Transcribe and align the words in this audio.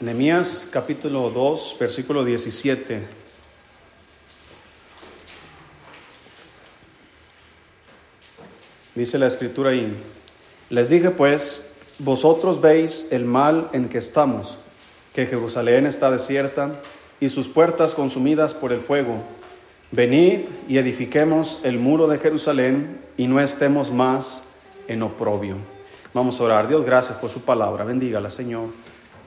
Nehemías 0.00 0.68
capítulo 0.72 1.28
2, 1.28 1.76
versículo 1.80 2.24
17. 2.24 3.02
Dice 8.94 9.18
la 9.18 9.26
escritura 9.26 9.70
ahí, 9.70 9.92
les 10.70 10.88
dije 10.88 11.10
pues, 11.10 11.72
vosotros 11.98 12.60
veis 12.60 13.08
el 13.10 13.24
mal 13.24 13.70
en 13.72 13.88
que 13.88 13.98
estamos, 13.98 14.58
que 15.16 15.26
Jerusalén 15.26 15.84
está 15.84 16.12
desierta 16.12 16.70
y 17.18 17.28
sus 17.28 17.48
puertas 17.48 17.92
consumidas 17.92 18.54
por 18.54 18.72
el 18.72 18.80
fuego. 18.80 19.16
Venid 19.90 20.42
y 20.68 20.78
edifiquemos 20.78 21.64
el 21.64 21.80
muro 21.80 22.06
de 22.06 22.18
Jerusalén 22.18 23.00
y 23.16 23.26
no 23.26 23.40
estemos 23.40 23.90
más 23.90 24.50
en 24.86 25.02
oprobio. 25.02 25.56
Vamos 26.14 26.40
a 26.40 26.44
orar. 26.44 26.68
Dios, 26.68 26.86
gracias 26.86 27.18
por 27.18 27.30
su 27.30 27.40
palabra. 27.40 27.82
Bendígala, 27.82 28.30
Señor. 28.30 28.68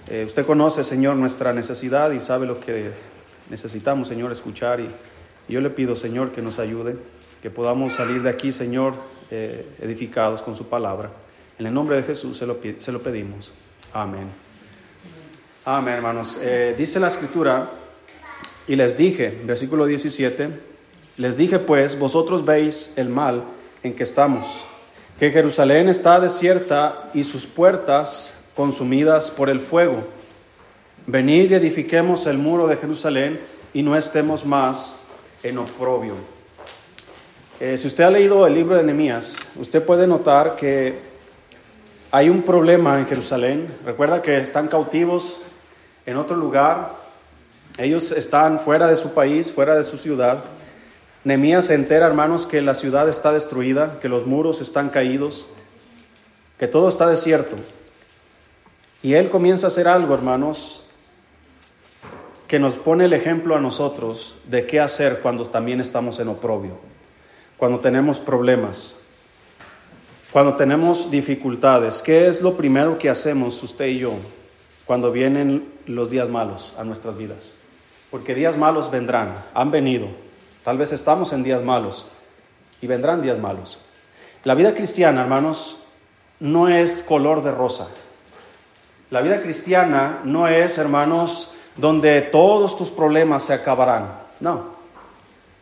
Eh, 0.09 0.25
usted 0.27 0.45
conoce, 0.45 0.83
Señor, 0.83 1.15
nuestra 1.15 1.53
necesidad 1.53 2.11
y 2.11 2.19
sabe 2.19 2.45
lo 2.45 2.59
que 2.59 2.91
necesitamos, 3.49 4.07
Señor, 4.07 4.31
escuchar. 4.31 4.79
Y, 4.79 4.89
yo 5.47 5.59
le 5.59 5.69
pido, 5.69 5.95
Señor, 5.95 6.31
que 6.31 6.41
nos 6.41 6.59
ayude, 6.59 6.95
que 7.41 7.49
podamos 7.49 7.93
salir 7.93 8.21
de 8.23 8.29
aquí, 8.29 8.51
Señor, 8.51 8.93
eh, 9.29 9.67
edificados 9.81 10.41
con 10.41 10.55
su 10.55 10.67
palabra. 10.67 11.11
En 11.59 11.65
el 11.65 11.73
nombre 11.73 11.97
de 11.97 12.03
Jesús 12.03 12.37
se 12.37 12.45
lo, 12.45 12.57
se 12.79 12.91
lo 12.91 13.01
pedimos. 13.01 13.51
Amén. 13.93 14.27
Amén, 15.65 15.95
hermanos. 15.95 16.39
Eh, 16.41 16.73
dice 16.77 16.99
la 16.99 17.09
escritura, 17.09 17.69
y 18.67 18.75
les 18.75 18.97
dije, 18.97 19.41
versículo 19.43 19.85
17, 19.85 20.49
les 21.17 21.37
dije 21.37 21.59
pues, 21.59 21.99
vosotros 21.99 22.45
veis 22.45 22.93
el 22.95 23.09
mal 23.09 23.43
en 23.83 23.93
que 23.93 24.03
estamos, 24.03 24.63
que 25.19 25.29
Jerusalén 25.31 25.89
está 25.89 26.19
desierta 26.19 27.09
y 27.13 27.23
sus 27.23 27.45
puertas 27.45 28.40
consumidas 28.55 29.31
por 29.31 29.49
el 29.49 29.59
fuego. 29.59 30.03
Venid 31.07 31.51
y 31.51 31.55
edifiquemos 31.55 32.27
el 32.27 32.37
muro 32.37 32.67
de 32.67 32.77
Jerusalén 32.77 33.41
y 33.73 33.83
no 33.83 33.95
estemos 33.95 34.45
más 34.45 34.99
en 35.43 35.57
oprobio. 35.57 36.13
Eh, 37.59 37.77
si 37.77 37.87
usted 37.87 38.03
ha 38.03 38.09
leído 38.09 38.45
el 38.47 38.53
libro 38.53 38.75
de 38.75 38.83
Nehemías, 38.83 39.37
usted 39.55 39.83
puede 39.83 40.07
notar 40.07 40.55
que 40.55 40.99
hay 42.11 42.29
un 42.29 42.41
problema 42.41 42.99
en 42.99 43.05
Jerusalén. 43.05 43.73
Recuerda 43.85 44.21
que 44.21 44.37
están 44.37 44.67
cautivos 44.67 45.41
en 46.05 46.17
otro 46.17 46.35
lugar. 46.35 46.95
Ellos 47.77 48.11
están 48.11 48.59
fuera 48.59 48.87
de 48.87 48.95
su 48.95 49.13
país, 49.13 49.51
fuera 49.51 49.75
de 49.75 49.83
su 49.83 49.97
ciudad. 49.97 50.43
Nehemías 51.23 51.65
se 51.65 51.75
entera, 51.75 52.07
hermanos, 52.07 52.45
que 52.45 52.61
la 52.61 52.73
ciudad 52.73 53.07
está 53.07 53.31
destruida, 53.31 53.99
que 54.01 54.09
los 54.09 54.25
muros 54.25 54.59
están 54.59 54.89
caídos, 54.89 55.45
que 56.57 56.67
todo 56.67 56.89
está 56.89 57.07
desierto. 57.07 57.55
Y 59.03 59.13
Él 59.13 59.29
comienza 59.29 59.67
a 59.67 59.69
hacer 59.69 59.87
algo, 59.87 60.13
hermanos, 60.13 60.83
que 62.47 62.59
nos 62.59 62.73
pone 62.73 63.05
el 63.05 63.13
ejemplo 63.13 63.55
a 63.55 63.61
nosotros 63.61 64.35
de 64.45 64.67
qué 64.67 64.79
hacer 64.79 65.19
cuando 65.21 65.45
también 65.45 65.79
estamos 65.79 66.19
en 66.19 66.27
oprobio, 66.27 66.77
cuando 67.57 67.79
tenemos 67.79 68.19
problemas, 68.19 68.99
cuando 70.31 70.55
tenemos 70.55 71.09
dificultades. 71.09 72.01
¿Qué 72.01 72.27
es 72.27 72.41
lo 72.41 72.57
primero 72.57 72.99
que 72.99 73.09
hacemos 73.09 73.63
usted 73.63 73.87
y 73.87 73.99
yo 73.99 74.13
cuando 74.85 75.11
vienen 75.11 75.71
los 75.85 76.09
días 76.09 76.29
malos 76.29 76.73
a 76.77 76.83
nuestras 76.83 77.17
vidas? 77.17 77.53
Porque 78.11 78.35
días 78.35 78.57
malos 78.57 78.91
vendrán, 78.91 79.45
han 79.53 79.71
venido. 79.71 80.07
Tal 80.63 80.77
vez 80.77 80.91
estamos 80.91 81.31
en 81.33 81.43
días 81.43 81.63
malos 81.63 82.05
y 82.81 82.87
vendrán 82.87 83.21
días 83.21 83.39
malos. 83.39 83.79
La 84.43 84.55
vida 84.55 84.73
cristiana, 84.73 85.21
hermanos, 85.21 85.77
no 86.41 86.67
es 86.67 87.01
color 87.01 87.43
de 87.43 87.51
rosa. 87.51 87.87
La 89.11 89.19
vida 89.19 89.41
cristiana 89.41 90.21
no 90.23 90.47
es, 90.47 90.77
hermanos, 90.77 91.53
donde 91.75 92.21
todos 92.21 92.77
tus 92.77 92.89
problemas 92.89 93.43
se 93.43 93.53
acabarán. 93.53 94.05
No, 94.39 94.61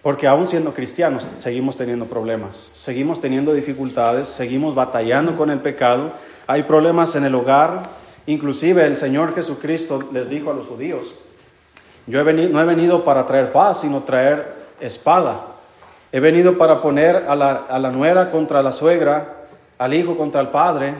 porque 0.03 0.27
aún 0.27 0.45
siendo 0.45 0.71
cristianos 0.71 1.27
seguimos 1.39 1.75
teniendo 1.75 2.05
problemas, 2.05 2.55
seguimos 2.75 3.19
teniendo 3.19 3.51
dificultades, 3.53 4.27
seguimos 4.27 4.75
batallando 4.75 5.35
con 5.35 5.49
el 5.49 5.59
pecado, 5.61 6.13
hay 6.45 6.61
problemas 6.61 7.15
en 7.15 7.25
el 7.25 7.33
hogar, 7.33 7.81
inclusive 8.27 8.85
el 8.85 8.97
Señor 8.97 9.33
Jesucristo 9.33 10.07
les 10.13 10.29
dijo 10.29 10.51
a 10.51 10.53
los 10.53 10.67
judíos, 10.67 11.15
yo 12.05 12.23
no 12.23 12.61
he 12.61 12.65
venido 12.65 13.03
para 13.03 13.25
traer 13.25 13.51
paz, 13.51 13.81
sino 13.81 14.03
traer 14.03 14.53
espada. 14.79 15.47
He 16.11 16.19
venido 16.19 16.57
para 16.57 16.81
poner 16.81 17.15
a 17.15 17.35
la, 17.35 17.65
a 17.67 17.79
la 17.79 17.91
nuera 17.91 18.29
contra 18.29 18.61
la 18.61 18.71
suegra, 18.71 19.37
al 19.79 19.93
hijo 19.93 20.17
contra 20.17 20.39
el 20.39 20.49
padre, 20.49 20.93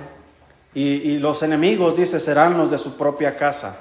y, 0.73 1.17
los 1.17 1.41
enemigos, 1.41 1.97
dice, 1.97 2.19
serán 2.19 2.57
los 2.57 2.69
de 2.69 2.77
su 2.77 2.95
propia 2.95 3.35
casa. 3.35 3.79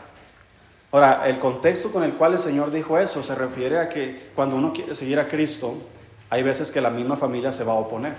Ahora, 0.90 1.24
el 1.26 1.38
contexto 1.38 1.92
con 1.92 2.02
el 2.02 2.14
cual 2.14 2.32
el 2.32 2.38
Señor 2.38 2.70
dijo 2.70 2.98
eso 2.98 3.22
se 3.22 3.34
refiere 3.34 3.78
a 3.78 3.90
que 3.90 4.30
cuando 4.34 4.56
uno 4.56 4.72
quiere 4.72 4.94
seguir 4.94 5.20
a 5.20 5.28
Cristo, 5.28 5.74
hay 6.30 6.42
veces 6.42 6.70
que 6.70 6.80
la 6.80 6.88
misma 6.88 7.16
familia 7.16 7.52
se 7.52 7.62
va 7.62 7.72
a 7.72 7.76
oponer. 7.76 8.14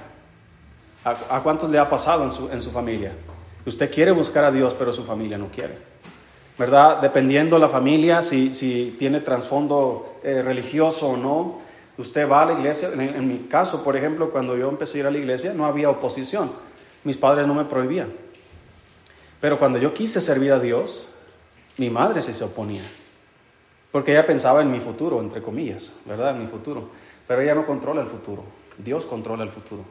¿A, 1.04 1.42
cuántos 1.42 1.70
le 1.70 1.80
ha 1.80 1.90
pasado 1.90 2.26
en 2.26 2.32
su, 2.32 2.50
en 2.50 2.62
su 2.62 2.70
familia? 2.70 3.14
Usted 3.66 3.92
quiere 3.92 4.12
buscar 4.12 4.44
a 4.44 4.52
Dios, 4.52 4.76
pero 4.78 4.94
su 4.94 5.04
familia 5.04 5.38
no 5.38 5.48
quiere. 5.48 5.78
¿Verdad? 6.60 7.02
Dependiendo 7.02 7.58
la 7.58 7.70
familia, 7.70 8.22
si, 8.22 8.54
si 8.54 8.96
tiene 9.00 9.22
trasfondo 9.22 10.18
eh, 10.24 10.42
religioso 10.42 11.08
o 11.10 11.18
no, 11.18 11.60
usted 11.98 12.30
va 12.30 12.44
a 12.44 12.46
la 12.48 12.54
iglesia. 12.54 12.90
en 12.94 13.28
mi 13.28 13.48
caso, 13.48 13.84
por 13.84 13.98
ejemplo, 13.98 14.30
cuando 14.30 14.56
yo 14.58 14.70
empecé 14.70 14.98
a 14.98 15.02
ir 15.02 15.08
a 15.08 15.12
la 15.12 15.18
iglesia, 15.18 15.54
no 15.54 15.66
había 15.66 15.90
oposición. 15.90 16.52
Mis 17.04 17.18
padres 17.18 17.48
no 17.48 17.56
me 17.56 17.66
prohibían. 17.66 18.29
Pero 19.42 19.58
cuando 19.58 19.78
yo 19.80 19.94
quise 19.94 20.20
servir 20.20 20.52
a 20.52 20.60
Dios, 20.60 21.08
mi 21.78 21.90
madre 21.90 22.22
se 22.22 22.44
oponía. 22.44 22.82
Porque 23.92 24.12
ella 24.12 24.28
pensaba 24.28 24.62
en 24.62 24.72
mi 24.72 24.82
futuro, 24.82 25.20
entre 25.22 25.42
comillas, 25.42 25.94
¿verdad? 26.06 26.36
En 26.36 26.42
mi 26.42 26.48
futuro. 26.48 26.90
Pero 27.28 27.42
ella 27.42 27.56
no 27.56 27.66
controla 27.66 28.02
el 28.02 28.08
futuro. 28.08 28.44
Dios 28.78 29.06
controla 29.06 29.44
el 29.44 29.50
futuro. 29.50 29.84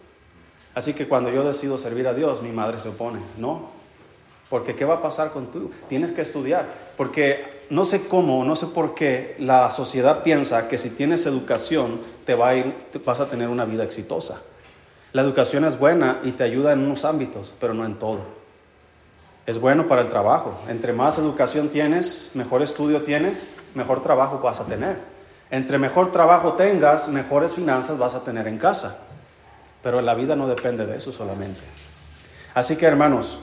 Así 0.74 0.92
que 0.92 1.08
cuando 1.08 1.30
yo 1.30 1.44
decido 1.44 1.78
servir 1.78 2.06
a 2.06 2.14
Dios, 2.14 2.42
mi 2.42 2.52
madre 2.52 2.78
se 2.78 2.90
opone. 2.90 3.20
No. 3.38 3.70
Porque 4.50 4.76
¿qué 4.76 4.84
va 4.84 4.96
a 4.96 5.02
pasar 5.02 5.32
con 5.32 5.50
tú? 5.50 5.70
Tienes 5.88 6.12
que 6.12 6.22
estudiar. 6.22 6.66
Porque 6.96 7.64
no 7.70 7.84
sé 7.84 8.06
cómo, 8.06 8.44
no 8.44 8.54
sé 8.54 8.66
por 8.66 8.94
qué 8.94 9.34
la 9.38 9.70
sociedad 9.70 10.22
piensa 10.22 10.68
que 10.68 10.78
si 10.78 10.90
tienes 10.90 11.26
educación 11.26 12.00
te 12.24 12.34
va 12.34 12.50
a 12.50 12.54
ir, 12.54 12.74
vas 13.04 13.20
a 13.20 13.28
tener 13.28 13.48
una 13.48 13.64
vida 13.64 13.82
exitosa. 13.82 14.42
La 15.12 15.22
educación 15.22 15.64
es 15.64 15.78
buena 15.78 16.20
y 16.22 16.32
te 16.32 16.44
ayuda 16.44 16.72
en 16.72 16.80
unos 16.80 17.04
ámbitos, 17.04 17.54
pero 17.58 17.74
no 17.74 17.84
en 17.84 17.98
todo 17.98 18.37
es 19.48 19.58
bueno 19.58 19.88
para 19.88 20.02
el 20.02 20.10
trabajo. 20.10 20.60
Entre 20.68 20.92
más 20.92 21.16
educación 21.16 21.70
tienes, 21.70 22.32
mejor 22.34 22.60
estudio 22.60 23.02
tienes, 23.02 23.48
mejor 23.74 24.02
trabajo 24.02 24.40
vas 24.40 24.60
a 24.60 24.66
tener. 24.66 24.98
Entre 25.50 25.78
mejor 25.78 26.12
trabajo 26.12 26.52
tengas, 26.52 27.08
mejores 27.08 27.54
finanzas 27.54 27.96
vas 27.96 28.14
a 28.14 28.22
tener 28.22 28.46
en 28.46 28.58
casa. 28.58 29.06
Pero 29.82 30.02
la 30.02 30.14
vida 30.14 30.36
no 30.36 30.46
depende 30.46 30.84
de 30.84 30.98
eso 30.98 31.12
solamente. 31.12 31.60
Así 32.52 32.76
que 32.76 32.84
hermanos, 32.84 33.38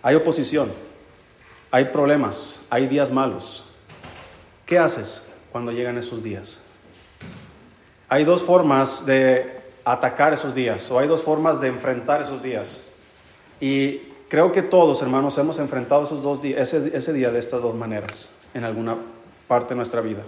hay 0.00 0.14
oposición, 0.14 0.72
hay 1.72 1.86
problemas, 1.86 2.64
hay 2.70 2.86
días 2.86 3.10
malos. 3.10 3.64
¿Qué 4.64 4.78
haces 4.78 5.34
cuando 5.50 5.72
llegan 5.72 5.98
esos 5.98 6.22
días? 6.22 6.62
Hay 8.08 8.24
dos 8.24 8.44
formas 8.44 9.04
de 9.06 9.60
atacar 9.84 10.32
esos 10.32 10.54
días 10.54 10.88
o 10.92 11.00
hay 11.00 11.08
dos 11.08 11.22
formas 11.22 11.60
de 11.60 11.66
enfrentar 11.66 12.22
esos 12.22 12.40
días. 12.40 12.86
Y 13.60 14.13
Creo 14.34 14.50
que 14.50 14.62
todos, 14.62 15.00
hermanos, 15.00 15.38
hemos 15.38 15.60
enfrentado 15.60 16.02
esos 16.02 16.20
dos 16.20 16.42
días, 16.42 16.74
ese, 16.74 17.12
día 17.12 17.30
de 17.30 17.38
estas 17.38 17.62
dos 17.62 17.72
maneras 17.72 18.34
en 18.52 18.64
alguna 18.64 18.96
parte 19.46 19.68
de 19.68 19.76
nuestra 19.76 20.00
vida. 20.00 20.24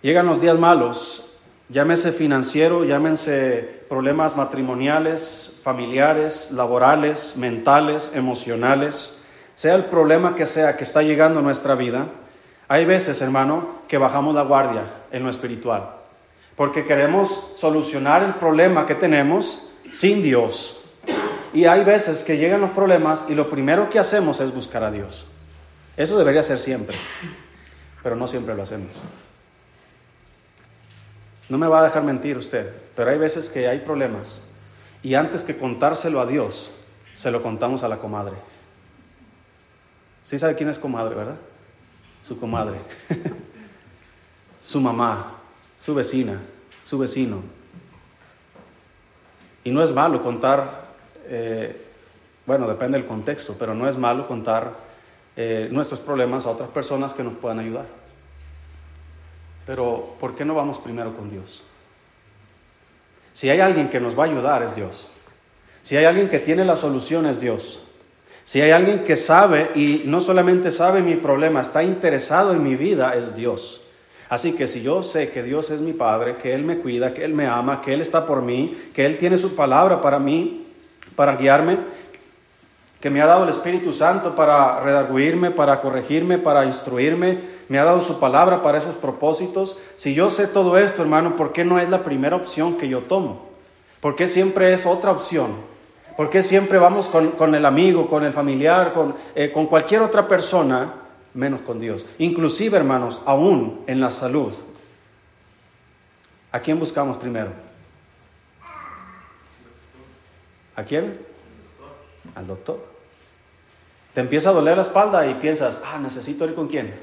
Llegan 0.00 0.26
los 0.26 0.40
días 0.40 0.56
malos, 0.60 1.28
llámese 1.68 2.12
financiero, 2.12 2.84
llámense 2.84 3.82
problemas 3.88 4.36
matrimoniales, 4.36 5.58
familiares, 5.64 6.52
laborales, 6.52 7.32
mentales, 7.36 8.12
emocionales, 8.14 9.24
sea 9.56 9.74
el 9.74 9.86
problema 9.86 10.36
que 10.36 10.46
sea 10.46 10.76
que 10.76 10.84
está 10.84 11.02
llegando 11.02 11.40
a 11.40 11.42
nuestra 11.42 11.74
vida, 11.74 12.06
hay 12.68 12.84
veces, 12.84 13.20
hermano, 13.22 13.80
que 13.88 13.98
bajamos 13.98 14.36
la 14.36 14.42
guardia 14.42 14.84
en 15.10 15.24
lo 15.24 15.30
espiritual, 15.30 15.96
porque 16.54 16.86
queremos 16.86 17.54
solucionar 17.56 18.22
el 18.22 18.34
problema 18.34 18.86
que 18.86 18.94
tenemos 18.94 19.66
sin 19.90 20.22
Dios, 20.22 20.79
y 21.52 21.64
hay 21.64 21.84
veces 21.84 22.22
que 22.22 22.36
llegan 22.36 22.60
los 22.60 22.70
problemas 22.70 23.24
y 23.28 23.34
lo 23.34 23.50
primero 23.50 23.90
que 23.90 23.98
hacemos 23.98 24.40
es 24.40 24.54
buscar 24.54 24.84
a 24.84 24.90
Dios. 24.90 25.26
Eso 25.96 26.16
debería 26.16 26.42
ser 26.42 26.58
siempre, 26.58 26.96
pero 28.02 28.16
no 28.16 28.26
siempre 28.28 28.54
lo 28.54 28.62
hacemos. 28.62 28.90
No 31.48 31.58
me 31.58 31.66
va 31.66 31.80
a 31.80 31.84
dejar 31.84 32.04
mentir 32.04 32.38
usted, 32.38 32.72
pero 32.94 33.10
hay 33.10 33.18
veces 33.18 33.48
que 33.48 33.66
hay 33.66 33.80
problemas 33.80 34.48
y 35.02 35.14
antes 35.14 35.42
que 35.42 35.56
contárselo 35.56 36.20
a 36.20 36.26
Dios, 36.26 36.70
se 37.16 37.30
lo 37.30 37.42
contamos 37.42 37.82
a 37.82 37.88
la 37.88 37.98
comadre. 37.98 38.36
¿Sí 40.24 40.38
sabe 40.38 40.54
quién 40.54 40.68
es 40.68 40.78
comadre, 40.78 41.14
verdad? 41.14 41.36
Su 42.22 42.38
comadre, 42.38 42.78
su 44.64 44.80
mamá, 44.80 45.38
su 45.80 45.94
vecina, 45.94 46.38
su 46.84 46.98
vecino. 46.98 47.42
Y 49.64 49.70
no 49.72 49.82
es 49.82 49.90
malo 49.90 50.22
contar 50.22 50.89
eh, 51.28 51.86
bueno, 52.46 52.68
depende 52.68 52.98
del 52.98 53.06
contexto, 53.06 53.56
pero 53.58 53.74
no 53.74 53.88
es 53.88 53.96
malo 53.96 54.26
contar 54.26 54.72
eh, 55.36 55.68
nuestros 55.70 56.00
problemas 56.00 56.46
a 56.46 56.50
otras 56.50 56.68
personas 56.70 57.12
que 57.12 57.22
nos 57.22 57.34
puedan 57.34 57.58
ayudar. 57.58 57.86
Pero, 59.66 60.16
¿por 60.18 60.34
qué 60.34 60.44
no 60.44 60.54
vamos 60.54 60.78
primero 60.78 61.16
con 61.16 61.30
Dios? 61.30 61.62
Si 63.32 63.48
hay 63.48 63.60
alguien 63.60 63.88
que 63.88 64.00
nos 64.00 64.18
va 64.18 64.24
a 64.24 64.26
ayudar 64.26 64.62
es 64.62 64.74
Dios. 64.74 65.06
Si 65.82 65.96
hay 65.96 66.04
alguien 66.04 66.28
que 66.28 66.40
tiene 66.40 66.64
la 66.64 66.76
solución 66.76 67.26
es 67.26 67.40
Dios. 67.40 67.82
Si 68.44 68.60
hay 68.60 68.72
alguien 68.72 69.04
que 69.04 69.16
sabe 69.16 69.70
y 69.74 70.02
no 70.06 70.20
solamente 70.20 70.70
sabe 70.70 71.02
mi 71.02 71.14
problema, 71.14 71.60
está 71.60 71.84
interesado 71.84 72.52
en 72.52 72.64
mi 72.64 72.74
vida 72.74 73.14
es 73.14 73.36
Dios. 73.36 73.82
Así 74.28 74.52
que 74.52 74.66
si 74.66 74.82
yo 74.82 75.02
sé 75.02 75.30
que 75.30 75.42
Dios 75.42 75.70
es 75.70 75.80
mi 75.80 75.92
Padre, 75.92 76.36
que 76.36 76.52
Él 76.54 76.64
me 76.64 76.78
cuida, 76.78 77.14
que 77.14 77.24
Él 77.24 77.34
me 77.34 77.46
ama, 77.46 77.80
que 77.80 77.92
Él 77.92 78.00
está 78.00 78.26
por 78.26 78.42
mí, 78.42 78.76
que 78.92 79.06
Él 79.06 79.18
tiene 79.18 79.38
su 79.38 79.54
palabra 79.54 80.00
para 80.00 80.18
mí, 80.18 80.59
para 81.16 81.36
guiarme, 81.36 81.78
que 83.00 83.10
me 83.10 83.22
ha 83.22 83.26
dado 83.26 83.44
el 83.44 83.50
Espíritu 83.50 83.92
Santo 83.92 84.36
para 84.36 84.80
redarguirme, 84.80 85.50
para 85.50 85.80
corregirme, 85.80 86.38
para 86.38 86.66
instruirme, 86.66 87.38
me 87.68 87.78
ha 87.78 87.84
dado 87.84 88.00
su 88.00 88.20
palabra 88.20 88.62
para 88.62 88.78
esos 88.78 88.94
propósitos. 88.96 89.78
Si 89.96 90.14
yo 90.14 90.30
sé 90.30 90.46
todo 90.46 90.76
esto, 90.76 91.02
hermano, 91.02 91.36
¿por 91.36 91.52
qué 91.52 91.64
no 91.64 91.78
es 91.78 91.88
la 91.88 92.02
primera 92.02 92.36
opción 92.36 92.76
que 92.76 92.88
yo 92.88 93.00
tomo? 93.00 93.48
¿Por 94.00 94.16
qué 94.16 94.26
siempre 94.26 94.72
es 94.72 94.86
otra 94.86 95.12
opción? 95.12 95.52
¿Por 96.16 96.28
qué 96.28 96.42
siempre 96.42 96.78
vamos 96.78 97.08
con, 97.08 97.54
el 97.54 97.64
amigo, 97.64 98.08
con 98.08 98.24
el 98.24 98.32
familiar, 98.32 98.92
con, 98.92 99.14
eh, 99.34 99.50
con 99.50 99.66
cualquier 99.66 100.02
otra 100.02 100.28
persona 100.28 100.94
menos 101.34 101.60
con 101.62 101.78
Dios. 101.80 102.06
Inclusive, 102.18 102.76
hermanos, 102.76 103.20
aún 103.24 103.80
en 103.86 104.00
la 104.00 104.10
salud. 104.10 104.52
¿A 106.52 106.60
quién 106.60 106.78
buscamos 106.78 107.16
primero? 107.18 107.52
¿A 110.80 110.84
quién? 110.84 111.18
Al 112.34 112.46
doctor. 112.46 112.82
Te 114.14 114.22
empieza 114.22 114.48
a 114.48 114.52
doler 114.52 114.76
la 114.76 114.82
espalda 114.82 115.26
y 115.26 115.34
piensas, 115.34 115.78
ah, 115.84 115.98
necesito 115.98 116.46
ir 116.46 116.54
con 116.54 116.68
quién. 116.68 116.94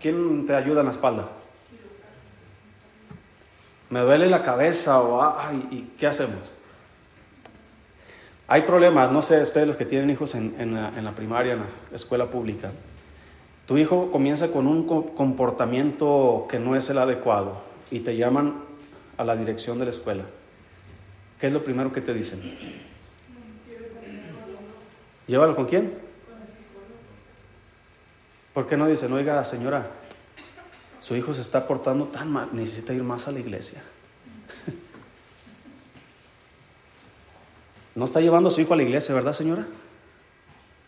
¿Quién 0.00 0.44
te 0.44 0.56
ayuda 0.56 0.80
en 0.80 0.86
la 0.86 0.92
espalda? 0.92 1.28
Me 3.90 4.00
duele 4.00 4.28
la 4.28 4.42
cabeza 4.42 5.00
o, 5.00 5.22
ay, 5.38 5.68
¿y 5.70 5.82
qué 5.96 6.08
hacemos? 6.08 6.40
Hay 8.48 8.62
problemas, 8.62 9.12
no 9.12 9.22
sé, 9.22 9.40
ustedes 9.40 9.68
los 9.68 9.76
que 9.76 9.84
tienen 9.84 10.10
hijos 10.10 10.34
en, 10.34 10.74
la, 10.74 11.12
primaria, 11.12 11.52
en 11.52 11.60
la 11.60 11.96
escuela 11.96 12.26
pública. 12.26 12.72
Tu 13.66 13.78
hijo 13.78 14.10
comienza 14.10 14.50
con 14.50 14.66
un 14.66 14.84
comportamiento 14.84 16.48
que 16.50 16.58
no 16.58 16.74
es 16.74 16.90
el 16.90 16.98
adecuado 16.98 17.62
y 17.92 18.00
te 18.00 18.16
llaman 18.16 18.56
a 19.16 19.22
la 19.22 19.36
dirección 19.36 19.78
de 19.78 19.84
la 19.84 19.90
escuela. 19.92 20.24
¿Qué 21.44 21.48
es 21.48 21.52
lo 21.52 21.62
primero 21.62 21.92
que 21.92 22.00
te 22.00 22.14
dicen? 22.14 22.40
¿Llévalo 25.26 25.54
con 25.54 25.66
quién? 25.66 25.92
¿Por 28.54 28.66
qué 28.66 28.78
no 28.78 28.86
dicen, 28.86 29.12
oiga, 29.12 29.44
señora, 29.44 29.90
su 31.02 31.14
hijo 31.14 31.34
se 31.34 31.42
está 31.42 31.66
portando 31.66 32.06
tan 32.06 32.32
mal, 32.32 32.48
necesita 32.54 32.94
ir 32.94 33.02
más 33.02 33.28
a 33.28 33.32
la 33.32 33.40
iglesia? 33.40 33.82
No 37.94 38.06
está 38.06 38.22
llevando 38.22 38.48
a 38.48 38.52
su 38.52 38.62
hijo 38.62 38.72
a 38.72 38.78
la 38.78 38.84
iglesia, 38.84 39.14
¿verdad, 39.14 39.34
señora? 39.34 39.66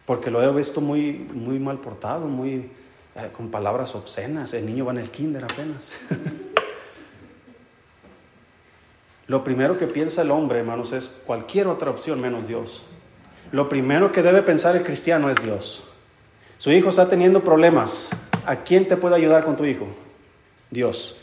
Porque 0.07 0.31
lo 0.31 0.43
he 0.43 0.51
visto 0.55 0.81
muy, 0.81 1.13
muy 1.13 1.59
mal 1.59 1.81
portado, 1.81 2.29
muy 2.29 2.71
eh, 3.15 3.31
con 3.37 3.51
palabras 3.51 3.95
obscenas. 3.95 4.55
El 4.55 4.65
niño 4.65 4.87
va 4.87 4.93
en 4.93 4.99
el 5.01 5.11
kinder 5.11 5.45
apenas. 5.45 5.93
lo 9.29 9.43
primero 9.43 9.79
que 9.79 9.89
piensa 9.89 10.23
el 10.23 10.31
hombre, 10.31 10.61
hermanos, 10.61 10.93
es 10.93 11.21
cualquier 11.27 11.67
otra 11.67 11.91
opción 11.91 12.21
menos 12.21 12.47
Dios. 12.47 12.83
Lo 13.51 13.69
primero 13.69 14.13
que 14.13 14.23
debe 14.23 14.43
pensar 14.43 14.77
el 14.77 14.85
cristiano 14.85 15.29
es 15.29 15.37
Dios. 15.43 15.89
Su 16.59 16.71
hijo 16.71 16.91
está 16.91 17.09
teniendo 17.09 17.43
problemas. 17.43 18.09
¿A 18.45 18.57
quién 18.57 18.87
te 18.87 18.97
puede 18.97 19.17
ayudar 19.17 19.45
con 19.45 19.57
tu 19.57 19.65
hijo? 19.65 19.87
Dios. 20.71 21.19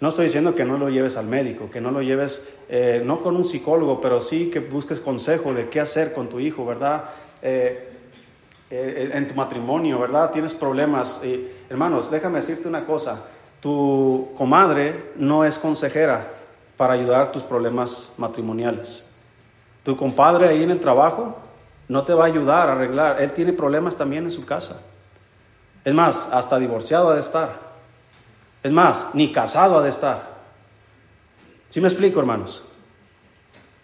No 0.00 0.10
estoy 0.10 0.26
diciendo 0.26 0.54
que 0.54 0.64
no 0.64 0.78
lo 0.78 0.88
lleves 0.88 1.16
al 1.16 1.26
médico, 1.26 1.68
que 1.68 1.80
no 1.80 1.90
lo 1.90 2.00
lleves, 2.00 2.48
eh, 2.68 3.02
no 3.04 3.20
con 3.20 3.34
un 3.34 3.44
psicólogo, 3.44 4.00
pero 4.00 4.20
sí 4.20 4.50
que 4.50 4.60
busques 4.60 5.00
consejo 5.00 5.52
de 5.52 5.68
qué 5.68 5.80
hacer 5.80 6.12
con 6.12 6.28
tu 6.28 6.38
hijo, 6.38 6.64
¿verdad? 6.64 7.06
Eh, 7.42 7.88
eh, 8.70 9.10
en 9.12 9.26
tu 9.26 9.34
matrimonio, 9.34 9.98
¿verdad? 9.98 10.30
Tienes 10.30 10.54
problemas. 10.54 11.22
hermanos, 11.68 12.08
déjame 12.12 12.36
decirte 12.36 12.68
una 12.68 12.86
cosa. 12.86 13.24
Tu 13.60 14.28
comadre 14.36 15.10
no 15.16 15.44
es 15.44 15.58
consejera 15.58 16.37
para 16.78 16.94
ayudar 16.94 17.32
tus 17.32 17.42
problemas 17.42 18.12
matrimoniales. 18.16 19.10
Tu 19.82 19.96
compadre 19.96 20.48
ahí 20.48 20.62
en 20.62 20.70
el 20.70 20.80
trabajo 20.80 21.36
no 21.88 22.04
te 22.04 22.14
va 22.14 22.24
a 22.24 22.26
ayudar 22.28 22.68
a 22.68 22.72
arreglar. 22.72 23.20
Él 23.20 23.32
tiene 23.32 23.52
problemas 23.52 23.96
también 23.96 24.24
en 24.24 24.30
su 24.30 24.46
casa. 24.46 24.80
Es 25.84 25.92
más, 25.92 26.28
hasta 26.30 26.58
divorciado 26.58 27.10
ha 27.10 27.14
de 27.14 27.20
estar. 27.20 27.68
Es 28.62 28.70
más, 28.70 29.08
ni 29.12 29.32
casado 29.32 29.78
ha 29.78 29.82
de 29.82 29.88
estar. 29.88 30.38
¿Sí 31.68 31.80
me 31.80 31.88
explico, 31.88 32.20
hermanos? 32.20 32.64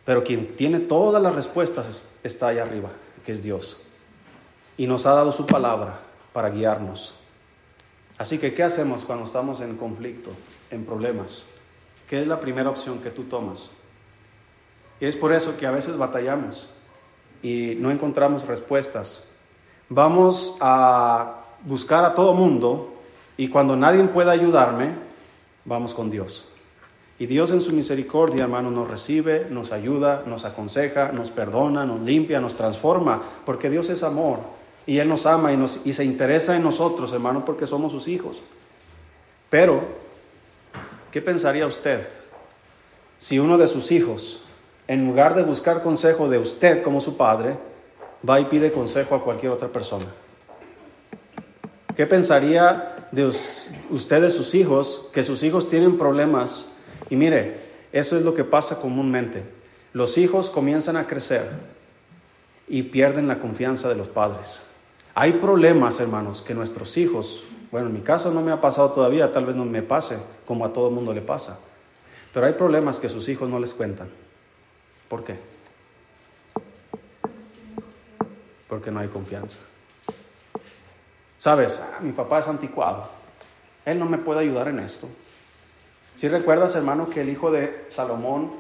Pero 0.04 0.22
quien 0.22 0.54
tiene 0.56 0.80
todas 0.80 1.20
las 1.20 1.34
respuestas 1.34 2.16
está 2.22 2.48
allá 2.48 2.62
arriba, 2.62 2.90
que 3.26 3.32
es 3.32 3.42
Dios. 3.42 3.82
Y 4.76 4.86
nos 4.86 5.04
ha 5.06 5.14
dado 5.14 5.32
su 5.32 5.46
palabra 5.46 6.00
para 6.32 6.50
guiarnos. 6.50 7.14
Así 8.18 8.38
que, 8.38 8.54
¿qué 8.54 8.62
hacemos 8.62 9.04
cuando 9.04 9.24
estamos 9.24 9.60
en 9.60 9.76
conflicto, 9.76 10.30
en 10.70 10.84
problemas? 10.84 11.53
¿Qué 12.08 12.20
es 12.20 12.26
la 12.26 12.40
primera 12.40 12.70
opción 12.70 12.98
que 12.98 13.10
tú 13.10 13.24
tomas? 13.24 13.72
Y 15.00 15.06
es 15.06 15.16
por 15.16 15.32
eso 15.32 15.56
que 15.56 15.66
a 15.66 15.70
veces 15.70 15.96
batallamos 15.96 16.72
y 17.42 17.76
no 17.78 17.90
encontramos 17.90 18.46
respuestas. 18.46 19.28
Vamos 19.88 20.56
a 20.60 21.42
buscar 21.64 22.04
a 22.04 22.14
todo 22.14 22.34
mundo 22.34 22.94
y 23.36 23.48
cuando 23.48 23.76
nadie 23.76 24.02
pueda 24.04 24.32
ayudarme, 24.32 24.94
vamos 25.64 25.94
con 25.94 26.10
Dios. 26.10 26.46
Y 27.18 27.26
Dios 27.26 27.52
en 27.52 27.62
su 27.62 27.72
misericordia, 27.72 28.44
hermano, 28.44 28.70
nos 28.70 28.88
recibe, 28.88 29.46
nos 29.48 29.72
ayuda, 29.72 30.24
nos 30.26 30.44
aconseja, 30.44 31.12
nos 31.12 31.30
perdona, 31.30 31.84
nos 31.84 32.00
limpia, 32.00 32.40
nos 32.40 32.56
transforma, 32.56 33.22
porque 33.46 33.70
Dios 33.70 33.88
es 33.88 34.02
amor 34.02 34.38
y 34.86 34.98
Él 34.98 35.08
nos 35.08 35.24
ama 35.26 35.52
y, 35.52 35.56
nos, 35.56 35.86
y 35.86 35.92
se 35.92 36.04
interesa 36.04 36.56
en 36.56 36.62
nosotros, 36.62 37.12
hermano, 37.12 37.44
porque 37.44 37.66
somos 37.66 37.92
sus 37.92 38.08
hijos. 38.08 38.40
Pero, 39.48 39.82
¿qué 41.14 41.22
pensaría 41.22 41.64
usted 41.64 42.08
si 43.18 43.38
uno 43.38 43.56
de 43.56 43.68
sus 43.68 43.92
hijos, 43.92 44.42
en 44.88 45.06
lugar 45.06 45.36
de 45.36 45.44
buscar 45.44 45.84
consejo 45.84 46.28
de 46.28 46.38
usted 46.38 46.82
como 46.82 47.00
su 47.00 47.16
padre, 47.16 47.56
va 48.28 48.40
y 48.40 48.46
pide 48.46 48.72
consejo 48.72 49.14
a 49.14 49.22
cualquier 49.22 49.52
otra 49.52 49.68
persona? 49.68 50.06
¿Qué 51.94 52.04
pensaría 52.08 52.94
de 53.12 53.32
ustedes, 53.90 54.34
sus 54.34 54.56
hijos, 54.56 55.08
que 55.12 55.22
sus 55.22 55.44
hijos 55.44 55.68
tienen 55.68 55.98
problemas. 55.98 56.72
Y 57.10 57.14
mire, 57.14 57.60
eso 57.92 58.16
es 58.16 58.22
lo 58.22 58.34
que 58.34 58.42
pasa 58.42 58.80
comúnmente. 58.80 59.44
Los 59.92 60.18
hijos 60.18 60.50
comienzan 60.50 60.96
a 60.96 61.06
crecer 61.06 61.48
y 62.66 62.82
pierden 62.82 63.28
la 63.28 63.38
confianza 63.38 63.88
de 63.88 63.94
los 63.94 64.08
padres. 64.08 64.66
Hay 65.14 65.34
problemas, 65.34 66.00
hermanos, 66.00 66.42
que 66.42 66.54
nuestros 66.54 66.96
hijos, 66.96 67.44
bueno, 67.74 67.88
en 67.88 67.94
mi 67.94 68.02
caso 68.02 68.30
no 68.30 68.40
me 68.40 68.52
ha 68.52 68.60
pasado 68.60 68.92
todavía, 68.92 69.32
tal 69.32 69.46
vez 69.46 69.56
no 69.56 69.64
me 69.64 69.82
pase, 69.82 70.16
como 70.46 70.64
a 70.64 70.72
todo 70.72 70.92
mundo 70.92 71.12
le 71.12 71.22
pasa. 71.22 71.58
Pero 72.32 72.46
hay 72.46 72.52
problemas 72.52 73.00
que 73.00 73.08
sus 73.08 73.28
hijos 73.28 73.48
no 73.48 73.58
les 73.58 73.74
cuentan. 73.74 74.08
¿Por 75.08 75.24
qué? 75.24 75.36
Porque 78.68 78.92
no 78.92 79.00
hay 79.00 79.08
confianza. 79.08 79.58
Sabes, 81.36 81.80
ah, 81.82 81.98
mi 82.00 82.12
papá 82.12 82.38
es 82.38 82.46
anticuado. 82.46 83.08
Él 83.84 83.98
no 83.98 84.04
me 84.04 84.18
puede 84.18 84.42
ayudar 84.42 84.68
en 84.68 84.78
esto. 84.78 85.08
Si 86.14 86.28
recuerdas, 86.28 86.76
hermano, 86.76 87.10
que 87.10 87.22
el 87.22 87.28
hijo 87.28 87.50
de 87.50 87.86
Salomón, 87.88 88.52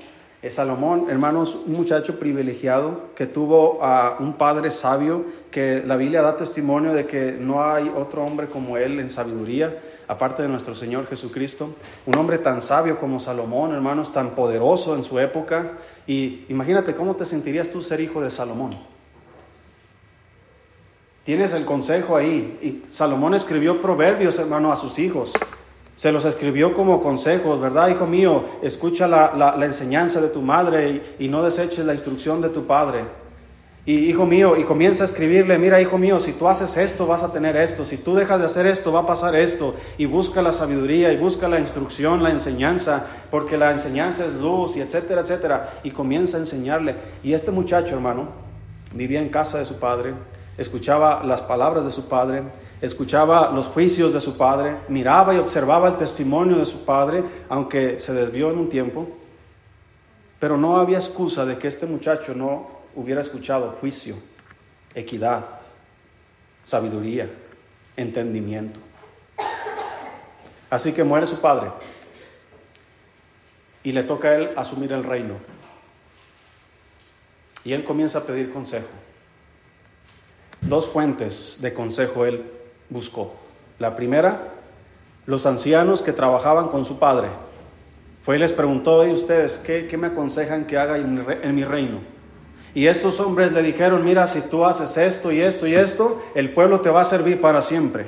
Salomón, 0.50 1.06
hermanos, 1.08 1.58
un 1.66 1.72
muchacho 1.72 2.18
privilegiado 2.18 3.10
que 3.14 3.26
tuvo 3.26 3.82
a 3.82 4.18
un 4.20 4.34
padre 4.34 4.70
sabio, 4.70 5.24
que 5.50 5.82
la 5.84 5.96
Biblia 5.96 6.20
da 6.20 6.36
testimonio 6.36 6.92
de 6.92 7.06
que 7.06 7.32
no 7.32 7.64
hay 7.64 7.90
otro 7.96 8.22
hombre 8.24 8.46
como 8.48 8.76
él 8.76 9.00
en 9.00 9.08
sabiduría, 9.08 9.80
aparte 10.06 10.42
de 10.42 10.48
nuestro 10.48 10.74
Señor 10.74 11.06
Jesucristo. 11.06 11.70
Un 12.04 12.16
hombre 12.16 12.38
tan 12.38 12.60
sabio 12.60 12.98
como 12.98 13.20
Salomón, 13.20 13.72
hermanos, 13.72 14.12
tan 14.12 14.30
poderoso 14.34 14.94
en 14.94 15.04
su 15.04 15.18
época. 15.18 15.72
Y 16.06 16.44
imagínate 16.48 16.94
cómo 16.94 17.16
te 17.16 17.24
sentirías 17.24 17.70
tú 17.70 17.82
ser 17.82 18.00
hijo 18.00 18.20
de 18.20 18.30
Salomón. 18.30 18.76
Tienes 21.24 21.54
el 21.54 21.64
consejo 21.64 22.16
ahí. 22.16 22.58
Y 22.60 22.92
Salomón 22.92 23.34
escribió 23.34 23.80
proverbios, 23.80 24.38
hermano, 24.38 24.70
a 24.70 24.76
sus 24.76 24.98
hijos. 24.98 25.32
Se 25.96 26.10
los 26.10 26.24
escribió 26.24 26.74
como 26.74 27.02
consejos, 27.02 27.60
¿verdad, 27.60 27.88
hijo 27.88 28.06
mío? 28.06 28.44
Escucha 28.62 29.06
la, 29.06 29.56
enseñanza 29.64 30.20
de 30.20 30.28
tu 30.28 30.42
madre 30.42 31.02
y, 31.18 31.28
no 31.28 31.42
deseches 31.42 31.84
la 31.84 31.92
instrucción 31.92 32.42
de 32.42 32.48
tu 32.48 32.66
padre. 32.66 33.04
Y 33.86 33.98
hijo 34.08 34.24
mío, 34.24 34.56
y 34.56 34.64
comienza 34.64 35.04
a 35.04 35.06
escribirle, 35.06 35.58
mira, 35.58 35.80
hijo 35.80 35.98
mío, 35.98 36.18
si 36.18 36.32
tú 36.32 36.48
haces 36.48 36.76
esto, 36.78 37.06
vas 37.06 37.22
a 37.22 37.32
tener 37.32 37.54
esto. 37.56 37.84
Si 37.84 37.98
tú 37.98 38.14
dejas 38.14 38.40
de 38.40 38.46
hacer 38.46 38.66
esto, 38.66 38.92
va 38.92 39.00
a 39.00 39.06
pasar 39.06 39.36
esto. 39.36 39.74
Y 39.98 40.06
busca 40.06 40.42
la 40.42 40.52
sabiduría 40.52 41.12
y 41.12 41.16
busca 41.16 41.48
la 41.48 41.60
instrucción, 41.60 42.22
la 42.22 42.30
enseñanza, 42.30 43.04
porque 43.30 43.58
la 43.58 43.70
enseñanza 43.70 44.24
es 44.24 44.34
luz 44.34 44.76
y 44.76 44.80
etcétera, 44.80 45.20
etcétera. 45.20 45.80
Y 45.84 45.90
comienza 45.90 46.38
a 46.38 46.40
enseñarle. 46.40 46.96
Y 47.22 47.34
este 47.34 47.50
muchacho, 47.50 47.94
hermano, 47.94 48.28
vivía 48.94 49.20
en 49.20 49.28
casa 49.28 49.58
de 49.58 49.64
su 49.66 49.78
padre 49.78 50.14
escuchaba 50.58 51.22
las 51.24 51.40
palabras 51.42 51.84
de 51.84 51.90
su 51.90 52.08
padre, 52.08 52.42
escuchaba 52.84 53.50
los 53.50 53.66
juicios 53.66 54.12
de 54.12 54.20
su 54.20 54.36
padre, 54.36 54.76
miraba 54.88 55.34
y 55.34 55.38
observaba 55.38 55.88
el 55.88 55.96
testimonio 55.96 56.58
de 56.58 56.66
su 56.66 56.84
padre, 56.84 57.24
aunque 57.48 57.98
se 57.98 58.12
desvió 58.12 58.50
en 58.50 58.58
un 58.58 58.68
tiempo. 58.68 59.08
Pero 60.38 60.58
no 60.58 60.76
había 60.76 60.98
excusa 60.98 61.46
de 61.46 61.56
que 61.56 61.68
este 61.68 61.86
muchacho 61.86 62.34
no 62.34 62.68
hubiera 62.94 63.22
escuchado 63.22 63.70
juicio, 63.70 64.16
equidad, 64.94 65.44
sabiduría, 66.64 67.30
entendimiento. 67.96 68.80
Así 70.68 70.92
que 70.92 71.04
muere 71.04 71.26
su 71.26 71.40
padre 71.40 71.70
y 73.82 73.92
le 73.92 74.02
toca 74.02 74.28
a 74.28 74.36
él 74.36 74.50
asumir 74.56 74.92
el 74.92 75.04
reino. 75.04 75.36
Y 77.64 77.72
él 77.72 77.84
comienza 77.84 78.18
a 78.18 78.22
pedir 78.24 78.52
consejo. 78.52 78.88
Dos 80.60 80.86
fuentes 80.86 81.58
de 81.60 81.72
consejo 81.72 82.26
él 82.26 82.44
buscó. 82.88 83.34
La 83.78 83.96
primera, 83.96 84.52
los 85.26 85.46
ancianos 85.46 86.02
que 86.02 86.12
trabajaban 86.12 86.68
con 86.68 86.84
su 86.84 86.98
padre. 86.98 87.28
Fue 88.24 88.36
y 88.36 88.38
les 88.38 88.52
preguntó, 88.52 89.06
¿y 89.06 89.12
ustedes 89.12 89.58
qué, 89.58 89.86
qué 89.86 89.96
me 89.96 90.08
aconsejan 90.08 90.66
que 90.66 90.78
haga 90.78 90.96
en 90.96 91.54
mi 91.54 91.64
reino? 91.64 92.00
Y 92.74 92.88
estos 92.88 93.20
hombres 93.20 93.52
le 93.52 93.62
dijeron, 93.62 94.04
mira, 94.04 94.26
si 94.26 94.40
tú 94.40 94.64
haces 94.64 94.96
esto 94.96 95.30
y 95.30 95.40
esto 95.40 95.66
y 95.66 95.74
esto, 95.74 96.20
el 96.34 96.52
pueblo 96.52 96.80
te 96.80 96.90
va 96.90 97.02
a 97.02 97.04
servir 97.04 97.40
para 97.40 97.62
siempre. 97.62 98.06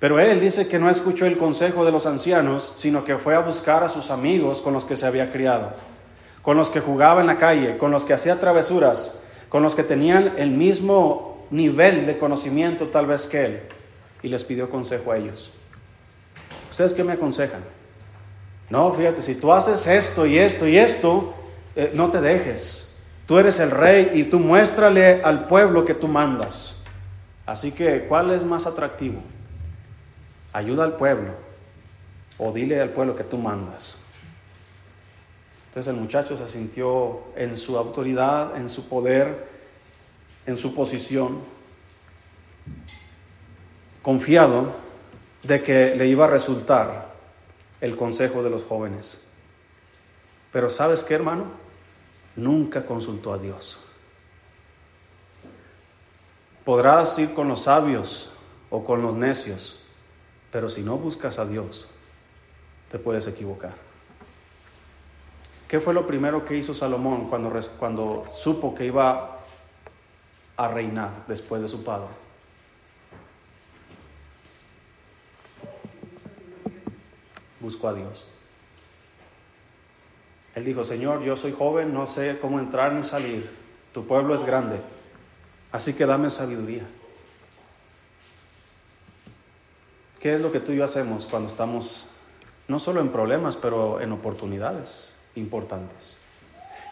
Pero 0.00 0.18
él 0.18 0.40
dice 0.40 0.66
que 0.66 0.80
no 0.80 0.90
escuchó 0.90 1.26
el 1.26 1.38
consejo 1.38 1.84
de 1.84 1.92
los 1.92 2.04
ancianos, 2.04 2.74
sino 2.76 3.04
que 3.04 3.16
fue 3.16 3.36
a 3.36 3.40
buscar 3.40 3.84
a 3.84 3.88
sus 3.88 4.10
amigos 4.10 4.60
con 4.60 4.74
los 4.74 4.84
que 4.84 4.96
se 4.96 5.06
había 5.06 5.32
criado, 5.32 5.72
con 6.42 6.56
los 6.56 6.70
que 6.70 6.80
jugaba 6.80 7.20
en 7.20 7.28
la 7.28 7.38
calle, 7.38 7.78
con 7.78 7.92
los 7.92 8.04
que 8.04 8.12
hacía 8.12 8.40
travesuras, 8.40 9.20
con 9.48 9.62
los 9.62 9.76
que 9.76 9.84
tenían 9.84 10.32
el 10.38 10.50
mismo 10.50 11.46
nivel 11.50 12.04
de 12.04 12.18
conocimiento 12.18 12.88
tal 12.88 13.06
vez 13.06 13.26
que 13.26 13.46
él, 13.46 13.60
y 14.24 14.28
les 14.28 14.42
pidió 14.42 14.70
consejo 14.70 15.12
a 15.12 15.18
ellos. 15.18 15.50
¿Ustedes 16.70 16.94
qué 16.94 17.04
me 17.04 17.12
aconsejan? 17.12 17.62
No, 18.70 18.90
fíjate, 18.94 19.20
si 19.20 19.34
tú 19.34 19.52
haces 19.52 19.86
esto 19.86 20.24
y 20.24 20.38
esto 20.38 20.66
y 20.66 20.78
esto, 20.78 21.34
eh, 21.76 21.92
no 21.94 22.10
te 22.10 22.22
dejes. 22.22 22.96
Tú 23.26 23.38
eres 23.38 23.60
el 23.60 23.70
rey 23.70 24.12
y 24.14 24.24
tú 24.24 24.38
muéstrale 24.40 25.22
al 25.22 25.44
pueblo 25.44 25.84
que 25.84 25.92
tú 25.92 26.08
mandas. 26.08 26.82
Así 27.44 27.70
que, 27.70 28.06
¿cuál 28.08 28.30
es 28.30 28.44
más 28.44 28.66
atractivo? 28.66 29.20
Ayuda 30.54 30.84
al 30.84 30.96
pueblo 30.96 31.32
o 32.38 32.50
dile 32.50 32.80
al 32.80 32.90
pueblo 32.90 33.14
que 33.14 33.24
tú 33.24 33.36
mandas. 33.36 33.98
Entonces 35.68 35.92
el 35.92 36.00
muchacho 36.00 36.34
se 36.38 36.48
sintió 36.48 37.24
en 37.36 37.58
su 37.58 37.76
autoridad, 37.76 38.56
en 38.56 38.70
su 38.70 38.88
poder, 38.88 39.48
en 40.46 40.56
su 40.56 40.74
posición, 40.74 41.40
confiado 44.04 44.72
de 45.42 45.60
que 45.60 45.96
le 45.96 46.06
iba 46.06 46.26
a 46.26 46.28
resultar 46.28 47.12
el 47.80 47.96
consejo 47.96 48.44
de 48.44 48.50
los 48.50 48.62
jóvenes. 48.62 49.20
Pero 50.52 50.70
¿sabes 50.70 51.02
qué, 51.02 51.14
hermano? 51.14 51.64
nunca 52.36 52.84
consultó 52.84 53.32
a 53.32 53.38
Dios. 53.38 53.78
Podrás 56.64 57.18
ir 57.18 57.34
con 57.34 57.48
los 57.48 57.64
sabios 57.64 58.32
o 58.70 58.84
con 58.84 59.02
los 59.02 59.14
necios, 59.14 59.80
pero 60.50 60.68
si 60.68 60.82
no 60.82 60.96
buscas 60.96 61.38
a 61.38 61.46
Dios, 61.46 61.88
te 62.90 62.98
puedes 62.98 63.26
equivocar. 63.26 63.74
¿Qué 65.68 65.80
fue 65.80 65.92
lo 65.92 66.06
primero 66.06 66.44
que 66.44 66.56
hizo 66.56 66.74
Salomón 66.74 67.28
cuando, 67.28 67.52
cuando 67.78 68.24
supo 68.34 68.74
que 68.74 68.86
iba 68.86 69.40
a 70.56 70.68
reinar 70.68 71.24
después 71.26 71.60
de 71.62 71.68
su 71.68 71.82
padre? 71.84 72.23
Buscó 77.64 77.88
a 77.88 77.94
Dios. 77.94 78.26
Él 80.54 80.66
dijo, 80.66 80.84
Señor, 80.84 81.22
yo 81.22 81.34
soy 81.34 81.52
joven, 81.52 81.94
no 81.94 82.06
sé 82.06 82.38
cómo 82.38 82.58
entrar 82.58 82.92
ni 82.92 83.02
salir. 83.02 83.48
Tu 83.94 84.06
pueblo 84.06 84.34
es 84.34 84.44
grande, 84.44 84.80
así 85.72 85.94
que 85.94 86.04
dame 86.04 86.28
sabiduría. 86.28 86.86
¿Qué 90.20 90.34
es 90.34 90.42
lo 90.42 90.52
que 90.52 90.60
tú 90.60 90.72
y 90.72 90.76
yo 90.76 90.84
hacemos 90.84 91.24
cuando 91.24 91.48
estamos 91.48 92.08
no 92.68 92.78
solo 92.78 93.00
en 93.00 93.08
problemas, 93.08 93.56
pero 93.56 93.98
en 93.98 94.12
oportunidades 94.12 95.16
importantes? 95.34 96.18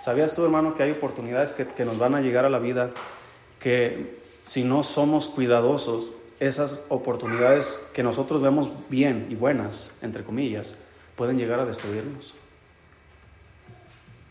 ¿Sabías 0.03 0.35
tú, 0.35 0.43
hermano, 0.43 0.75
que 0.75 0.85
hay 0.85 0.93
oportunidades 0.93 1.53
que, 1.53 1.67
que 1.67 1.85
nos 1.85 1.99
van 1.99 2.15
a 2.15 2.23
llegar 2.23 2.47
a 2.47 2.51
la 2.51 2.59
vida 2.59 2.93
que 3.61 4.23
si 4.43 4.65
no 4.65 4.85
somos 4.85 5.29
cuidadosos, 5.29 6.07
esas 6.47 6.87
oportunidades 6.89 7.89
que 7.95 8.03
nosotros 8.03 8.43
vemos 8.43 8.71
bien 8.89 9.29
y 9.31 9.37
buenas, 9.37 9.99
entre 10.03 10.25
comillas, 10.25 10.75
pueden 11.17 11.39
llegar 11.39 11.61
a 11.61 11.65
destruirnos? 11.65 12.35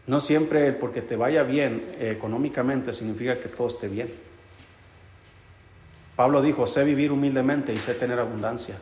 No 0.07 0.19
siempre 0.19 0.73
porque 0.73 1.01
te 1.01 1.15
vaya 1.15 1.43
bien 1.43 1.93
económicamente 1.99 2.91
significa 2.91 3.39
que 3.39 3.47
todo 3.47 3.67
esté 3.67 3.87
bien. 3.87 4.13
Pablo 6.17 6.41
dijo, 6.41 6.67
sé 6.67 6.83
vivir 6.83 7.13
humildemente 7.13 7.73
y 7.73 7.77
sé 7.77 7.93
tener 7.93 8.19
abundancia. 8.19 8.75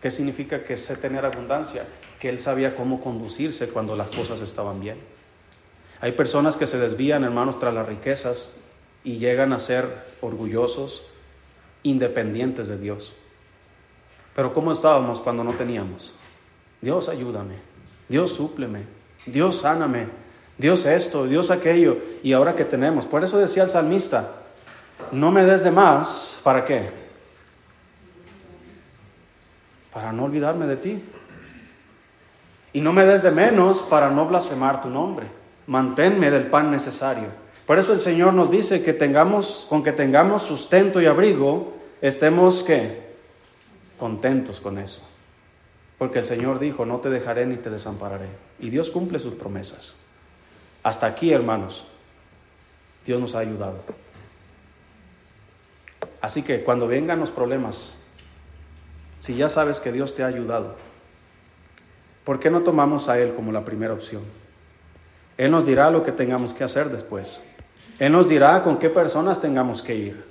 ¿Qué 0.00 0.10
significa 0.10 0.64
que 0.64 0.78
sé 0.78 0.96
tener 0.96 1.26
abundancia? 1.26 1.84
Que 2.18 2.30
él 2.30 2.38
sabía 2.38 2.74
cómo 2.74 3.02
conducirse 3.02 3.68
cuando 3.68 3.94
las 3.94 4.08
cosas 4.08 4.40
estaban 4.40 4.80
bien. 4.80 4.96
Hay 6.00 6.12
personas 6.12 6.56
que 6.56 6.66
se 6.66 6.78
desvían, 6.78 7.24
hermanos, 7.24 7.58
tras 7.58 7.74
las 7.74 7.86
riquezas 7.86 8.58
y 9.04 9.18
llegan 9.18 9.52
a 9.52 9.58
ser 9.58 9.86
orgullosos, 10.22 11.09
independientes 11.82 12.68
de 12.68 12.78
Dios. 12.78 13.12
Pero 14.34 14.54
¿cómo 14.54 14.72
estábamos 14.72 15.20
cuando 15.20 15.44
no 15.44 15.52
teníamos? 15.54 16.14
Dios 16.80 17.08
ayúdame, 17.08 17.56
Dios 18.08 18.32
súpleme, 18.32 18.84
Dios 19.26 19.60
sáname, 19.60 20.08
Dios 20.56 20.86
esto, 20.86 21.26
Dios 21.26 21.50
aquello, 21.50 21.98
y 22.22 22.32
ahora 22.32 22.54
que 22.54 22.64
tenemos. 22.64 23.04
Por 23.04 23.24
eso 23.24 23.38
decía 23.38 23.64
el 23.64 23.70
salmista, 23.70 24.30
no 25.12 25.30
me 25.30 25.44
des 25.44 25.64
de 25.64 25.70
más, 25.70 26.40
¿para 26.44 26.64
qué? 26.64 26.90
Para 29.92 30.12
no 30.12 30.24
olvidarme 30.24 30.66
de 30.66 30.76
ti. 30.76 31.02
Y 32.72 32.80
no 32.80 32.92
me 32.92 33.04
des 33.04 33.22
de 33.22 33.30
menos 33.30 33.80
para 33.80 34.10
no 34.10 34.26
blasfemar 34.26 34.80
tu 34.80 34.88
nombre. 34.88 35.26
Manténme 35.66 36.30
del 36.30 36.46
pan 36.46 36.70
necesario. 36.70 37.28
Por 37.70 37.78
eso 37.78 37.92
el 37.92 38.00
Señor 38.00 38.34
nos 38.34 38.50
dice 38.50 38.82
que 38.82 38.92
tengamos, 38.92 39.64
con 39.68 39.84
que 39.84 39.92
tengamos 39.92 40.42
sustento 40.42 41.00
y 41.00 41.06
abrigo, 41.06 41.72
estemos 42.00 42.66
contentos 43.96 44.58
con 44.58 44.76
eso. 44.76 45.02
Porque 45.96 46.18
el 46.18 46.24
Señor 46.24 46.58
dijo, 46.58 46.84
no 46.84 46.98
te 46.98 47.10
dejaré 47.10 47.46
ni 47.46 47.54
te 47.54 47.70
desampararé. 47.70 48.26
Y 48.58 48.70
Dios 48.70 48.90
cumple 48.90 49.20
sus 49.20 49.34
promesas. 49.34 49.94
Hasta 50.82 51.06
aquí, 51.06 51.32
hermanos, 51.32 51.86
Dios 53.06 53.20
nos 53.20 53.36
ha 53.36 53.38
ayudado. 53.38 53.76
Así 56.20 56.42
que 56.42 56.64
cuando 56.64 56.88
vengan 56.88 57.20
los 57.20 57.30
problemas, 57.30 58.02
si 59.20 59.36
ya 59.36 59.48
sabes 59.48 59.78
que 59.78 59.92
Dios 59.92 60.16
te 60.16 60.24
ha 60.24 60.26
ayudado, 60.26 60.74
¿por 62.24 62.40
qué 62.40 62.50
no 62.50 62.62
tomamos 62.62 63.08
a 63.08 63.20
Él 63.20 63.32
como 63.32 63.52
la 63.52 63.64
primera 63.64 63.94
opción? 63.94 64.24
Él 65.38 65.52
nos 65.52 65.64
dirá 65.64 65.88
lo 65.92 66.02
que 66.02 66.10
tengamos 66.10 66.52
que 66.52 66.64
hacer 66.64 66.90
después. 66.90 67.40
Él 68.00 68.12
nos 68.12 68.28
dirá 68.30 68.62
con 68.64 68.78
qué 68.78 68.88
personas 68.88 69.42
tengamos 69.42 69.82
que 69.82 69.94
ir. 69.94 70.24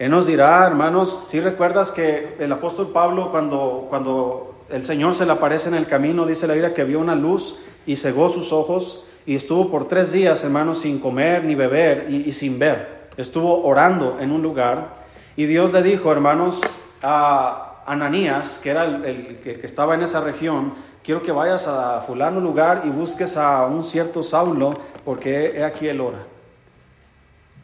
Él 0.00 0.10
nos 0.10 0.26
dirá, 0.26 0.66
hermanos, 0.66 1.26
si 1.28 1.38
recuerdas 1.38 1.92
que 1.92 2.34
el 2.40 2.50
apóstol 2.50 2.88
Pablo 2.88 3.30
cuando, 3.30 3.86
cuando 3.88 4.64
el 4.68 4.84
Señor 4.84 5.14
se 5.14 5.24
le 5.24 5.30
aparece 5.30 5.68
en 5.68 5.76
el 5.76 5.86
camino, 5.86 6.26
dice 6.26 6.48
la 6.48 6.54
Biblia 6.54 6.74
que 6.74 6.82
vio 6.82 6.98
una 6.98 7.14
luz 7.14 7.60
y 7.86 7.94
cegó 7.94 8.28
sus 8.28 8.52
ojos 8.52 9.06
y 9.24 9.36
estuvo 9.36 9.70
por 9.70 9.86
tres 9.86 10.10
días, 10.10 10.42
hermanos, 10.42 10.80
sin 10.80 10.98
comer 10.98 11.44
ni 11.44 11.54
beber 11.54 12.08
y, 12.10 12.32
sin 12.32 12.58
ver. 12.58 13.02
Estuvo 13.16 13.64
orando 13.64 14.18
en 14.20 14.32
un 14.32 14.42
lugar 14.42 14.94
y 15.36 15.46
Dios 15.46 15.72
le 15.72 15.84
dijo, 15.84 16.10
hermanos, 16.10 16.60
a 17.00 17.84
Ananías, 17.86 18.58
que 18.60 18.70
era 18.70 18.86
el, 18.86 19.38
que, 19.40 19.60
estaba 19.62 19.94
en 19.94 20.02
esa 20.02 20.20
región, 20.20 20.74
quiero 21.04 21.22
que 21.22 21.30
vayas 21.30 21.68
a 21.68 22.00
fulano 22.00 22.40
lugar 22.40 22.82
y 22.84 22.88
busques 22.88 23.36
a 23.36 23.66
un 23.66 23.84
cierto 23.84 24.24
Saulo, 24.24 24.74
porque 25.04 25.58
he 25.58 25.62
aquí 25.62 25.86
el 25.86 26.00
hora. 26.00 26.31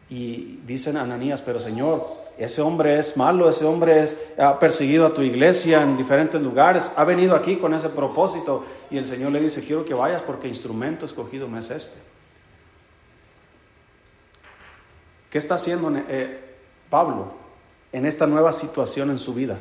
Y 0.09 0.59
dicen 0.65 0.97
Ananías, 0.97 1.41
pero 1.41 1.59
Señor, 1.59 2.19
ese 2.39 2.61
hombre 2.61 2.97
es 2.97 3.17
malo, 3.17 3.49
ese 3.49 3.65
hombre 3.65 4.07
ha 4.37 4.57
perseguido 4.57 5.05
a 5.05 5.13
tu 5.13 5.21
iglesia 5.21 5.83
en 5.83 5.97
diferentes 5.97 6.41
lugares, 6.41 6.91
ha 6.95 7.03
venido 7.03 7.35
aquí 7.35 7.57
con 7.57 7.73
ese 7.73 7.89
propósito 7.89 8.63
y 8.89 8.97
el 8.97 9.05
Señor 9.05 9.33
le 9.33 9.41
dice, 9.41 9.61
quiero 9.61 9.83
que 9.83 9.93
vayas 9.93 10.21
porque 10.21 10.47
instrumento 10.47 11.05
escogido 11.05 11.49
me 11.49 11.59
es 11.59 11.69
este. 11.69 11.99
¿Qué 15.29 15.37
está 15.37 15.55
haciendo 15.55 15.91
eh, 16.07 16.39
Pablo 16.89 17.33
en 17.91 18.05
esta 18.05 18.25
nueva 18.25 18.53
situación 18.53 19.11
en 19.11 19.19
su 19.19 19.33
vida? 19.33 19.59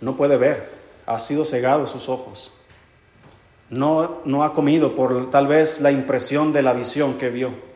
No 0.00 0.16
puede 0.16 0.36
ver, 0.36 0.70
ha 1.04 1.18
sido 1.18 1.44
cegado 1.44 1.88
sus 1.88 2.08
ojos. 2.08 2.52
No, 3.70 4.20
no 4.24 4.44
ha 4.44 4.54
comido 4.54 4.94
por 4.94 5.30
tal 5.30 5.48
vez 5.48 5.80
la 5.80 5.90
impresión 5.90 6.52
de 6.52 6.62
la 6.62 6.74
visión 6.74 7.14
que 7.14 7.30
vio. 7.30 7.73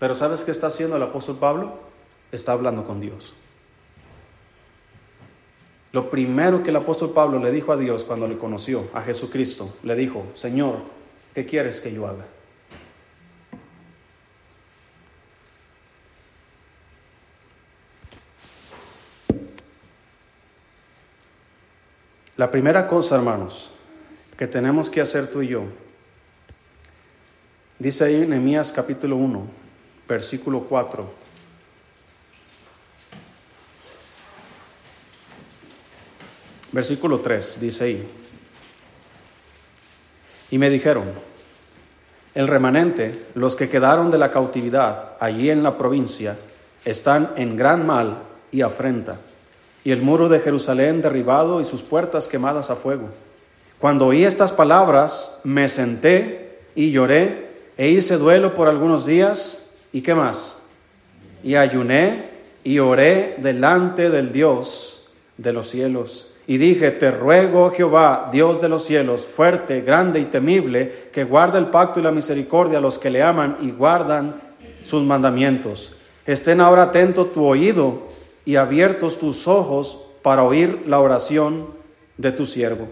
Pero 0.00 0.14
¿sabes 0.14 0.40
qué 0.40 0.50
está 0.50 0.68
haciendo 0.68 0.96
el 0.96 1.02
apóstol 1.02 1.38
Pablo? 1.38 1.74
Está 2.32 2.52
hablando 2.52 2.84
con 2.84 3.00
Dios. 3.00 3.34
Lo 5.92 6.08
primero 6.08 6.62
que 6.62 6.70
el 6.70 6.76
apóstol 6.76 7.10
Pablo 7.12 7.38
le 7.38 7.52
dijo 7.52 7.70
a 7.72 7.76
Dios 7.76 8.02
cuando 8.04 8.26
le 8.26 8.38
conoció, 8.38 8.88
a 8.94 9.02
Jesucristo, 9.02 9.76
le 9.82 9.94
dijo, 9.94 10.24
Señor, 10.34 10.76
¿qué 11.34 11.44
quieres 11.44 11.80
que 11.80 11.92
yo 11.92 12.06
haga? 12.06 12.24
La 22.38 22.50
primera 22.50 22.88
cosa, 22.88 23.16
hermanos, 23.16 23.70
que 24.38 24.46
tenemos 24.46 24.88
que 24.88 25.02
hacer 25.02 25.30
tú 25.30 25.42
y 25.42 25.48
yo, 25.48 25.64
dice 27.78 28.04
ahí 28.04 28.14
en 28.14 28.30
Nehemías 28.30 28.72
capítulo 28.72 29.16
1, 29.16 29.59
versículo 30.10 30.60
4. 30.68 31.06
Versículo 36.72 37.20
3 37.20 37.60
dice 37.60 37.84
ahí. 37.84 38.08
Y 40.50 40.58
me 40.58 40.68
dijeron, 40.68 41.04
el 42.34 42.46
remanente, 42.46 43.26
los 43.34 43.56
que 43.56 43.68
quedaron 43.68 44.10
de 44.10 44.18
la 44.18 44.30
cautividad 44.30 45.16
allí 45.18 45.48
en 45.48 45.62
la 45.62 45.78
provincia, 45.78 46.36
están 46.84 47.32
en 47.36 47.56
gran 47.56 47.86
mal 47.86 48.18
y 48.52 48.60
afrenta 48.60 49.18
y 49.84 49.92
el 49.92 50.02
muro 50.02 50.28
de 50.28 50.40
Jerusalén 50.40 51.00
derribado 51.00 51.60
y 51.60 51.64
sus 51.64 51.82
puertas 51.82 52.28
quemadas 52.28 52.70
a 52.70 52.76
fuego. 52.76 53.08
Cuando 53.78 54.06
oí 54.06 54.24
estas 54.24 54.52
palabras, 54.52 55.40
me 55.42 55.68
senté 55.68 56.60
y 56.74 56.90
lloré 56.90 57.48
e 57.78 57.88
hice 57.88 58.18
duelo 58.18 58.54
por 58.54 58.68
algunos 58.68 59.06
días. 59.06 59.69
¿Y 59.92 60.02
qué 60.02 60.14
más? 60.14 60.62
Y 61.42 61.54
ayuné 61.54 62.22
y 62.64 62.78
oré 62.78 63.36
delante 63.38 64.10
del 64.10 64.32
Dios 64.32 65.08
de 65.36 65.52
los 65.52 65.68
cielos. 65.68 66.30
Y 66.46 66.58
dije, 66.58 66.90
te 66.90 67.10
ruego, 67.10 67.70
Jehová, 67.70 68.28
Dios 68.32 68.60
de 68.60 68.68
los 68.68 68.84
cielos, 68.84 69.24
fuerte, 69.24 69.82
grande 69.82 70.20
y 70.20 70.24
temible, 70.24 71.10
que 71.12 71.24
guarda 71.24 71.58
el 71.58 71.66
pacto 71.66 72.00
y 72.00 72.02
la 72.02 72.10
misericordia 72.10 72.78
a 72.78 72.80
los 72.80 72.98
que 72.98 73.10
le 73.10 73.22
aman 73.22 73.56
y 73.60 73.70
guardan 73.70 74.34
sus 74.82 75.02
mandamientos. 75.04 75.94
Estén 76.26 76.60
ahora 76.60 76.84
atento 76.84 77.26
tu 77.26 77.44
oído 77.44 78.08
y 78.44 78.56
abiertos 78.56 79.18
tus 79.18 79.46
ojos 79.46 80.06
para 80.22 80.42
oír 80.42 80.82
la 80.86 81.00
oración 81.00 81.68
de 82.16 82.32
tu 82.32 82.44
siervo, 82.44 82.88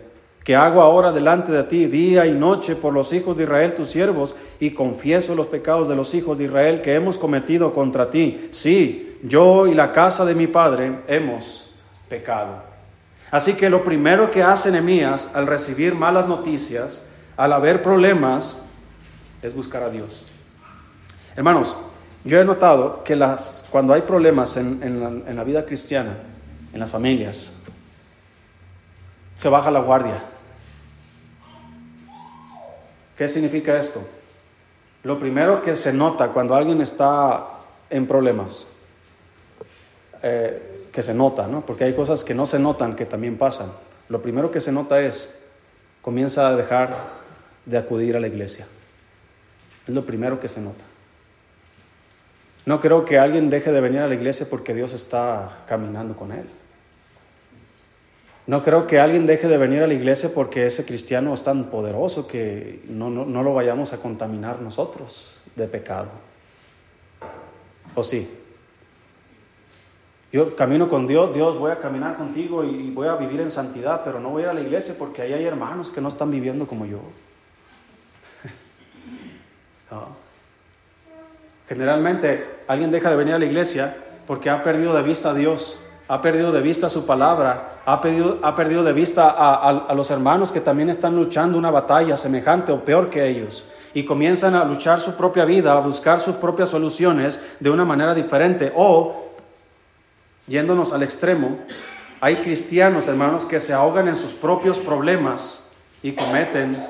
que 0.49 0.57
hago 0.57 0.81
ahora 0.81 1.13
delante 1.13 1.53
de 1.53 1.63
ti 1.65 1.85
día 1.89 2.25
y 2.25 2.33
noche 2.33 2.75
por 2.75 2.95
los 2.95 3.13
hijos 3.13 3.37
de 3.37 3.43
Israel, 3.43 3.75
tus 3.75 3.91
siervos, 3.91 4.35
y 4.59 4.71
confieso 4.71 5.35
los 5.35 5.49
pecados 5.49 5.91
de 5.91 5.95
los 5.95 6.15
hijos 6.15 6.39
de 6.39 6.45
Israel 6.45 6.81
que 6.81 6.95
hemos 6.95 7.19
cometido 7.19 7.75
contra 7.75 8.11
ti. 8.11 8.49
Sí, 8.51 9.19
yo 9.23 9.67
y 9.67 9.75
la 9.75 9.93
casa 9.93 10.25
de 10.25 10.35
mi 10.35 10.47
padre 10.47 11.01
hemos 11.07 11.71
pecado. 12.09 12.63
Así 13.31 13.57
que 13.57 13.69
lo 13.69 13.85
primero 13.85 14.31
que 14.31 14.43
hace 14.43 14.71
Nehemías 14.71 15.37
al 15.37 15.47
recibir 15.47 15.95
malas 15.95 16.27
noticias, 16.27 17.07
al 17.37 17.53
haber 17.53 17.83
problemas, 17.83 18.65
es 19.43 19.55
buscar 19.55 19.83
a 19.83 19.91
Dios. 19.91 20.25
Hermanos, 21.37 21.77
yo 22.25 22.41
he 22.41 22.45
notado 22.47 23.05
que 23.05 23.17
las, 23.17 23.67
cuando 23.69 23.93
hay 23.93 24.01
problemas 24.01 24.57
en, 24.57 25.37
la, 25.37 25.45
vida 25.45 25.67
cristiana, 25.67 26.17
en 26.73 26.81
las 26.81 26.89
familias, 26.89 27.53
se 29.37 29.51
baja 29.51 29.71
la 29.71 29.81
guardia. 29.81 30.25
¿Qué 33.19 33.29
significa 33.29 33.77
esto? 33.77 34.07
Lo 35.03 35.19
primero 35.19 35.61
que 35.61 35.75
se 35.75 35.93
nota 35.93 36.29
cuando 36.29 36.55
alguien 36.55 36.81
está 36.81 37.49
en 37.91 38.07
problemas, 38.07 38.69
eh, 40.23 40.87
que 40.93 41.03
se 41.03 41.13
nota, 41.15 41.49
¿no? 41.49 41.67
Porque 41.67 41.83
hay 41.83 41.95
cosas 41.95 42.23
que 42.23 42.33
no 42.33 42.47
se 42.47 42.61
notan 42.61 42.95
que 42.95 43.07
también 43.07 43.37
pasan. 43.37 43.73
Lo 44.09 44.23
primero 44.23 44.53
que 44.53 44.61
se 44.61 44.71
nota 44.71 45.01
es, 45.01 45.37
comienza 46.01 46.47
a 46.47 46.55
dejar 46.55 46.97
de 47.67 47.77
acudir 47.77 48.17
a 48.17 48.21
la 48.21 48.29
iglesia. 48.29 48.69
Es 49.89 49.93
lo 49.93 50.07
primero 50.07 50.39
que 50.39 50.47
se 50.47 50.61
nota. 50.61 50.85
No 52.67 52.79
creo 52.79 53.05
que 53.05 53.19
alguien 53.19 53.51
deje 53.51 53.73
de 53.73 53.81
venir 53.81 54.01
a 54.01 54.07
la 54.07 54.15
iglesia 54.15 54.47
porque 54.49 54.75
Dios 54.75 54.93
está 54.93 55.65
caminando 55.67 56.15
con 56.15 56.31
él. 56.31 56.49
No 58.49 58.65
creo 58.65 58.87
que 58.87 58.99
alguien 58.99 59.27
deje 59.27 59.47
de 59.47 59.59
venir 59.59 59.83
a 59.83 59.87
la 59.87 59.93
iglesia 59.93 60.31
porque 60.35 60.65
ese 60.65 60.87
cristiano 60.87 61.35
es 61.35 61.45
tan 61.45 61.65
poderoso 61.65 62.27
que 62.27 62.83
no, 62.89 63.11
no, 63.11 63.43
lo 63.43 63.53
vayamos 63.53 63.93
a 63.93 64.01
contaminar 64.01 64.63
nosotros 64.63 65.37
de 65.55 65.69
pecado. 65.69 66.09
¿O 67.95 68.03
sí? 68.03 68.27
Yo 70.33 70.57
camino 70.57 70.89
con 70.89 71.07
Dios, 71.07 71.35
Dios 71.35 71.59
voy 71.59 71.73
a 71.73 71.79
caminar 71.79 72.17
contigo 72.17 72.65
y 72.65 72.91
voy 72.91 73.09
a 73.09 73.17
vivir 73.17 73.43
en 73.43 73.51
santidad, 73.51 74.01
pero 74.03 74.19
no 74.19 74.31
voy 74.31 74.45
a 74.45 74.47
ir 74.47 74.51
a 74.51 74.55
la 74.55 74.63
iglesia 74.63 74.95
porque 74.99 75.21
ahí 75.21 75.35
hay 75.35 75.45
hermanos 75.45 75.91
que 75.91 76.01
no 76.01 76.09
están 76.09 76.31
viviendo 76.31 76.67
como 76.67 76.87
yo. 76.87 77.01
no. 79.91 80.07
Generalmente 81.69 82.47
alguien 82.67 82.91
deja 82.91 83.11
de 83.11 83.17
venir 83.17 83.35
a 83.35 83.39
la 83.39 83.45
iglesia 83.45 83.95
porque 84.27 84.49
ha 84.49 84.65
perdido 84.65 84.95
de 84.95 85.03
vista 85.03 85.33
a 85.33 85.35
Dios, 85.35 85.79
ha 86.09 86.23
perdido 86.23 86.51
de 86.51 86.63
vista 86.63 86.89
su 86.89 87.05
palabra, 87.05 87.75
ha 87.91 88.03
perdido, 88.03 88.85
de 88.85 88.93
vista 88.93 89.31
a, 89.31 89.95
los 89.95 90.11
hermanos 90.11 90.53
que 90.53 90.61
también 90.61 90.91
están 90.91 91.17
luchando 91.17 91.57
una 91.57 91.71
batalla 91.71 92.19
semejante 92.19 92.71
o 92.71 92.85
peor 92.85 93.09
que 93.09 93.27
ellos 93.27 93.65
y 93.95 94.05
comienzan 94.05 94.55
a 94.55 94.65
luchar 94.67 95.01
su 95.01 95.15
propia 95.15 95.47
vida, 95.47 95.73
a 95.73 95.81
buscar 95.81 96.21
sus 96.21 96.37
propias 96.37 96.69
soluciones 96.69 97.43
de 97.59 97.71
una 97.71 97.87
manera 97.87 98.15
diferente. 98.15 98.71
O, 98.77 99.31
yéndonos 100.47 100.93
al 100.93 101.03
extremo, 101.03 101.61
hay 102.21 102.37
cristianos, 102.37 103.09
hermanos, 103.09 103.47
que 103.47 103.59
se 103.59 103.73
ahogan 103.73 104.07
en 104.07 104.17
sus 104.17 104.35
propios 104.35 104.79
problemas 104.79 105.71
y 106.03 106.13
cometen 106.13 106.87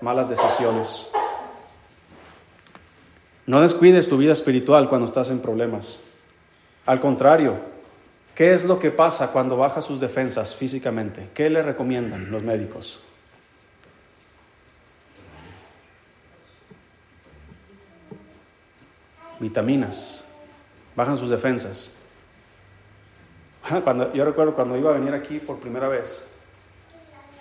malas 0.00 0.28
decisiones. 0.28 1.08
No 3.46 3.60
descuides 3.60 4.08
tu 4.08 4.16
vida 4.16 4.32
espiritual 4.32 4.88
cuando 4.88 5.06
estás 5.06 5.30
en 5.30 5.38
problemas. 5.38 6.00
Al 6.84 7.00
contrario, 7.00 7.54
¿qué 8.40 8.54
es 8.54 8.64
lo 8.64 8.78
que 8.78 8.90
pasa 8.90 9.32
cuando 9.32 9.54
baja 9.54 9.82
sus 9.82 10.00
defensas 10.00 10.54
físicamente? 10.56 11.28
¿Qué 11.34 11.50
le 11.50 11.62
recomiendan 11.62 12.30
los 12.30 12.42
médicos? 12.42 13.02
Vitaminas. 19.38 20.26
Bajan 20.96 21.18
sus 21.18 21.28
defensas. 21.28 21.92
Cuando, 23.84 24.10
yo 24.14 24.24
recuerdo 24.24 24.54
cuando 24.54 24.74
iba 24.78 24.88
a 24.88 24.94
venir 24.94 25.12
aquí 25.12 25.38
por 25.38 25.58
primera 25.58 25.88
vez, 25.88 26.24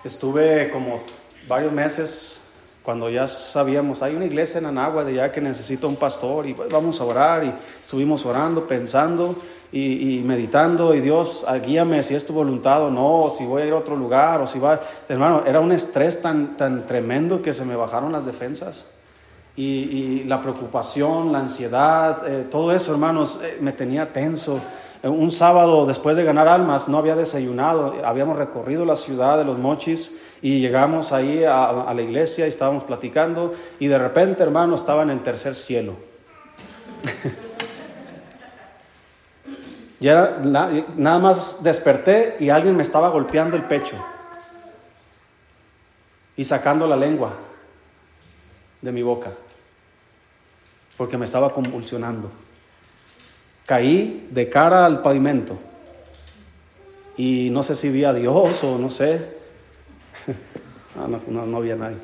estuve 0.03 0.69
como 0.69 1.03
varios 1.47 1.71
meses 1.71 2.43
cuando 2.83 3.09
ya 3.09 3.25
sabíamos, 3.25 4.01
hay 4.01 4.15
una 4.15 4.25
iglesia 4.25 4.57
en 4.57 4.65
Anagua 4.65 5.05
de 5.05 5.13
ya 5.13 5.31
que 5.31 5.39
necesita 5.39 5.87
un 5.87 5.95
pastor 5.95 6.45
y 6.45 6.53
pues 6.53 6.69
vamos 6.69 6.99
a 6.99 7.05
orar 7.05 7.45
y 7.45 7.53
estuvimos 7.81 8.25
orando, 8.25 8.67
pensando 8.67 9.37
y, 9.71 10.21
meditando 10.25 10.95
y 10.95 11.01
Dios, 11.01 11.45
guíame 11.65 12.01
si 12.01 12.15
es 12.15 12.25
tu 12.25 12.33
voluntad 12.33 12.83
o 12.83 12.89
no, 12.89 13.29
si 13.29 13.45
voy 13.45 13.61
a 13.61 13.65
ir 13.65 13.73
a 13.73 13.77
otro 13.77 13.95
lugar 13.95 14.41
o 14.41 14.47
si 14.47 14.59
va, 14.59 14.79
hermano, 15.07 15.43
era 15.45 15.59
un 15.59 15.71
estrés 15.71 16.21
tan, 16.21 16.57
tan 16.57 16.87
tremendo 16.87 17.41
que 17.41 17.53
se 17.53 17.65
me 17.65 17.75
bajaron 17.75 18.11
las 18.11 18.25
defensas. 18.25 18.87
Y, 19.55 20.23
la 20.23 20.41
preocupación, 20.41 21.33
la 21.33 21.39
ansiedad, 21.39 22.25
eh, 22.25 22.47
todo 22.49 22.71
eso, 22.71 22.93
hermanos, 22.93 23.39
eh, 23.43 23.57
me 23.59 23.73
tenía 23.73 24.13
tenso. 24.13 24.61
Un 25.03 25.31
sábado 25.31 25.85
después 25.85 26.15
de 26.15 26.23
ganar 26.23 26.47
almas 26.47 26.87
no 26.87 26.97
había 26.97 27.15
desayunado, 27.15 27.95
habíamos 28.05 28.37
recorrido 28.37 28.85
la 28.85 28.95
ciudad 28.95 29.37
de 29.37 29.43
los 29.43 29.57
mochis 29.57 30.17
y 30.41 30.59
llegamos 30.61 31.11
ahí 31.11 31.43
a, 31.43 31.91
la 31.93 32.01
iglesia 32.01 32.45
y 32.45 32.49
estábamos 32.49 32.85
platicando 32.85 33.53
y 33.79 33.87
de 33.87 33.97
repente, 33.97 34.43
hermano, 34.43 34.75
estaba 34.75 35.03
en 35.03 35.09
el 35.09 35.21
tercer 35.21 35.55
cielo. 35.55 35.93
ya 39.99 40.39
nada 40.43 41.19
más 41.19 41.61
desperté 41.61 42.37
y 42.39 42.49
alguien 42.49 42.75
me 42.75 42.83
estaba 42.83 43.09
golpeando 43.09 43.57
el 43.57 43.63
pecho 43.63 43.97
y 46.37 46.45
sacando 46.45 46.87
la 46.87 46.95
lengua 46.95 47.33
de 48.81 48.91
mi 48.91 49.03
boca 49.03 49.33
porque 50.97 51.17
me 51.17 51.25
estaba 51.25 51.53
convulsionando. 51.53 52.29
Caí 53.65 54.27
de 54.31 54.49
cara 54.49 54.85
al 54.85 55.01
pavimento 55.01 55.57
y 57.15 57.49
no 57.51 57.63
sé 57.63 57.75
si 57.75 57.89
vi 57.89 58.03
a 58.03 58.13
Dios 58.13 58.63
o 58.63 58.77
no 58.77 58.89
sé, 58.89 59.37
Ah, 60.97 61.07
no, 61.07 61.45
no, 61.45 61.57
había 61.57 61.75
nadie. 61.75 61.95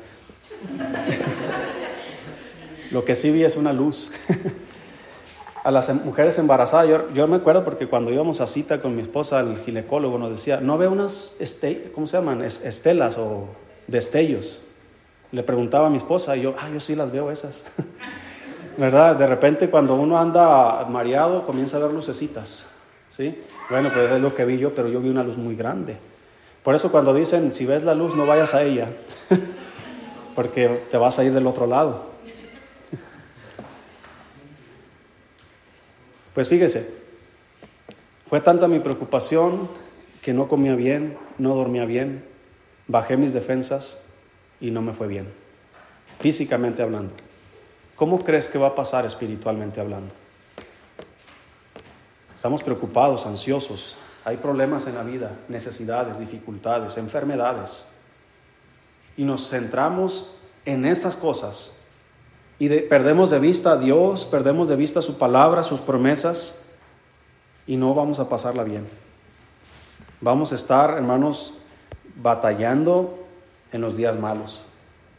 Lo 2.90 3.04
que 3.04 3.14
sí 3.14 3.30
vi 3.30 3.44
es 3.44 3.56
una 3.56 3.72
luz. 3.72 4.12
a 5.66 5.72
las 5.72 5.88
em, 5.88 6.00
mujeres 6.04 6.38
embarazadas, 6.38 6.88
yo, 7.12 7.26
me 7.26 7.36
acuerdo 7.36 7.64
porque 7.64 7.88
cuando 7.88 8.12
íbamos 8.12 8.40
a 8.40 8.46
cita 8.46 8.80
con 8.80 8.94
mi 8.94 9.02
esposa, 9.02 9.40
el 9.40 9.58
ginecólogo 9.58 10.16
nos 10.16 10.30
decía, 10.30 10.60
¿no 10.60 10.78
ve 10.78 10.86
unas, 10.86 11.34
este, 11.40 11.90
¿cómo 11.92 12.06
se 12.06 12.16
llaman? 12.16 12.42
Estelas 12.42 13.18
o 13.18 13.48
destellos. 13.88 14.62
Le 15.32 15.42
preguntaba 15.42 15.88
a 15.88 15.90
mi 15.90 15.96
esposa 15.96 16.36
y 16.36 16.42
yo, 16.42 16.54
ah, 16.56 16.68
yo 16.72 16.78
sí 16.78 16.94
las 16.94 17.10
veo 17.10 17.32
esas. 17.32 17.64
¿Verdad? 18.78 19.16
De 19.16 19.26
repente 19.26 19.68
cuando 19.68 19.96
uno 19.96 20.16
anda 20.16 20.86
mareado 20.88 21.44
comienza 21.44 21.78
a 21.78 21.80
ver 21.80 21.90
lucecitas. 21.90 22.76
¿Sí? 23.10 23.42
Bueno, 23.68 23.88
pues 23.92 24.08
es 24.08 24.20
lo 24.20 24.36
que 24.36 24.44
vi 24.44 24.58
yo, 24.58 24.72
pero 24.72 24.88
yo 24.88 25.00
vi 25.00 25.08
una 25.08 25.24
luz 25.24 25.36
muy 25.36 25.56
grande. 25.56 25.96
Por 26.62 26.76
eso 26.76 26.92
cuando 26.92 27.12
dicen, 27.12 27.52
si 27.52 27.66
ves 27.66 27.82
la 27.82 27.96
luz, 27.96 28.14
no 28.14 28.24
vayas 28.24 28.54
a 28.54 28.62
ella, 28.62 28.86
porque 30.36 30.84
te 30.92 30.96
vas 30.96 31.18
a 31.18 31.24
ir 31.24 31.32
del 31.32 31.48
otro 31.48 31.66
lado. 31.66 32.15
Pues 36.36 36.50
fíjese, 36.50 36.86
fue 38.28 38.42
tanta 38.42 38.68
mi 38.68 38.78
preocupación 38.78 39.70
que 40.20 40.34
no 40.34 40.48
comía 40.48 40.74
bien, 40.74 41.16
no 41.38 41.54
dormía 41.54 41.86
bien, 41.86 42.22
bajé 42.88 43.16
mis 43.16 43.32
defensas 43.32 44.02
y 44.60 44.70
no 44.70 44.82
me 44.82 44.92
fue 44.92 45.06
bien, 45.06 45.32
físicamente 46.20 46.82
hablando. 46.82 47.14
¿Cómo 47.94 48.22
crees 48.22 48.48
que 48.48 48.58
va 48.58 48.66
a 48.66 48.74
pasar 48.74 49.06
espiritualmente 49.06 49.80
hablando? 49.80 50.12
Estamos 52.34 52.62
preocupados, 52.62 53.24
ansiosos, 53.24 53.96
hay 54.22 54.36
problemas 54.36 54.86
en 54.86 54.96
la 54.96 55.04
vida, 55.04 55.38
necesidades, 55.48 56.18
dificultades, 56.18 56.98
enfermedades. 56.98 57.88
Y 59.16 59.24
nos 59.24 59.48
centramos 59.48 60.32
en 60.66 60.84
estas 60.84 61.16
cosas 61.16 61.75
y 62.58 62.68
perdemos 62.68 63.30
de 63.30 63.38
vista 63.38 63.72
a 63.72 63.76
Dios, 63.76 64.24
perdemos 64.24 64.68
de 64.68 64.76
vista 64.76 65.02
su 65.02 65.18
palabra, 65.18 65.62
sus 65.62 65.80
promesas 65.80 66.62
y 67.66 67.76
no 67.76 67.94
vamos 67.94 68.18
a 68.18 68.28
pasarla 68.28 68.64
bien. 68.64 68.86
Vamos 70.20 70.52
a 70.52 70.54
estar, 70.54 70.96
hermanos, 70.96 71.58
batallando 72.16 73.18
en 73.72 73.82
los 73.82 73.96
días 73.96 74.18
malos. 74.18 74.64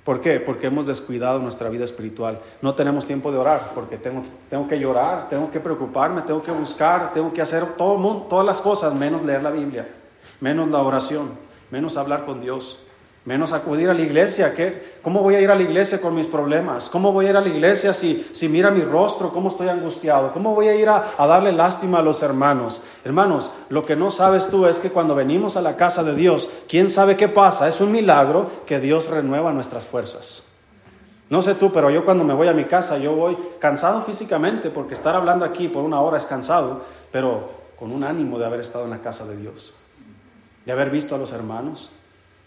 ¿Por 0.04 0.22
qué? 0.22 0.40
Porque 0.40 0.68
hemos 0.68 0.88
descuidado 0.88 1.38
nuestra 1.40 1.70
vida 1.70 1.86
espiritual. 1.86 2.40
No 2.62 2.74
tenemos 2.74 3.06
tiempo 3.06 3.32
de 3.32 3.38
orar, 3.38 3.74
porque 3.76 3.98
tengo, 3.98 4.24
tengo 4.50 4.68
que 4.68 4.80
llorar, 4.80 5.30
tengo 5.30 5.52
que 5.52 5.60
preocuparme, 5.60 6.22
tengo 6.22 6.42
que 6.42 6.52
buscar, 6.52 7.14
tengo 7.14 7.34
que 7.34 7.42
hacer 7.42 7.76
todo, 7.76 8.26
todas 8.30 8.46
las 8.46 8.62
cosas, 8.62 8.96
menos 8.96 9.24
leer 9.24 9.44
la 9.44 9.52
Biblia, 9.52 9.88
menos 10.40 10.70
la 10.70 10.82
oración, 10.82 11.32
menos 11.70 11.98
hablar 11.98 12.26
con 12.26 12.42
Dios 12.42 12.80
menos 13.28 13.52
acudir 13.52 13.90
a 13.90 13.94
la 13.94 14.02
iglesia. 14.02 14.54
¿qué? 14.56 15.00
¿Cómo 15.02 15.22
voy 15.22 15.36
a 15.36 15.42
ir 15.42 15.52
a 15.52 15.56
la 15.56 15.62
iglesia 15.62 16.00
con 16.00 16.16
mis 16.16 16.28
problemas? 16.28 16.88
¿Cómo 16.88 17.12
voy 17.12 17.26
a 17.26 17.32
ir 17.32 17.36
a 17.36 17.42
la 17.42 17.50
iglesia 17.50 17.94
si, 17.94 18.26
si 18.32 18.48
mira 18.48 18.72
mi 18.72 18.80
rostro? 18.80 19.34
¿Cómo 19.34 19.50
estoy 19.50 19.68
angustiado? 19.68 20.32
¿Cómo 20.32 20.56
voy 20.56 20.70
a 20.70 20.76
ir 20.76 20.88
a, 20.88 21.12
a, 21.18 21.28
darle 21.28 21.52
lástima 21.52 22.00
a 22.00 22.02
los 22.02 22.24
hermanos? 22.24 22.80
Hermanos, 23.04 23.52
lo 23.68 23.86
que 23.86 23.98
no 23.98 24.12
sabes 24.12 24.48
tú 24.48 24.66
es 24.66 24.80
que 24.80 24.92
cuando 24.92 25.14
venimos 25.14 25.58
a 25.58 25.62
la 25.62 25.76
casa 25.76 26.06
de 26.06 26.16
Dios, 26.16 26.50
¿quién 26.70 26.90
sabe 26.90 27.18
qué 27.18 27.28
pasa? 27.28 27.68
Es 27.68 27.82
un 27.82 27.92
milagro 27.92 28.50
que 28.66 28.80
Dios 28.80 29.08
renueva 29.10 29.52
nuestras 29.52 29.86
fuerzas. 29.86 30.44
No 31.30 31.42
sé 31.42 31.56
tú, 31.56 31.74
pero 31.74 31.90
yo 31.90 32.06
cuando 32.06 32.24
me 32.24 32.34
voy 32.34 32.48
a 32.48 32.54
mi 32.54 32.64
casa, 32.64 32.98
yo 32.98 33.14
voy 33.14 33.38
cansado 33.60 34.04
físicamente, 34.04 34.70
porque 34.70 34.94
estar 34.94 35.18
hablando 35.18 35.44
aquí 35.44 35.68
por 35.68 35.84
una 35.84 36.00
hora 36.00 36.18
es 36.18 36.24
cansado, 36.24 36.84
pero 37.12 37.50
con 37.78 37.92
un 37.92 38.06
ánimo 38.06 38.40
de 38.40 38.46
haber 38.46 38.62
estado 38.62 38.86
en 38.86 38.92
la 38.92 39.02
casa 39.02 39.26
de 39.26 39.36
Dios, 39.36 39.74
de 40.66 40.72
haber 40.72 40.90
visto 40.90 41.14
a 41.14 41.18
los 41.18 41.34
hermanos, 41.34 41.90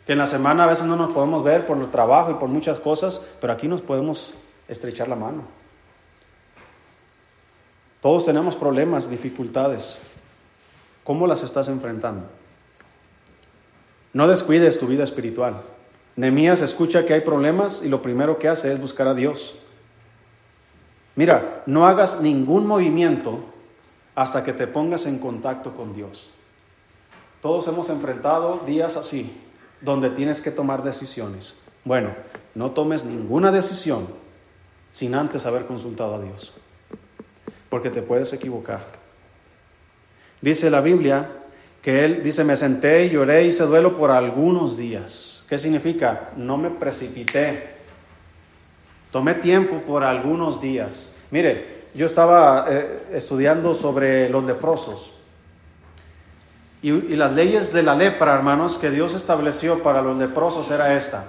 que 0.06 0.12
en 0.12 0.18
la 0.18 0.26
semana 0.26 0.64
a 0.64 0.66
veces 0.66 0.86
no 0.86 0.96
nos 0.96 1.12
podemos 1.12 1.44
ver 1.44 1.66
por 1.66 1.78
el 1.78 1.90
trabajo 1.90 2.30
y 2.30 2.34
por 2.34 2.48
muchas 2.48 2.80
cosas, 2.80 3.26
pero 3.40 3.52
aquí 3.52 3.68
nos 3.68 3.80
podemos 3.80 4.34
estrechar 4.68 5.08
la 5.08 5.16
mano. 5.16 5.42
Todos 8.00 8.24
tenemos 8.24 8.56
problemas, 8.56 9.10
dificultades. 9.10 10.14
¿Cómo 11.04 11.26
las 11.26 11.42
estás 11.42 11.68
enfrentando? 11.68 12.26
No 14.12 14.26
descuides 14.26 14.78
tu 14.78 14.86
vida 14.86 15.04
espiritual. 15.04 15.62
Nemías 16.16 16.62
escucha 16.62 17.04
que 17.06 17.14
hay 17.14 17.20
problemas 17.20 17.84
y 17.84 17.88
lo 17.88 18.02
primero 18.02 18.38
que 18.38 18.48
hace 18.48 18.72
es 18.72 18.80
buscar 18.80 19.06
a 19.06 19.14
Dios. 19.14 19.60
Mira, 21.14 21.62
no 21.66 21.86
hagas 21.86 22.20
ningún 22.20 22.66
movimiento 22.66 23.40
hasta 24.14 24.42
que 24.44 24.52
te 24.52 24.66
pongas 24.66 25.06
en 25.06 25.18
contacto 25.18 25.74
con 25.74 25.94
Dios. 25.94 26.30
Todos 27.42 27.68
hemos 27.68 27.88
enfrentado 27.88 28.60
días 28.66 28.96
así, 28.96 29.34
donde 29.80 30.10
tienes 30.10 30.40
que 30.40 30.50
tomar 30.50 30.82
decisiones. 30.82 31.60
Bueno, 31.84 32.14
no 32.54 32.72
tomes 32.72 33.04
ninguna 33.04 33.52
decisión 33.52 34.06
sin 34.90 35.14
antes 35.14 35.46
haber 35.46 35.66
consultado 35.66 36.14
a 36.14 36.20
Dios, 36.20 36.52
porque 37.68 37.90
te 37.90 38.02
puedes 38.02 38.32
equivocar. 38.32 38.86
Dice 40.40 40.70
la 40.70 40.80
Biblia 40.80 41.28
que 41.82 42.04
él 42.04 42.22
dice, 42.22 42.44
me 42.44 42.56
senté 42.56 43.06
y 43.06 43.10
lloré 43.10 43.44
y 43.44 43.48
hice 43.48 43.64
duelo 43.64 43.96
por 43.96 44.10
algunos 44.10 44.76
días. 44.76 45.46
¿Qué 45.48 45.58
significa? 45.58 46.30
No 46.36 46.56
me 46.58 46.70
precipité. 46.70 47.74
Tomé 49.10 49.34
tiempo 49.34 49.80
por 49.86 50.04
algunos 50.04 50.60
días. 50.60 51.16
Mire, 51.30 51.80
yo 51.94 52.06
estaba 52.06 52.66
eh, 52.68 53.02
estudiando 53.12 53.74
sobre 53.74 54.28
los 54.28 54.44
leprosos 54.44 55.19
y, 56.82 56.92
las 57.16 57.32
leyes 57.32 57.72
de 57.72 57.82
la 57.82 57.94
lepra, 57.94 58.34
hermanos, 58.34 58.78
que 58.78 58.90
Dios 58.90 59.14
estableció 59.14 59.82
para 59.82 60.02
los 60.02 60.16
leprosos 60.16 60.70
era 60.70 60.96
esta. 60.96 61.26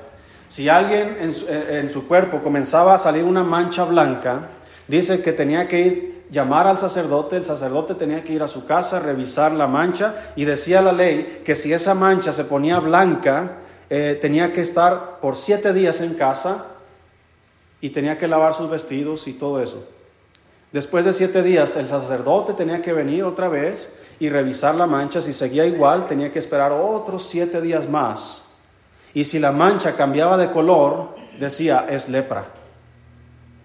Si 0.50 0.70
alguien 0.70 1.18
en 1.20 1.34
su, 1.34 1.48
en 1.48 1.90
su 1.90 2.08
cuerpo 2.08 2.42
comenzaba 2.42 2.96
a 2.96 2.98
salir 2.98 3.24
una 3.24 3.44
mancha 3.44 3.86
blanca, 3.86 4.50
dice 4.88 5.22
que 5.22 5.34
tenía 5.34 5.68
que 5.68 5.80
ir 5.80 6.22
llamar 6.32 6.66
al 6.66 6.80
sacerdote, 6.80 7.36
el 7.36 7.46
sacerdote 7.46 7.94
tenía 7.96 8.24
que 8.24 8.34
ir 8.34 8.42
a 8.42 8.48
su 8.48 8.66
casa, 8.66 9.00
revisar 9.00 9.52
la 9.52 9.68
mancha 9.68 10.32
y 10.36 10.46
decía 10.46 10.82
la 10.82 10.94
ley 10.94 11.42
que 11.46 11.56
si 11.56 11.74
esa 11.74 11.94
mancha 11.94 12.32
se 12.32 12.46
ponía 12.46 12.80
blanca, 12.80 13.58
eh, 13.90 14.18
tenía 14.20 14.54
que 14.54 14.62
estar 14.62 15.20
por 15.20 15.36
siete 15.36 15.74
días 15.74 16.00
en 16.00 16.14
casa 16.14 16.66
y 17.82 17.90
tenía 17.90 18.18
que 18.18 18.30
lavar 18.30 18.54
sus 18.54 18.70
vestidos 18.70 19.28
y 19.28 19.34
todo 19.34 19.62
eso. 19.62 19.86
Después 20.72 21.04
de 21.04 21.12
siete 21.12 21.44
días 21.44 21.76
el 21.76 21.88
sacerdote 21.88 22.54
tenía 22.54 22.82
que 22.82 22.94
venir 22.94 23.26
otra 23.26 23.50
vez 23.50 24.00
y 24.22 24.30
revisar 24.30 24.76
la 24.76 24.86
mancha. 24.86 25.20
Si 25.20 25.34
seguía 25.34 25.66
igual, 25.66 26.06
tenía 26.06 26.32
que 26.32 26.38
esperar 26.38 26.72
otros 26.72 27.28
siete 27.28 27.60
días 27.60 27.90
más. 27.90 28.54
Y 29.16 29.24
si 29.24 29.40
la 29.40 29.52
mancha 29.52 29.96
cambiaba 29.96 30.38
de 30.38 30.52
color, 30.52 31.16
decía, 31.40 31.88
es 31.90 32.08
lepra. 32.08 32.46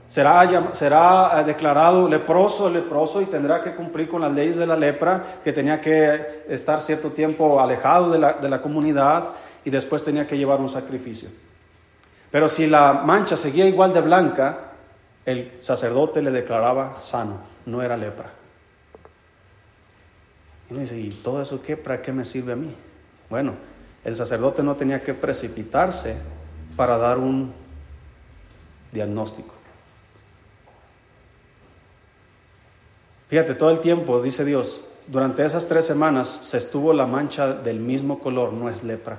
Será, 0.09 0.71
será 0.73 1.41
eh, 1.41 1.45
declarado 1.45 2.09
leproso, 2.09 2.71
leproso 2.71 3.21
y 3.21 3.27
tendrá 3.27 3.63
que 3.63 3.75
cumplir 3.75 4.09
con 4.09 4.23
las 4.23 4.33
leyes 4.33 4.57
de 4.57 4.67
la 4.67 4.79
lepra, 4.79 5.41
que 5.45 5.53
tenía 5.53 5.79
que 5.79 6.45
estar 6.49 6.81
cierto 6.81 7.11
tiempo 7.11 7.61
alejado 7.61 8.11
de 8.11 8.19
la, 8.19 8.33
de 8.33 8.49
la 8.49 8.63
comunidad 8.63 9.25
y 9.63 9.69
después 9.69 10.03
tenía 10.03 10.27
que 10.27 10.39
llevar 10.39 10.59
un 10.61 10.71
sacrificio. 10.71 11.29
Pero 12.31 12.49
si 12.49 12.67
la 12.67 13.03
mancha 13.05 13.37
seguía 13.37 13.67
igual 13.67 13.93
de 13.93 14.01
blanca, 14.01 14.59
el 15.27 15.59
sacerdote 15.61 16.23
le 16.23 16.31
declaraba 16.31 16.97
sano, 17.01 17.41
no 17.67 17.83
era 17.83 17.95
lepra. 17.95 18.46
Y 20.69 20.73
uno 20.73 20.83
dice, 20.83 20.99
¿y 20.99 21.11
todo 21.11 21.41
eso 21.43 21.63
qué? 21.63 21.77
¿Para 21.77 22.03
qué 22.03 22.13
me 22.13 22.25
sirve 22.25 22.53
a 22.53 22.57
mí? 22.57 22.75
Bueno, 23.31 23.55
el 24.05 24.17
sacerdote 24.17 24.63
no 24.63 24.75
tenía 24.77 25.03
que 25.03 25.15
precipitarse 25.15 26.17
para 26.77 26.97
dar 26.99 27.19
un 27.19 27.53
diagnóstico. 28.93 29.55
Fíjate, 33.29 33.55
todo 33.55 33.71
el 33.71 33.81
tiempo, 33.81 34.23
dice 34.23 34.45
Dios, 34.45 34.89
durante 35.09 35.45
esas 35.45 35.67
tres 35.67 35.85
semanas 35.85 36.29
se 36.29 36.59
estuvo 36.59 36.93
la 36.93 37.07
mancha 37.07 37.53
del 37.53 37.81
mismo 37.81 38.21
color, 38.21 38.53
no 38.53 38.69
es 38.69 38.85
lepra. 38.85 39.19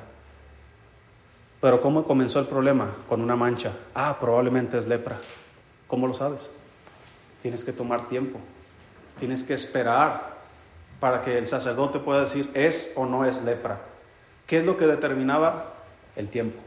Pero 1.59 1.81
¿cómo 1.81 2.05
comenzó 2.05 2.39
el 2.39 2.45
problema? 2.45 2.95
Con 3.09 3.21
una 3.21 3.35
mancha. 3.35 3.73
Ah, 3.93 4.17
probablemente 4.19 4.77
es 4.77 4.87
lepra. 4.87 5.17
¿Cómo 5.87 6.07
lo 6.07 6.13
sabes? 6.13 6.51
Tienes 7.41 7.63
que 7.63 7.73
tomar 7.73 8.07
tiempo. 8.07 8.39
Tienes 9.19 9.43
que 9.43 9.53
esperar 9.53 10.36
para 10.99 11.21
que 11.21 11.37
el 11.37 11.47
sacerdote 11.47 11.99
pueda 11.99 12.21
decir 12.21 12.49
es 12.53 12.93
o 12.95 13.05
no 13.05 13.25
es 13.25 13.43
lepra. 13.43 13.79
¿Qué 14.45 14.59
es 14.59 14.65
lo 14.65 14.77
que 14.77 14.87
determinaba? 14.87 15.73
El 16.15 16.29
tiempo. 16.29 16.59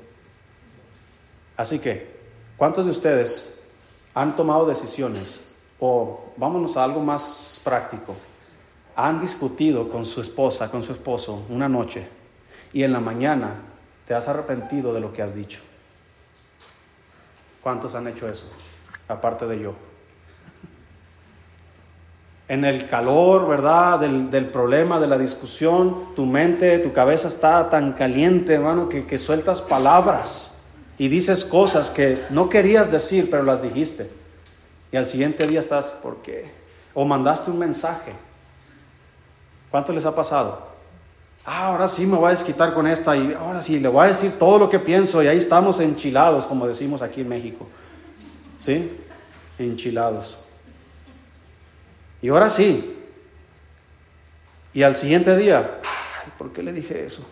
Así 1.56 1.78
que, 1.78 2.20
¿cuántos 2.56 2.84
de 2.84 2.92
ustedes 2.92 3.64
han 4.14 4.36
tomado 4.36 4.66
decisiones 4.66 5.44
o 5.80 6.32
vámonos 6.36 6.76
a 6.76 6.84
algo 6.84 7.00
más 7.00 7.60
práctico? 7.64 8.14
Han 8.94 9.20
discutido 9.20 9.88
con 9.88 10.06
su 10.06 10.20
esposa, 10.20 10.70
con 10.70 10.82
su 10.82 10.92
esposo 10.92 11.44
una 11.48 11.68
noche 11.68 12.06
y 12.72 12.82
en 12.82 12.92
la 12.92 13.00
mañana 13.00 13.62
te 14.06 14.14
has 14.14 14.28
arrepentido 14.28 14.94
de 14.94 15.00
lo 15.00 15.12
que 15.12 15.22
has 15.22 15.34
dicho. 15.34 15.60
¿Cuántos 17.60 17.94
han 17.94 18.06
hecho 18.08 18.28
eso? 18.28 18.50
Aparte 19.08 19.46
de 19.46 19.60
yo 19.60 19.89
en 22.50 22.64
el 22.64 22.88
calor, 22.88 23.48
¿verdad? 23.48 24.00
Del, 24.00 24.46
problema, 24.46 24.98
de 24.98 25.06
la 25.06 25.16
discusión, 25.16 26.14
tu 26.16 26.26
mente, 26.26 26.80
tu 26.80 26.92
cabeza 26.92 27.28
está 27.28 27.70
tan 27.70 27.92
caliente, 27.92 28.54
hermano, 28.54 28.88
que, 28.88 29.06
que 29.06 29.18
sueltas 29.18 29.60
palabras 29.60 30.60
y 30.98 31.06
dices 31.06 31.44
cosas 31.44 31.90
que 31.90 32.24
no 32.30 32.48
querías 32.48 32.90
decir, 32.90 33.30
pero 33.30 33.44
las 33.44 33.62
dijiste. 33.62 34.10
Y 34.90 34.96
al 34.96 35.06
siguiente 35.06 35.46
día 35.46 35.60
estás, 35.60 35.92
¿por 36.02 36.16
qué? 36.22 36.50
O 36.92 37.04
mandaste 37.04 37.52
un 37.52 37.58
mensaje. 37.60 38.12
¿Cuánto 39.70 39.92
les 39.92 40.04
ha 40.04 40.14
pasado? 40.14 40.66
Ah, 41.46 41.68
ahora 41.68 41.86
sí 41.86 42.04
me 42.04 42.16
voy 42.16 42.26
a 42.26 42.30
desquitar 42.30 42.74
con 42.74 42.88
esta 42.88 43.16
y 43.16 43.32
ahora 43.32 43.62
sí 43.62 43.78
le 43.78 43.88
voy 43.88 44.06
a 44.06 44.08
decir 44.08 44.32
todo 44.38 44.58
lo 44.58 44.68
que 44.68 44.80
pienso 44.80 45.22
y 45.22 45.28
ahí 45.28 45.38
estamos 45.38 45.78
enchilados, 45.78 46.46
como 46.46 46.66
decimos 46.66 47.00
aquí 47.00 47.20
en 47.20 47.28
México. 47.28 47.68
¿Sí? 48.66 48.90
enchilados. 49.56 50.49
Y 52.22 52.28
ahora 52.28 52.50
sí. 52.50 52.96
Y 54.72 54.82
al 54.82 54.96
siguiente 54.96 55.36
día, 55.36 55.80
¿por 56.38 56.52
qué 56.52 56.62
le 56.62 56.72
dije 56.72 57.04
eso? 57.04 57.26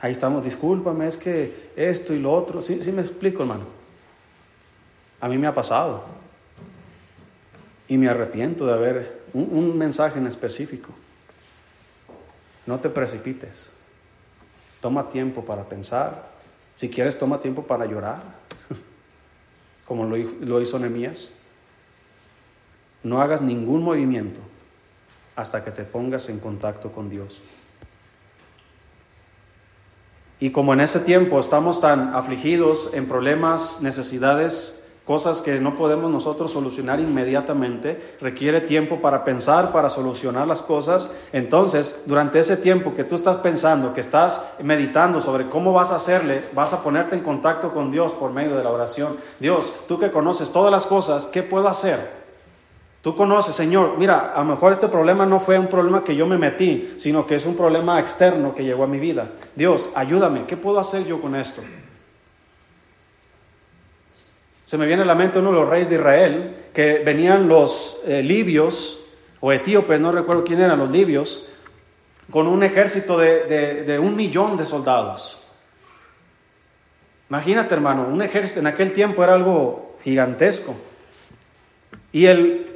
Ahí 0.00 0.12
estamos, 0.12 0.42
discúlpame, 0.42 1.06
es 1.06 1.16
que 1.16 1.70
esto 1.76 2.12
y 2.12 2.18
lo 2.18 2.32
otro. 2.32 2.60
Sí, 2.60 2.80
sí 2.82 2.90
me 2.90 3.02
explico, 3.02 3.42
hermano. 3.42 3.66
A 5.20 5.28
mí 5.28 5.38
me 5.38 5.46
ha 5.46 5.54
pasado. 5.54 6.04
Y 7.86 7.96
me 7.98 8.08
arrepiento 8.08 8.66
de 8.66 8.72
haber 8.72 9.22
un, 9.32 9.78
mensaje 9.78 10.18
en 10.18 10.26
específico. 10.26 10.88
No 12.66 12.80
te 12.80 12.88
precipites. 12.88 13.70
Toma 14.80 15.08
tiempo 15.08 15.44
para 15.44 15.68
pensar. 15.68 16.30
Si 16.74 16.90
quieres, 16.90 17.16
toma 17.16 17.40
tiempo 17.40 17.64
para 17.64 17.86
llorar, 17.86 18.22
como 19.86 20.04
lo, 20.04 20.16
lo 20.16 20.60
hizo 20.60 20.78
Nehemías. 20.80 21.34
No 23.02 23.20
hagas 23.20 23.40
ningún 23.40 23.82
movimiento 23.82 24.40
hasta 25.36 25.64
que 25.64 25.70
te 25.70 25.84
pongas 25.84 26.28
en 26.28 26.38
contacto 26.38 26.92
con 26.92 27.08
Dios. 27.10 27.40
Y 30.42 30.50
como 30.50 30.72
en 30.72 30.80
ese 30.80 31.00
tiempo 31.00 31.38
estamos 31.38 31.80
tan 31.80 32.14
afligidos 32.14 32.90
en 32.94 33.06
problemas, 33.06 33.80
necesidades, 33.80 34.82
cosas 35.06 35.40
que 35.40 35.60
no 35.60 35.74
podemos 35.74 36.10
nosotros 36.10 36.50
solucionar 36.50 37.00
inmediatamente, 37.00 38.16
requiere 38.20 38.60
tiempo 38.60 39.00
para 39.00 39.24
pensar, 39.24 39.72
para 39.72 39.88
solucionar 39.88 40.46
las 40.46 40.60
cosas. 40.60 41.12
Entonces, 41.32 42.04
durante 42.06 42.38
ese 42.38 42.56
tiempo 42.56 42.94
que 42.94 43.04
tú 43.04 43.16
estás 43.16 43.36
pensando, 43.38 43.94
que 43.94 44.00
estás 44.00 44.44
meditando 44.62 45.20
sobre 45.20 45.48
cómo 45.48 45.72
vas 45.72 45.90
a 45.90 45.96
hacerle, 45.96 46.42
vas 46.54 46.72
a 46.72 46.82
ponerte 46.82 47.16
en 47.16 47.22
contacto 47.22 47.72
con 47.72 47.90
Dios 47.90 48.12
por 48.12 48.32
medio 48.32 48.56
de 48.56 48.64
la 48.64 48.70
oración. 48.70 49.16
Dios, 49.40 49.72
tú 49.88 49.98
que 49.98 50.12
conoces 50.12 50.50
todas 50.50 50.70
las 50.70 50.86
cosas, 50.86 51.26
¿qué 51.26 51.42
puedo 51.42 51.68
hacer? 51.68 52.21
Tú 53.02 53.16
conoces, 53.16 53.56
Señor, 53.56 53.96
mira, 53.98 54.32
a 54.32 54.38
lo 54.38 54.44
mejor 54.44 54.70
este 54.70 54.86
problema 54.86 55.26
no 55.26 55.40
fue 55.40 55.58
un 55.58 55.66
problema 55.66 56.04
que 56.04 56.14
yo 56.14 56.24
me 56.24 56.38
metí, 56.38 56.94
sino 56.98 57.26
que 57.26 57.34
es 57.34 57.44
un 57.44 57.56
problema 57.56 57.98
externo 57.98 58.54
que 58.54 58.62
llegó 58.62 58.84
a 58.84 58.86
mi 58.86 59.00
vida. 59.00 59.28
Dios, 59.56 59.90
ayúdame, 59.96 60.46
¿qué 60.46 60.56
puedo 60.56 60.78
hacer 60.78 61.04
yo 61.04 61.20
con 61.20 61.34
esto? 61.34 61.62
Se 64.66 64.78
me 64.78 64.86
viene 64.86 65.02
a 65.02 65.04
la 65.04 65.16
mente 65.16 65.40
uno 65.40 65.50
de 65.50 65.58
los 65.58 65.68
reyes 65.68 65.90
de 65.90 65.96
Israel, 65.96 66.56
que 66.72 67.02
venían 67.04 67.48
los 67.48 68.02
eh, 68.06 68.22
libios, 68.22 69.04
o 69.40 69.50
etíopes, 69.50 70.00
no 70.00 70.12
recuerdo 70.12 70.44
quién 70.44 70.60
eran 70.60 70.78
los 70.78 70.90
libios, 70.90 71.48
con 72.30 72.46
un 72.46 72.62
ejército 72.62 73.18
de, 73.18 73.82
de 73.82 73.98
un 73.98 74.14
millón 74.14 74.56
de 74.56 74.64
soldados. 74.64 75.42
Imagínate, 77.28 77.74
hermano, 77.74 78.06
un 78.06 78.22
ejército 78.22 78.60
en 78.60 78.68
aquel 78.68 78.92
tiempo 78.92 79.24
era 79.24 79.34
algo 79.34 79.96
gigantesco. 80.04 80.76
Y 82.12 82.26
el, 82.26 82.71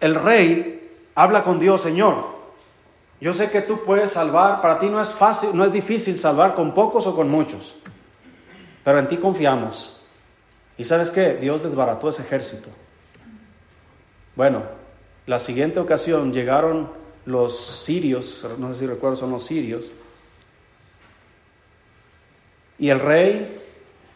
el 0.00 0.14
rey 0.14 0.90
habla 1.14 1.44
con 1.44 1.58
Dios, 1.58 1.80
Señor, 1.80 2.36
yo 3.20 3.32
sé 3.32 3.50
que 3.50 3.62
tú 3.62 3.82
puedes 3.84 4.10
salvar, 4.10 4.60
para 4.60 4.78
ti 4.78 4.88
no 4.88 5.00
es 5.00 5.10
fácil, 5.10 5.50
no 5.54 5.64
es 5.64 5.72
difícil 5.72 6.18
salvar 6.18 6.54
con 6.54 6.74
pocos 6.74 7.06
o 7.06 7.14
con 7.16 7.28
muchos, 7.28 7.76
pero 8.84 8.98
en 8.98 9.08
ti 9.08 9.16
confiamos. 9.16 10.00
¿Y 10.76 10.84
sabes 10.84 11.10
qué? 11.10 11.34
Dios 11.34 11.62
desbarató 11.62 12.10
ese 12.10 12.22
ejército. 12.22 12.68
Bueno, 14.34 14.62
la 15.24 15.38
siguiente 15.38 15.80
ocasión 15.80 16.32
llegaron 16.32 16.90
los 17.24 17.58
sirios, 17.84 18.46
no 18.58 18.72
sé 18.72 18.80
si 18.80 18.86
recuerdo, 18.86 19.16
son 19.16 19.30
los 19.30 19.44
sirios, 19.44 19.86
y 22.78 22.90
el 22.90 23.00
rey 23.00 23.62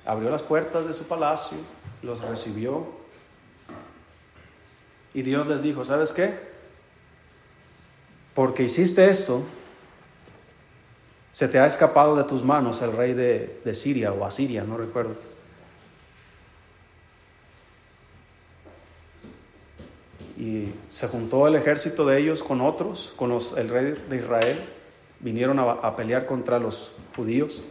abrió 0.04 0.28
las 0.30 0.42
puertas 0.42 0.86
de 0.86 0.92
su 0.92 1.04
palacio, 1.04 1.56
los 2.02 2.20
recibió 2.20 2.99
y 5.12 5.22
Dios 5.22 5.46
les 5.46 5.62
dijo, 5.62 5.84
¿sabes 5.84 6.12
qué? 6.12 6.34
Porque 8.34 8.62
hiciste 8.62 9.10
esto, 9.10 9.42
se 11.32 11.48
te 11.48 11.58
ha 11.58 11.66
escapado 11.66 12.16
de 12.16 12.24
tus 12.24 12.44
manos 12.44 12.80
el 12.82 12.92
rey 12.92 13.12
de, 13.12 13.74
Siria 13.74 14.12
o 14.12 14.24
Asiria, 14.24 14.62
no 14.64 14.76
recuerdo. 14.76 15.16
Y 20.38 20.72
se 20.90 21.06
juntó 21.08 21.46
el 21.46 21.56
ejército 21.56 22.06
de 22.06 22.18
ellos 22.18 22.42
con 22.42 22.60
otros, 22.60 23.12
con 23.16 23.28
los, 23.28 23.56
el 23.58 23.68
rey 23.68 23.96
de 24.08 24.16
Israel, 24.16 24.64
vinieron 25.18 25.58
a, 25.58 25.72
a 25.72 25.96
pelear 25.96 26.24
contra 26.24 26.58
los 26.58 26.92
judíos. 27.14 27.62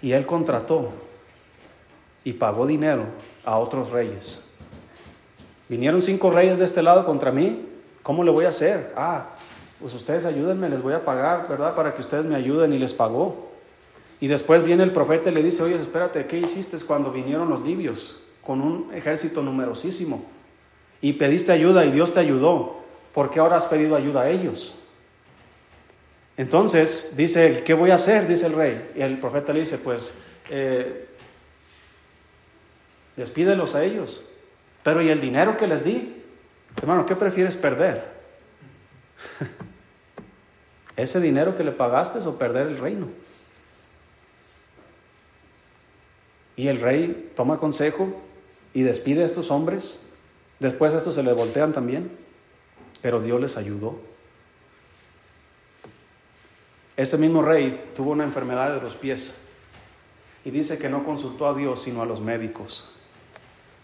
Y 0.00 0.12
él 0.12 0.26
contrató 0.26 0.90
y 2.24 2.32
pagó 2.32 2.66
dinero 2.66 3.04
a 3.44 3.58
otros 3.58 3.90
reyes 3.90 4.47
Vinieron 5.68 6.02
cinco 6.02 6.30
reyes 6.30 6.58
de 6.58 6.64
este 6.64 6.82
lado 6.82 7.04
contra 7.04 7.30
mí. 7.30 7.66
¿Cómo 8.02 8.24
le 8.24 8.30
voy 8.30 8.46
a 8.46 8.48
hacer? 8.48 8.92
Ah, 8.96 9.30
pues 9.80 9.94
ustedes 9.94 10.24
ayúdenme, 10.24 10.68
les 10.68 10.82
voy 10.82 10.94
a 10.94 11.04
pagar, 11.04 11.46
¿verdad? 11.48 11.74
Para 11.74 11.94
que 11.94 12.00
ustedes 12.00 12.24
me 12.24 12.34
ayuden 12.34 12.72
y 12.72 12.78
les 12.78 12.92
pagó. 12.92 13.48
Y 14.20 14.26
después 14.26 14.64
viene 14.64 14.82
el 14.82 14.92
profeta 14.92 15.30
y 15.30 15.34
le 15.34 15.42
dice, 15.42 15.62
oye, 15.62 15.76
espérate, 15.76 16.26
¿qué 16.26 16.38
hiciste 16.38 16.76
cuando 16.78 17.12
vinieron 17.12 17.48
los 17.48 17.62
libios 17.62 18.20
con 18.42 18.60
un 18.60 18.92
ejército 18.94 19.42
numerosísimo? 19.42 20.24
Y 21.00 21.12
pediste 21.12 21.52
ayuda 21.52 21.84
y 21.84 21.92
Dios 21.92 22.12
te 22.12 22.20
ayudó. 22.20 22.78
¿Por 23.14 23.30
qué 23.30 23.38
ahora 23.38 23.56
has 23.56 23.66
pedido 23.66 23.94
ayuda 23.94 24.22
a 24.22 24.30
ellos? 24.30 24.76
Entonces 26.36 27.14
dice, 27.16 27.62
¿qué 27.64 27.74
voy 27.74 27.90
a 27.90 27.96
hacer? 27.96 28.26
Dice 28.26 28.46
el 28.46 28.54
rey. 28.54 28.90
Y 28.96 29.02
el 29.02 29.18
profeta 29.20 29.52
le 29.52 29.60
dice, 29.60 29.78
pues 29.78 30.18
eh, 30.50 31.08
despídelos 33.16 33.74
a 33.74 33.84
ellos. 33.84 34.24
Pero 34.88 35.02
¿y 35.02 35.10
el 35.10 35.20
dinero 35.20 35.58
que 35.58 35.66
les 35.66 35.84
di? 35.84 36.16
Hermano, 36.78 37.04
¿qué 37.04 37.14
prefieres 37.14 37.58
perder? 37.58 38.10
¿Ese 40.96 41.20
dinero 41.20 41.58
que 41.58 41.62
le 41.62 41.72
pagaste 41.72 42.20
o 42.20 42.38
perder 42.38 42.68
el 42.68 42.78
reino? 42.78 43.08
Y 46.56 46.68
el 46.68 46.80
rey 46.80 47.32
toma 47.36 47.58
consejo 47.58 48.18
y 48.72 48.80
despide 48.80 49.24
a 49.24 49.26
estos 49.26 49.50
hombres. 49.50 50.06
Después 50.58 50.94
estos 50.94 51.16
se 51.16 51.22
les 51.22 51.36
voltean 51.36 51.74
también. 51.74 52.10
Pero 53.02 53.20
Dios 53.20 53.38
les 53.42 53.58
ayudó. 53.58 53.98
Ese 56.96 57.18
mismo 57.18 57.42
rey 57.42 57.90
tuvo 57.94 58.12
una 58.12 58.24
enfermedad 58.24 58.74
de 58.74 58.80
los 58.80 58.94
pies 58.94 59.38
y 60.46 60.50
dice 60.50 60.78
que 60.78 60.88
no 60.88 61.04
consultó 61.04 61.46
a 61.46 61.52
Dios 61.52 61.82
sino 61.82 62.00
a 62.00 62.06
los 62.06 62.22
médicos. 62.22 62.94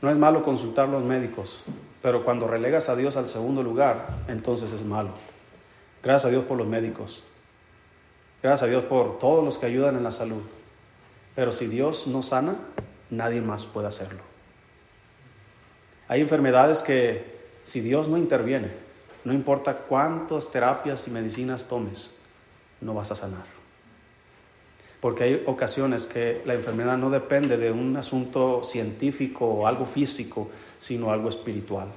No 0.05 0.11
es 0.11 0.19
malo 0.19 0.45
consultar 0.45 0.87
los 0.90 1.03
médicos, 1.03 1.62
pero 2.03 2.27
cuando 2.27 2.47
relegas 2.47 2.90
a 2.90 2.95
Dios 2.95 3.17
al 3.17 3.27
segundo 3.27 3.62
lugar, 3.62 4.07
entonces 4.29 4.71
es 4.71 4.85
malo. 4.85 5.12
Gracias 6.03 6.27
a 6.27 6.29
Dios 6.29 6.45
por 6.45 6.59
los 6.59 6.67
médicos. 6.67 7.25
Gracias 8.43 8.64
a 8.64 8.71
Dios 8.71 8.85
por 8.85 9.19
todos 9.19 9.43
los 9.43 9.57
que 9.57 9.64
ayudan 9.64 9.97
en 9.97 10.03
la 10.03 10.11
salud. 10.11 10.43
Pero 11.35 11.53
si 11.53 11.69
Dios 11.69 12.07
no 12.07 12.23
sana, 12.23 12.57
nadie 13.09 13.40
más 13.40 13.64
puede 13.64 13.87
hacerlo. 13.87 14.21
Hay 16.09 16.21
enfermedades 16.21 16.83
que 16.83 17.38
si 17.62 17.81
Dios 17.81 18.07
no 18.07 18.19
interviene, 18.19 18.73
no 19.25 19.33
importa 19.33 19.75
cuántas 19.88 20.51
terapias 20.51 21.09
y 21.09 21.12
medicinas 21.12 21.67
tomes, 21.67 22.14
no 22.83 22.93
vas 22.93 23.11
a 23.11 23.17
sanar 23.17 23.54
porque 25.05 25.25
hay 25.25 25.45
ocasiones 25.45 26.07
que 26.07 26.40
la 26.47 26.55
enfermedad 26.55 26.97
no 26.97 27.11
depende 27.11 27.59
de 27.59 27.71
un 27.71 27.95
asunto 27.95 28.62
científico 28.64 29.45
o 29.45 29.67
algo 29.67 29.85
físico, 29.85 30.49
sino 30.79 31.12
algo 31.12 31.29
espiritual. 31.29 31.88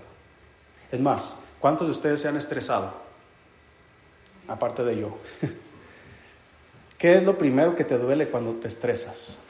Es 0.91 0.99
más, 0.99 1.37
¿cuántos 1.57 1.87
de 1.87 1.93
ustedes 1.93 2.19
se 2.19 2.27
han 2.27 2.35
estresado? 2.35 2.91
Aparte 4.49 4.83
de 4.83 4.97
yo. 4.97 5.17
¿Qué 6.97 7.15
es 7.15 7.23
lo 7.23 7.37
primero 7.37 7.77
que 7.77 7.85
te 7.85 7.97
duele 7.97 8.27
cuando 8.27 8.51
te 8.55 8.67
estresas? 8.67 9.41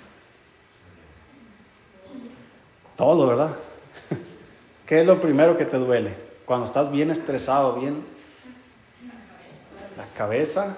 Todo, 2.95 3.25
¿verdad? 3.25 3.55
¿Qué 4.85 5.01
es 5.01 5.07
lo 5.07 5.19
primero 5.19 5.57
que 5.57 5.65
te 5.65 5.77
duele? 5.77 6.13
Cuando 6.45 6.67
estás 6.67 6.91
bien 6.91 7.09
estresado, 7.09 7.73
bien... 7.73 8.03
La 9.97 10.05
cabeza. 10.15 10.77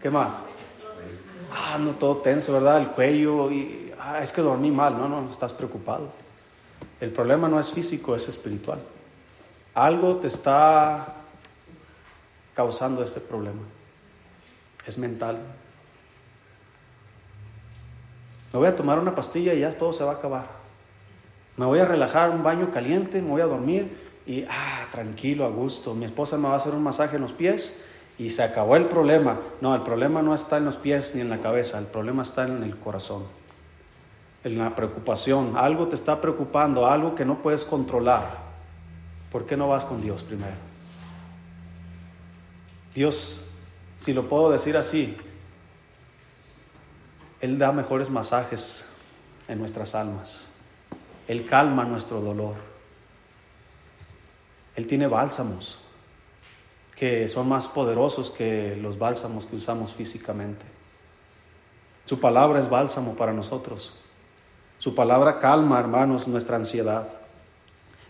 ¿Qué 0.00 0.08
más? 0.08 0.44
Ah, 1.52 1.78
no, 1.78 1.92
todo 1.92 2.18
tenso, 2.18 2.52
¿verdad? 2.52 2.80
El 2.80 2.88
cuello, 2.88 3.50
y 3.50 3.92
ah, 3.98 4.22
es 4.22 4.32
que 4.32 4.42
dormí 4.42 4.70
mal. 4.70 4.96
No, 4.96 5.08
no, 5.08 5.30
estás 5.30 5.52
preocupado. 5.52 6.08
El 7.00 7.10
problema 7.10 7.48
no 7.48 7.60
es 7.60 7.70
físico, 7.70 8.16
es 8.16 8.28
espiritual. 8.28 8.80
Algo 9.74 10.16
te 10.16 10.26
está 10.26 11.14
causando 12.54 13.02
este 13.02 13.20
problema. 13.20 13.62
Es 14.86 14.98
mental. 14.98 15.38
Me 18.52 18.58
voy 18.58 18.68
a 18.68 18.76
tomar 18.76 18.98
una 18.98 19.14
pastilla 19.14 19.54
y 19.54 19.60
ya 19.60 19.70
todo 19.70 19.92
se 19.92 20.04
va 20.04 20.12
a 20.12 20.14
acabar. 20.16 20.46
Me 21.56 21.64
voy 21.64 21.78
a 21.78 21.84
relajar, 21.84 22.30
un 22.30 22.42
baño 22.42 22.70
caliente, 22.72 23.22
me 23.22 23.30
voy 23.30 23.40
a 23.40 23.46
dormir 23.46 23.96
y, 24.26 24.44
ah, 24.48 24.86
tranquilo, 24.90 25.44
a 25.44 25.48
gusto. 25.48 25.94
Mi 25.94 26.04
esposa 26.04 26.36
me 26.36 26.48
va 26.48 26.54
a 26.54 26.56
hacer 26.58 26.74
un 26.74 26.82
masaje 26.82 27.16
en 27.16 27.22
los 27.22 27.32
pies 27.32 27.84
y 28.18 28.30
se 28.30 28.42
acabó 28.42 28.76
el 28.76 28.86
problema. 28.86 29.40
No, 29.60 29.74
el 29.74 29.82
problema 29.82 30.22
no 30.22 30.34
está 30.34 30.58
en 30.58 30.64
los 30.64 30.76
pies 30.76 31.14
ni 31.14 31.20
en 31.20 31.30
la 31.30 31.38
cabeza, 31.38 31.78
el 31.78 31.86
problema 31.86 32.22
está 32.22 32.46
en 32.46 32.62
el 32.62 32.78
corazón. 32.78 33.24
en 34.44 34.58
la 34.58 34.74
preocupación, 34.74 35.52
algo 35.56 35.86
te 35.86 35.94
está 35.94 36.20
preocupando, 36.20 36.88
algo 36.88 37.14
que 37.14 37.24
no 37.24 37.40
puedes 37.42 37.62
controlar, 37.62 38.38
¿por 39.30 39.46
qué 39.46 39.56
no 39.56 39.68
vas 39.68 39.84
con 39.84 40.02
Dios 40.02 40.24
primero? 40.24 40.56
Dios, 42.92 43.52
si 44.00 44.12
lo 44.12 44.28
puedo 44.28 44.50
decir 44.50 44.76
así, 44.76 45.16
Él 47.40 47.56
da 47.56 47.70
mejores 47.70 48.10
masajes 48.10 48.84
en 49.46 49.60
nuestras 49.60 49.94
almas. 49.94 50.48
Él 51.28 51.46
calma 51.46 51.84
nuestro 51.84 52.20
dolor. 52.20 52.56
Él 54.74 54.88
tiene 54.88 55.06
bálsamos 55.06 55.81
que 56.96 57.28
son 57.28 57.48
más 57.48 57.68
poderosos 57.68 58.30
que 58.30 58.76
los 58.80 58.98
bálsamos 58.98 59.46
que 59.46 59.56
usamos 59.56 59.92
físicamente. 59.92 60.64
Su 62.04 62.20
palabra 62.20 62.58
es 62.58 62.68
bálsamo 62.68 63.14
para 63.14 63.32
nosotros. 63.32 63.92
Su 64.78 64.94
palabra 64.94 65.38
calma, 65.38 65.78
hermanos, 65.78 66.26
nuestra 66.26 66.56
ansiedad. 66.56 67.08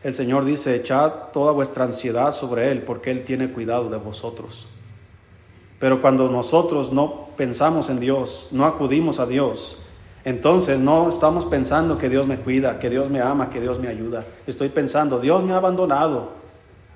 El 0.03 0.15
Señor 0.15 0.45
dice, 0.45 0.75
echad 0.75 1.13
toda 1.33 1.53
vuestra 1.53 1.85
ansiedad 1.85 2.33
sobre 2.33 2.73
Él, 2.73 2.83
porque 2.83 3.11
Él 3.11 3.23
tiene 3.23 3.53
cuidado 3.53 3.91
de 3.91 3.99
vosotros. 3.99 4.67
Pero 5.79 6.01
cuando 6.01 6.29
nosotros 6.29 6.93
no 6.93 7.29
pensamos 7.37 7.91
en 7.91 8.01
Dios, 8.01 8.49
no 8.53 8.65
acudimos 8.67 9.21
a 9.21 9.27
Dios, 9.27 9.79
entonces 10.25 10.79
no 10.79 11.09
estamos 11.09 11.45
pensando 11.45 11.99
que 11.99 12.09
Dios 12.09 12.27
me 12.27 12.39
cuida, 12.39 12.79
que 12.79 12.89
Dios 12.89 13.11
me 13.11 13.21
ama, 13.21 13.51
que 13.51 13.61
Dios 13.61 13.79
me 13.79 13.89
ayuda. 13.89 14.25
Estoy 14.47 14.69
pensando, 14.69 15.21
Dios 15.21 15.43
me 15.43 15.53
ha 15.53 15.57
abandonado, 15.57 16.31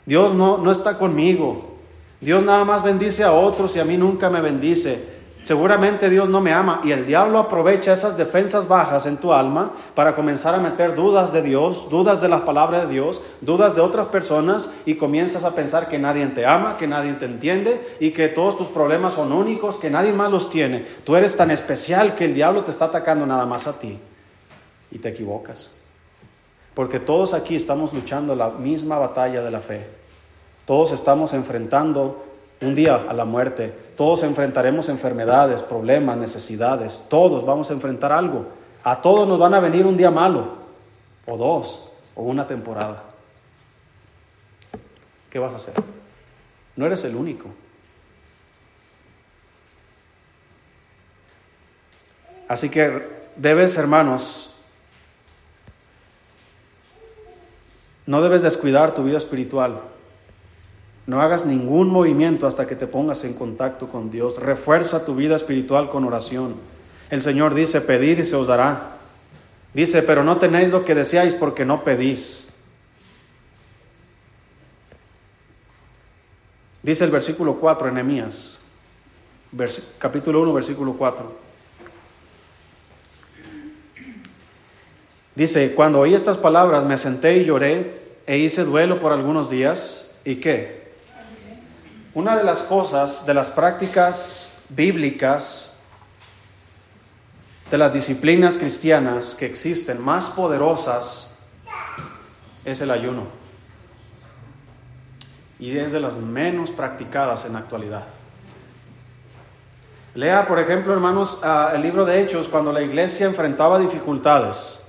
Dios 0.05 0.35
no, 0.35 0.59
no 0.59 0.71
está 0.71 0.99
conmigo, 0.99 1.76
Dios 2.21 2.43
nada 2.43 2.65
más 2.65 2.83
bendice 2.83 3.25
a 3.25 3.33
otros 3.33 3.77
y 3.77 3.81
a 3.81 3.85
mí 3.85 3.97
nunca 3.97 4.31
me 4.31 4.41
bendice. 4.41 5.17
Seguramente 5.47 6.11
Dios 6.11 6.29
no 6.29 6.41
me 6.41 6.53
ama 6.53 6.81
y 6.83 6.91
el 6.91 7.07
diablo 7.07 7.39
aprovecha 7.39 7.93
esas 7.93 8.17
defensas 8.17 8.67
bajas 8.67 9.07
en 9.07 9.19
tu 9.19 9.33
alma 9.33 9.71
para 9.95 10.17
comenzar 10.17 10.57
a 10.57 10.59
meter 10.59 10.97
dudas 10.97 11.33
de 11.33 11.41
Dios, 11.41 11.89
dudas 11.89 12.21
de 12.21 12.29
la 12.29 12.45
palabra 12.45 12.85
de 12.85 12.93
Dios, 12.93 13.23
dudas 13.41 13.77
de 13.77 13.81
otras 13.81 14.09
personas 14.09 14.69
y 14.85 14.97
comienzas 14.97 15.45
a 15.45 15.55
pensar 15.55 15.89
que 15.89 16.01
nadie 16.01 16.27
te 16.27 16.45
ama, 16.45 16.77
que 16.77 16.89
nadie 16.89 17.13
te 17.13 17.27
entiende 17.27 17.81
y 18.01 18.11
que 18.11 18.27
todos 18.27 18.59
tus 18.59 18.67
problemas 18.67 19.13
son 19.13 19.31
únicos, 19.31 19.77
que 19.77 19.89
nadie 19.89 20.13
más 20.13 20.33
los 20.33 20.51
tiene. 20.51 20.85
Tú 21.05 21.15
eres 21.15 21.37
tan 21.37 21.53
especial 21.53 22.17
que 22.17 22.25
el 22.25 22.35
diablo 22.35 22.65
te 22.65 22.73
está 22.73 22.87
atacando 22.87 23.25
nada 23.25 23.47
más 23.47 23.69
a 23.69 23.79
ti 23.79 23.97
y 24.91 24.99
te 24.99 25.11
equivocas. 25.11 25.77
Porque 26.75 26.99
todos 26.99 27.35
aquí 27.35 27.55
estamos 27.55 27.93
luchando 27.93 28.35
la 28.35 28.51
misma 28.51 28.99
batalla 28.99 29.43
de 29.43 29.51
la 29.53 29.61
fe. 29.61 30.06
Todos 30.67 30.91
estamos 30.91 31.33
enfrentando 31.33 32.27
un 32.61 32.75
día 32.75 33.07
a 33.09 33.13
la 33.13 33.25
muerte. 33.25 33.73
Todos 33.97 34.25
enfrentaremos 34.25 34.89
enfermedades, 34.89 35.63
problemas, 35.63 36.19
necesidades. 36.19 37.07
Todos 37.09 37.47
vamos 37.47 37.71
a 37.71 37.75
enfrentar 37.75 38.13
algo. 38.13 38.47
A 38.83 39.01
todos 39.01 39.29
nos 39.29 39.39
van 39.39 39.55
a 39.55 39.61
venir 39.61 39.87
un 39.87 39.97
día 39.97 40.11
malo, 40.11 40.57
o 41.25 41.37
dos, 41.37 41.91
o 42.17 42.23
una 42.23 42.47
temporada. 42.47 43.05
¿Qué 45.31 45.39
vas 45.39 45.53
a 45.53 45.57
hacer? 45.57 45.75
No 46.75 46.85
eres 46.85 47.05
el 47.05 47.15
único. 47.15 47.49
Así 52.49 52.71
que 52.71 53.07
debes, 53.37 53.77
hermanos, 53.77 54.55
no 58.07 58.21
debes 58.21 58.43
descuidar 58.43 58.95
tu 58.95 59.05
vida 59.05 59.19
espiritual. 59.19 59.81
No 61.07 61.21
hagas 61.21 61.47
ningún 61.47 61.89
movimiento 61.89 62.47
hasta 62.47 62.67
que 62.67 62.75
te 62.75 62.89
pongas 62.89 63.23
en 63.25 63.35
contacto 63.35 63.89
con 63.89 64.11
Dios. 64.11 64.39
Refuerza 64.39 65.05
tu 65.05 65.15
vida 65.15 65.37
espiritual 65.37 65.89
con 65.89 66.05
oración. 66.05 66.57
El 67.11 67.23
Señor 67.23 67.55
dice, 67.55 67.81
pedid 67.81 68.19
y 68.19 68.25
se 68.25 68.35
os 68.35 68.49
dará. 68.49 68.97
Dice, 69.73 70.03
pero 70.03 70.25
no 70.25 70.39
tenéis 70.39 70.71
lo 70.71 70.85
que 70.85 70.97
deseáis 70.97 71.35
porque 71.35 71.65
no 71.65 71.85
pedís. 71.85 72.49
Dice 76.83 77.05
el 77.05 77.11
versículo 77.11 77.57
4 77.57 77.89
en 77.89 77.97
capítulo 79.99 80.43
1, 80.43 80.53
versículo 80.53 80.95
4. 80.95 81.47
Dice, 85.37 85.75
cuando 85.75 86.01
oí 86.01 86.15
estas 86.15 86.37
palabras 86.37 86.85
me 86.85 86.97
senté 86.97 87.37
y 87.37 87.45
lloré 87.45 88.01
e 88.27 88.39
hice 88.39 88.65
duelo 88.65 88.99
por 88.99 89.13
algunos 89.13 89.51
días. 89.51 90.17
¿Y 90.25 90.37
qué? 90.37 90.86
Una 92.17 92.35
de 92.35 92.45
las 92.45 92.61
cosas, 92.61 93.27
de 93.27 93.35
las 93.35 93.51
prácticas 93.51 94.63
bíblicas, 94.71 95.77
de 97.71 97.77
las 97.77 97.93
disciplinas 97.93 98.57
cristianas 98.57 99.35
que 99.35 99.45
existen 99.45 100.03
más 100.03 100.29
poderosas, 100.29 101.37
es 102.65 102.81
el 102.81 102.91
ayuno. 102.91 103.25
Y 105.59 105.77
es 105.77 105.93
de 105.93 106.01
las 106.01 106.17
menos 106.17 106.71
practicadas 106.71 107.45
en 107.45 107.53
la 107.53 107.59
actualidad. 107.59 108.05
Lea, 110.15 110.49
por 110.49 110.59
ejemplo, 110.59 110.95
hermanos, 110.95 111.39
el 111.75 111.83
libro 111.83 112.07
de 112.07 112.23
Hechos, 112.23 112.49
cuando 112.49 112.73
la 112.73 112.81
iglesia 112.81 113.27
enfrentaba 113.27 113.79
dificultades, 113.79 114.89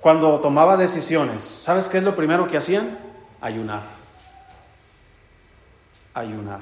cuando 0.00 0.38
tomaba 0.38 0.76
decisiones. 0.76 1.42
¿Sabes 1.42 1.88
qué 1.88 1.98
es 1.98 2.04
lo 2.04 2.14
primero 2.14 2.46
que 2.46 2.56
hacían? 2.56 3.00
Ayunar 3.40 4.01
ayunar. 6.14 6.60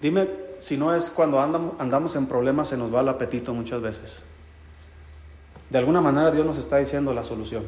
Dime 0.00 0.28
si 0.58 0.76
no 0.76 0.94
es 0.94 1.10
cuando 1.10 1.40
andamos, 1.40 2.16
en 2.16 2.26
problemas 2.26 2.68
se 2.68 2.76
nos 2.76 2.94
va 2.94 3.00
el 3.00 3.08
apetito 3.08 3.52
muchas 3.52 3.80
veces. 3.80 4.22
De 5.70 5.78
alguna 5.78 6.00
manera 6.00 6.30
Dios 6.30 6.46
nos 6.46 6.58
está 6.58 6.78
diciendo 6.78 7.12
la 7.12 7.24
solución. 7.24 7.66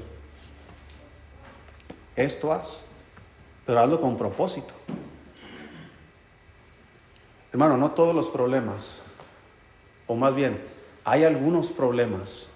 Esto 2.16 2.52
haz, 2.52 2.86
pero 3.66 3.80
hazlo 3.80 4.00
con 4.00 4.16
propósito. 4.16 4.74
Hermano, 7.52 7.76
no 7.76 7.92
todos 7.92 8.14
los 8.14 8.28
problemas, 8.28 9.06
o 10.06 10.14
más 10.14 10.34
bien, 10.34 10.62
hay 11.04 11.24
algunos 11.24 11.68
problemas 11.68 12.52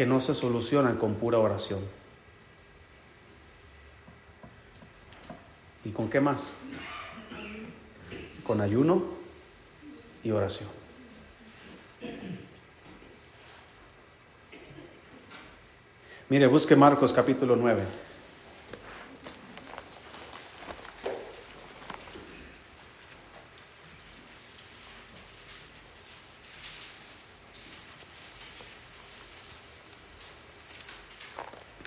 que 0.00 0.06
no 0.06 0.18
se 0.22 0.34
solucionan 0.34 0.96
con 0.96 1.16
pura 1.16 1.38
oración. 1.38 1.80
¿Y 5.84 5.90
con 5.90 6.08
qué 6.08 6.20
más? 6.20 6.52
Con 8.42 8.62
ayuno 8.62 9.04
y 10.24 10.30
oración. 10.30 10.70
Mire, 16.30 16.46
busque 16.46 16.74
Marcos 16.74 17.12
capítulo 17.12 17.54
9. 17.54 17.82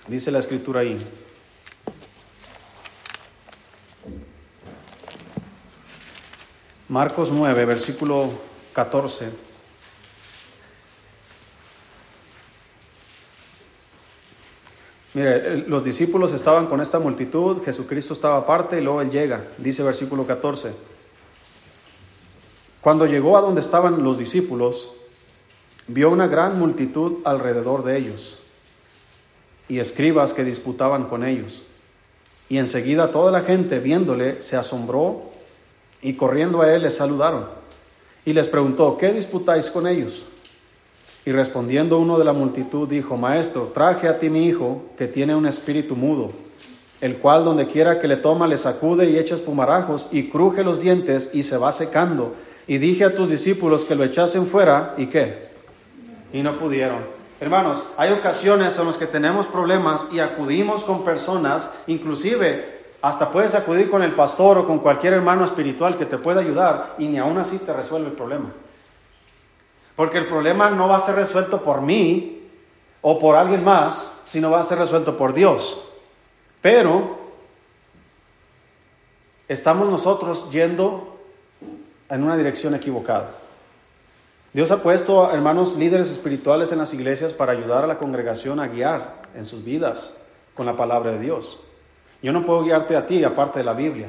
Dice 0.08 0.32
la 0.32 0.40
escritura 0.40 0.82
ahí. 0.82 0.98
Marcos 6.90 7.32
9, 7.32 7.66
versículo 7.66 8.30
14. 8.74 9.30
Mire, 15.14 15.58
los 15.68 15.84
discípulos 15.84 16.34
estaban 16.34 16.68
con 16.68 16.82
esta 16.82 17.00
multitud, 17.00 17.64
Jesucristo 17.64 18.14
estaba 18.14 18.38
aparte 18.38 18.80
y 18.80 18.84
luego 18.84 19.02
Él 19.02 19.10
llega, 19.10 19.48
dice 19.58 19.84
versículo 19.84 20.26
14. 20.26 20.74
Cuando 22.82 23.06
llegó 23.06 23.38
a 23.38 23.42
donde 23.42 23.62
estaban 23.62 24.04
los 24.04 24.18
discípulos, 24.18 24.92
vio 25.88 26.10
una 26.10 26.28
gran 26.28 26.60
multitud 26.60 27.20
alrededor 27.24 27.86
de 27.86 27.98
ellos 27.98 28.43
y 29.68 29.80
escribas 29.80 30.34
que 30.34 30.44
disputaban 30.44 31.06
con 31.06 31.24
ellos. 31.26 31.64
Y 32.50 32.58
enseguida 32.58 33.12
toda 33.12 33.32
la 33.32 33.42
gente 33.42 33.80
viéndole 33.80 34.44
se 34.44 34.58
asombró 34.58 35.32
y 36.02 36.14
corriendo 36.14 36.62
a 36.62 36.74
él 36.74 36.84
les 36.84 36.98
saludaron. 36.98 37.46
Y 38.26 38.34
les 38.34 38.48
preguntó, 38.48 38.98
¿qué 38.98 39.12
disputáis 39.12 39.70
con 39.70 39.88
ellos? 39.88 40.26
Y 41.26 41.32
respondiendo 41.32 42.00
uno 42.00 42.20
de 42.20 42.26
la 42.26 42.34
multitud 42.34 42.88
dijo, 42.88 43.16
Maestro, 43.16 43.72
traje 43.74 44.08
a 44.08 44.20
ti 44.20 44.30
mi 44.30 44.46
hijo 44.46 44.84
que 44.98 45.08
tiene 45.08 45.36
un 45.36 45.46
espíritu 45.46 45.96
mudo, 45.96 46.32
el 47.00 47.18
cual 47.18 47.46
donde 47.46 47.68
quiera 47.68 48.00
que 48.00 48.10
le 48.10 48.18
toma 48.18 48.48
le 48.48 48.58
sacude 48.58 49.10
y 49.10 49.18
echa 49.18 49.36
espumarajos 49.36 50.10
y 50.12 50.30
cruje 50.30 50.64
los 50.64 50.82
dientes 50.82 51.32
y 51.34 51.44
se 51.44 51.58
va 51.58 51.72
secando. 51.72 52.36
Y 52.68 52.78
dije 52.78 53.06
a 53.06 53.16
tus 53.16 53.30
discípulos 53.30 53.86
que 53.86 53.96
lo 53.96 54.04
echasen 54.04 54.46
fuera 54.46 54.96
y 54.98 55.08
qué? 55.08 55.48
Y 56.34 56.42
no 56.42 56.60
pudieron. 56.60 57.23
Hermanos, 57.44 57.90
hay 57.98 58.14
ocasiones 58.14 58.80
en 58.80 58.88
las 58.88 58.96
que 58.96 59.06
tenemos 59.06 59.48
problemas 59.48 60.08
y 60.14 60.22
acudimos 60.22 60.86
con 60.86 61.04
personas, 61.04 61.76
inclusive 61.88 62.80
hasta 63.02 63.32
puedes 63.32 63.54
acudir 63.54 63.92
con 63.92 64.02
el 64.02 64.14
pastor 64.14 64.60
o 64.60 64.66
con 64.66 64.80
cualquier 64.80 65.12
hermano 65.12 65.44
espiritual 65.44 65.98
que 65.98 66.06
te 66.06 66.18
pueda 66.18 66.40
ayudar 66.40 66.96
y 66.98 67.08
ni 67.08 67.18
aún 67.18 67.38
así 67.38 67.58
te 67.58 67.74
resuelve 67.74 68.08
el 68.08 68.14
problema. 68.14 68.46
Porque 69.98 70.20
el 70.20 70.28
problema 70.28 70.70
no 70.70 70.88
va 70.88 70.96
a 70.96 71.02
ser 71.02 71.16
resuelto 71.16 71.62
por 71.64 71.82
mí 71.82 72.48
o 73.02 73.20
por 73.20 73.36
alguien 73.36 73.62
más, 73.62 74.22
sino 74.24 74.50
va 74.50 74.62
a 74.62 74.64
ser 74.64 74.78
resuelto 74.78 75.18
por 75.18 75.34
Dios. 75.34 75.84
Pero 76.62 77.18
estamos 79.50 79.90
nosotros 79.90 80.50
yendo 80.50 81.20
en 82.10 82.24
una 82.24 82.38
dirección 82.38 82.74
equivocada. 82.74 83.43
Dios 84.54 84.70
ha 84.70 84.84
puesto, 84.84 85.32
hermanos, 85.32 85.76
líderes 85.78 86.12
espirituales 86.12 86.72
en 86.72 86.78
las 86.78 86.94
iglesias 86.94 87.34
para 87.34 87.54
ayudar 87.54 87.84
a 87.84 87.88
la 87.88 87.98
congregación 87.98 88.60
a 88.60 88.68
guiar 88.68 89.24
en 89.36 89.48
sus 89.48 89.66
vidas 89.66 90.16
con 90.54 90.68
la 90.68 90.78
palabra 90.78 91.14
de 91.14 91.20
Dios. 91.20 91.60
Yo 92.22 92.32
no 92.32 92.46
puedo 92.46 92.64
guiarte 92.64 92.96
a 92.96 93.08
ti 93.08 93.24
aparte 93.24 93.60
de 93.60 93.66
la 93.66 93.74
Biblia, 93.74 94.08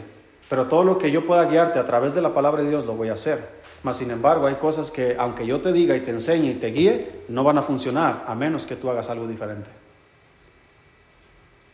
pero 0.50 0.66
todo 0.66 0.84
lo 0.84 0.98
que 0.98 1.10
yo 1.10 1.26
pueda 1.26 1.46
guiarte 1.46 1.78
a 1.78 1.86
través 1.86 2.14
de 2.14 2.20
la 2.20 2.34
palabra 2.34 2.62
de 2.62 2.68
Dios 2.68 2.84
lo 2.84 2.94
voy 2.94 3.08
a 3.08 3.14
hacer. 3.14 3.64
Mas, 3.82 3.96
sin 3.96 4.10
embargo, 4.10 4.46
hay 4.46 4.56
cosas 4.56 4.90
que, 4.90 5.16
aunque 5.18 5.46
yo 5.46 5.62
te 5.62 5.72
diga 5.72 5.96
y 5.96 6.00
te 6.00 6.10
enseñe 6.10 6.50
y 6.50 6.54
te 6.54 6.66
guíe, 6.68 7.24
no 7.28 7.42
van 7.42 7.56
a 7.56 7.62
funcionar 7.62 8.24
a 8.26 8.34
menos 8.34 8.66
que 8.66 8.76
tú 8.76 8.90
hagas 8.90 9.08
algo 9.08 9.26
diferente. 9.26 9.70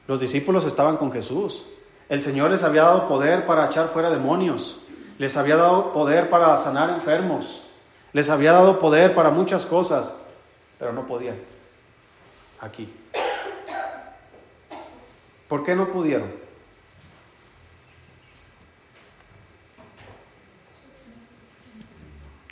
Los 0.06 0.20
discípulos 0.20 0.64
estaban 0.64 0.96
con 0.96 1.10
Jesús. 1.10 1.66
El 2.08 2.22
Señor 2.22 2.50
les 2.52 2.62
había 2.62 2.82
dado 2.82 3.08
poder 3.08 3.46
para 3.46 3.66
echar 3.66 3.88
fuera 3.88 4.10
demonios. 4.10 4.82
Les 5.18 5.36
había 5.36 5.56
dado 5.56 5.92
poder 5.92 6.30
para 6.30 6.56
sanar 6.56 6.90
enfermos. 6.90 7.69
Les 8.12 8.28
había 8.28 8.52
dado 8.52 8.80
poder 8.80 9.14
para 9.14 9.30
muchas 9.30 9.64
cosas, 9.64 10.12
pero 10.78 10.92
no 10.92 11.06
podían. 11.06 11.36
Aquí. 12.60 12.92
¿Por 15.48 15.64
qué 15.64 15.74
no 15.74 15.90
pudieron? 15.90 16.30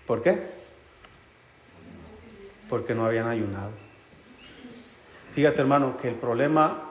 ¿Por 0.06 0.22
qué? 0.22 0.42
Porque 2.70 2.94
no 2.94 3.04
habían 3.04 3.28
ayunado. 3.28 3.70
Fíjate 5.34 5.61
hermano 5.61 5.96
que 5.96 6.09
el 6.09 6.14
problema, 6.14 6.82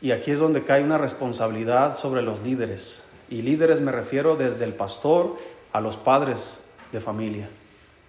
y 0.00 0.12
aquí 0.12 0.30
es 0.30 0.38
donde 0.38 0.64
cae 0.64 0.82
una 0.82 0.98
responsabilidad 0.98 1.96
sobre 1.96 2.22
los 2.22 2.40
líderes, 2.40 3.12
y 3.28 3.42
líderes 3.42 3.80
me 3.80 3.92
refiero 3.92 4.36
desde 4.36 4.64
el 4.64 4.74
pastor 4.74 5.36
a 5.72 5.80
los 5.80 5.96
padres 5.96 6.66
de 6.90 7.00
familia. 7.00 7.48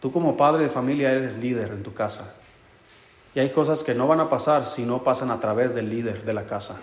Tú 0.04 0.12
como 0.12 0.36
padre 0.36 0.66
de 0.66 0.70
familia 0.70 1.14
eres 1.14 1.38
líder 1.38 1.72
en 1.72 1.82
tu 1.82 1.93
casa. 1.93 2.36
Y 3.34 3.39
hay 3.39 3.51
cosas 3.51 3.84
que 3.84 3.95
no 3.95 4.06
van 4.06 4.20
a 4.20 4.30
pasar 4.30 4.66
si 4.66 4.84
no 4.84 5.01
pasan 5.01 5.32
a 5.32 5.39
través 5.39 5.74
del 5.74 5.89
líder 5.89 6.26
de 6.26 6.34
la 6.34 6.45
casa. 6.45 6.82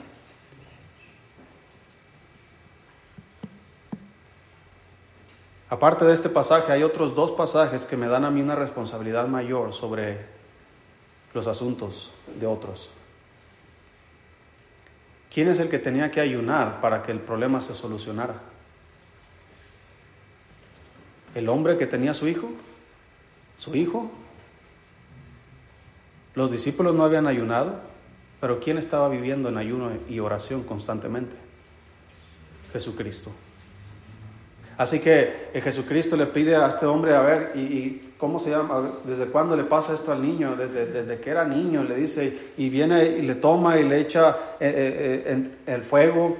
Aparte 5.69 6.07
de 6.07 6.15
este 6.15 6.31
pasaje, 6.31 6.73
hay 6.73 6.83
otros 6.83 7.15
dos 7.15 7.33
pasajes 7.33 7.85
que 7.85 7.99
me 7.99 8.09
dan 8.09 8.25
a 8.25 8.31
mí 8.31 8.41
una 8.41 8.57
responsabilidad 8.57 9.29
mayor 9.29 9.75
sobre 9.75 10.25
los 11.35 11.47
asuntos 11.47 12.13
de 12.41 12.47
otros. 12.47 12.89
¿Quién 15.31 15.49
es 15.49 15.59
el 15.59 15.69
que 15.69 15.79
tenía 15.79 16.11
que 16.11 16.23
ayunar 16.23 16.81
para 16.81 17.03
que 17.03 17.13
el 17.13 17.21
problema 17.21 17.61
se 17.61 17.75
solucionara? 17.75 18.37
¿El 21.35 21.51
hombre 21.51 21.77
que 21.77 21.87
tenía 21.87 22.15
su 22.15 22.27
hijo? 22.27 22.51
¿Su 23.61 23.77
hijo? 23.77 24.11
Los 26.35 26.51
discípulos 26.51 26.95
no 26.95 27.05
habían 27.05 27.27
ayunado, 27.27 27.75
pero 28.41 28.59
¿quién 28.59 28.79
estaba 28.79 29.11
viviendo 29.11 29.51
en 29.51 29.59
ayuno 29.59 29.91
y 30.09 30.19
oración 30.19 30.63
constantemente? 30.63 31.37
Jesucristo. 32.73 33.31
Así 34.79 35.01
que 35.01 35.51
eh, 35.53 35.61
Jesucristo 35.61 36.17
le 36.17 36.25
pide 36.25 36.57
a 36.57 36.69
este 36.69 36.87
hombre, 36.87 37.15
a 37.15 37.21
ver, 37.21 37.53
¿y, 37.55 38.15
cómo 38.17 38.39
se 38.39 38.49
llama? 38.49 38.93
¿Desde 39.05 39.27
cuándo 39.27 39.55
le 39.55 39.65
pasa 39.65 39.93
esto 39.93 40.11
al 40.11 40.23
niño? 40.23 40.57
Desde, 40.57 40.87
desde 40.87 41.21
que 41.21 41.29
era 41.29 41.45
niño, 41.45 41.85
le 41.85 41.97
dice, 41.97 42.53
y 42.57 42.71
viene 42.71 43.05
y 43.05 43.21
le 43.21 43.35
toma 43.35 43.79
y 43.79 43.87
le 43.87 44.01
echa 44.01 44.39
eh, 44.59 45.23
eh, 45.27 45.51
el 45.67 45.83
fuego, 45.83 46.39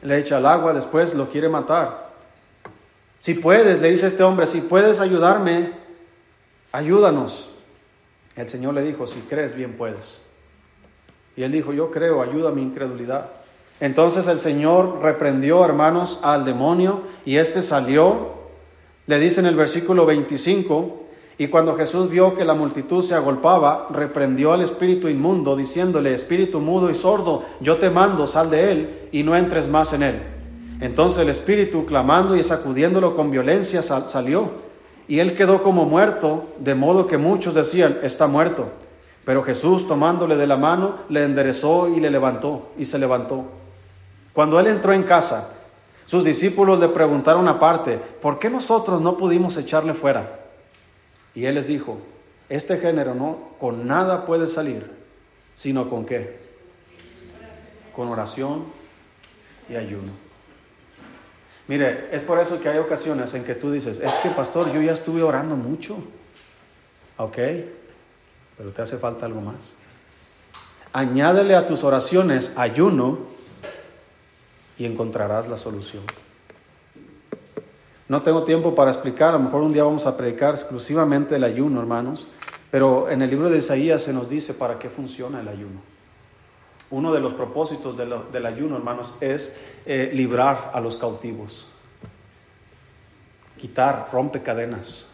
le 0.00 0.18
echa 0.18 0.38
el 0.38 0.46
agua, 0.46 0.72
después 0.72 1.12
lo 1.14 1.28
quiere 1.28 1.50
matar. 1.50 2.08
Si 3.20 3.34
puedes, 3.34 3.82
le 3.82 3.90
dice 3.90 4.06
este 4.06 4.22
hombre, 4.22 4.46
si 4.46 4.62
puedes 4.62 4.98
ayudarme, 5.00 5.83
ayúdanos. 6.74 7.50
El 8.34 8.48
Señor 8.48 8.74
le 8.74 8.82
dijo, 8.82 9.06
si 9.06 9.20
crees, 9.20 9.54
bien 9.54 9.74
puedes. 9.74 10.24
Y 11.36 11.44
él 11.44 11.52
dijo, 11.52 11.72
yo 11.72 11.92
creo, 11.92 12.20
ayuda 12.20 12.48
a 12.48 12.52
mi 12.52 12.62
incredulidad. 12.62 13.30
Entonces 13.78 14.26
el 14.26 14.40
Señor 14.40 14.98
reprendió, 15.00 15.64
hermanos, 15.64 16.18
al 16.24 16.44
demonio 16.44 17.02
y 17.24 17.36
éste 17.36 17.62
salió. 17.62 18.34
Le 19.06 19.20
dice 19.20 19.38
en 19.38 19.46
el 19.46 19.54
versículo 19.54 20.04
25, 20.04 21.02
y 21.38 21.46
cuando 21.46 21.76
Jesús 21.76 22.10
vio 22.10 22.34
que 22.34 22.44
la 22.44 22.54
multitud 22.54 23.04
se 23.04 23.14
agolpaba, 23.14 23.88
reprendió 23.90 24.52
al 24.52 24.62
espíritu 24.62 25.08
inmundo, 25.08 25.56
diciéndole, 25.56 26.12
espíritu 26.12 26.60
mudo 26.60 26.90
y 26.90 26.94
sordo, 26.94 27.44
yo 27.60 27.76
te 27.76 27.90
mando, 27.90 28.26
sal 28.26 28.50
de 28.50 28.72
él 28.72 29.08
y 29.12 29.22
no 29.22 29.36
entres 29.36 29.68
más 29.68 29.92
en 29.92 30.02
él. 30.02 30.22
Entonces 30.80 31.20
el 31.20 31.28
espíritu, 31.28 31.86
clamando 31.86 32.36
y 32.36 32.42
sacudiéndolo 32.42 33.14
con 33.14 33.30
violencia, 33.30 33.80
salió, 33.82 34.63
y 35.06 35.18
él 35.18 35.36
quedó 35.36 35.62
como 35.62 35.84
muerto, 35.84 36.46
de 36.58 36.74
modo 36.74 37.06
que 37.06 37.18
muchos 37.18 37.54
decían, 37.54 37.98
está 38.02 38.26
muerto. 38.26 38.68
Pero 39.24 39.42
Jesús, 39.42 39.86
tomándole 39.86 40.36
de 40.36 40.46
la 40.46 40.56
mano, 40.56 40.96
le 41.08 41.24
enderezó 41.24 41.88
y 41.88 42.00
le 42.00 42.10
levantó, 42.10 42.70
y 42.78 42.84
se 42.84 42.98
levantó. 42.98 43.44
Cuando 44.32 44.58
él 44.60 44.66
entró 44.66 44.92
en 44.92 45.02
casa, 45.02 45.50
sus 46.06 46.24
discípulos 46.24 46.78
le 46.80 46.88
preguntaron 46.88 47.48
aparte, 47.48 47.98
¿por 48.20 48.38
qué 48.38 48.50
nosotros 48.50 49.00
no 49.00 49.16
pudimos 49.16 49.56
echarle 49.56 49.94
fuera? 49.94 50.40
Y 51.34 51.46
él 51.46 51.54
les 51.54 51.66
dijo, 51.66 51.98
este 52.48 52.78
género 52.78 53.14
no 53.14 53.38
con 53.58 53.86
nada 53.86 54.26
puede 54.26 54.46
salir, 54.46 54.90
sino 55.54 55.88
con 55.88 56.04
qué? 56.04 56.38
Con 57.94 58.08
oración 58.08 58.64
y 59.68 59.76
ayuno. 59.76 60.23
Mire, 61.66 62.08
es 62.12 62.22
por 62.22 62.38
eso 62.38 62.60
que 62.60 62.68
hay 62.68 62.78
ocasiones 62.78 63.32
en 63.34 63.44
que 63.44 63.54
tú 63.54 63.70
dices, 63.70 63.98
es 64.00 64.14
que 64.16 64.28
pastor, 64.30 64.70
yo 64.72 64.82
ya 64.82 64.92
estuve 64.92 65.22
orando 65.22 65.56
mucho. 65.56 65.96
Ok, 67.16 67.38
pero 68.56 68.70
te 68.74 68.82
hace 68.82 68.98
falta 68.98 69.24
algo 69.24 69.40
más. 69.40 69.74
Añádele 70.92 71.56
a 71.56 71.66
tus 71.66 71.82
oraciones 71.82 72.58
ayuno 72.58 73.18
y 74.78 74.84
encontrarás 74.84 75.48
la 75.48 75.56
solución. 75.56 76.02
No 78.08 78.22
tengo 78.22 78.44
tiempo 78.44 78.74
para 78.74 78.90
explicar, 78.90 79.30
a 79.30 79.32
lo 79.32 79.38
mejor 79.38 79.62
un 79.62 79.72
día 79.72 79.84
vamos 79.84 80.06
a 80.06 80.16
predicar 80.16 80.54
exclusivamente 80.54 81.36
el 81.36 81.44
ayuno, 81.44 81.80
hermanos, 81.80 82.28
pero 82.70 83.08
en 83.08 83.22
el 83.22 83.30
libro 83.30 83.48
de 83.48 83.58
Isaías 83.58 84.02
se 84.02 84.12
nos 84.12 84.28
dice 84.28 84.52
para 84.52 84.78
qué 84.78 84.90
funciona 84.90 85.40
el 85.40 85.48
ayuno. 85.48 85.93
Uno 86.90 87.12
de 87.12 87.20
los 87.20 87.32
propósitos 87.34 87.96
del 87.96 88.46
ayuno, 88.46 88.76
hermanos, 88.76 89.16
es 89.20 89.58
eh, 89.86 90.10
librar 90.12 90.70
a 90.74 90.80
los 90.80 90.96
cautivos, 90.96 91.66
quitar, 93.56 94.08
rompe 94.12 94.42
cadenas. 94.42 95.10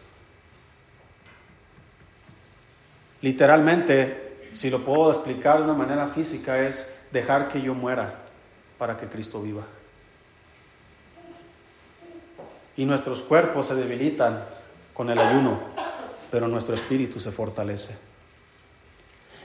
Literalmente, 3.21 4.49
si 4.53 4.69
lo 4.69 4.83
puedo 4.83 5.11
explicar 5.11 5.57
de 5.57 5.63
una 5.63 5.73
manera 5.73 6.07
física, 6.07 6.59
es 6.59 6.93
dejar 7.11 7.47
que 7.47 7.61
yo 7.61 7.73
muera 7.73 8.15
para 8.77 8.97
que 8.97 9.07
Cristo 9.07 9.41
viva. 9.41 9.63
Y 12.77 12.85
nuestros 12.85 13.21
cuerpos 13.21 13.67
se 13.67 13.75
debilitan 13.75 14.43
con 14.93 15.09
el 15.09 15.19
ayuno, 15.19 15.59
pero 16.31 16.47
nuestro 16.47 16.73
espíritu 16.73 17.19
se 17.19 17.31
fortalece. 17.31 18.10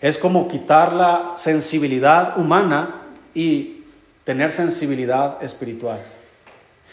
Es 0.00 0.18
como 0.18 0.48
quitar 0.48 0.92
la 0.92 1.32
sensibilidad 1.36 2.38
humana 2.38 3.02
y 3.34 3.84
tener 4.24 4.50
sensibilidad 4.50 5.42
espiritual. 5.42 6.00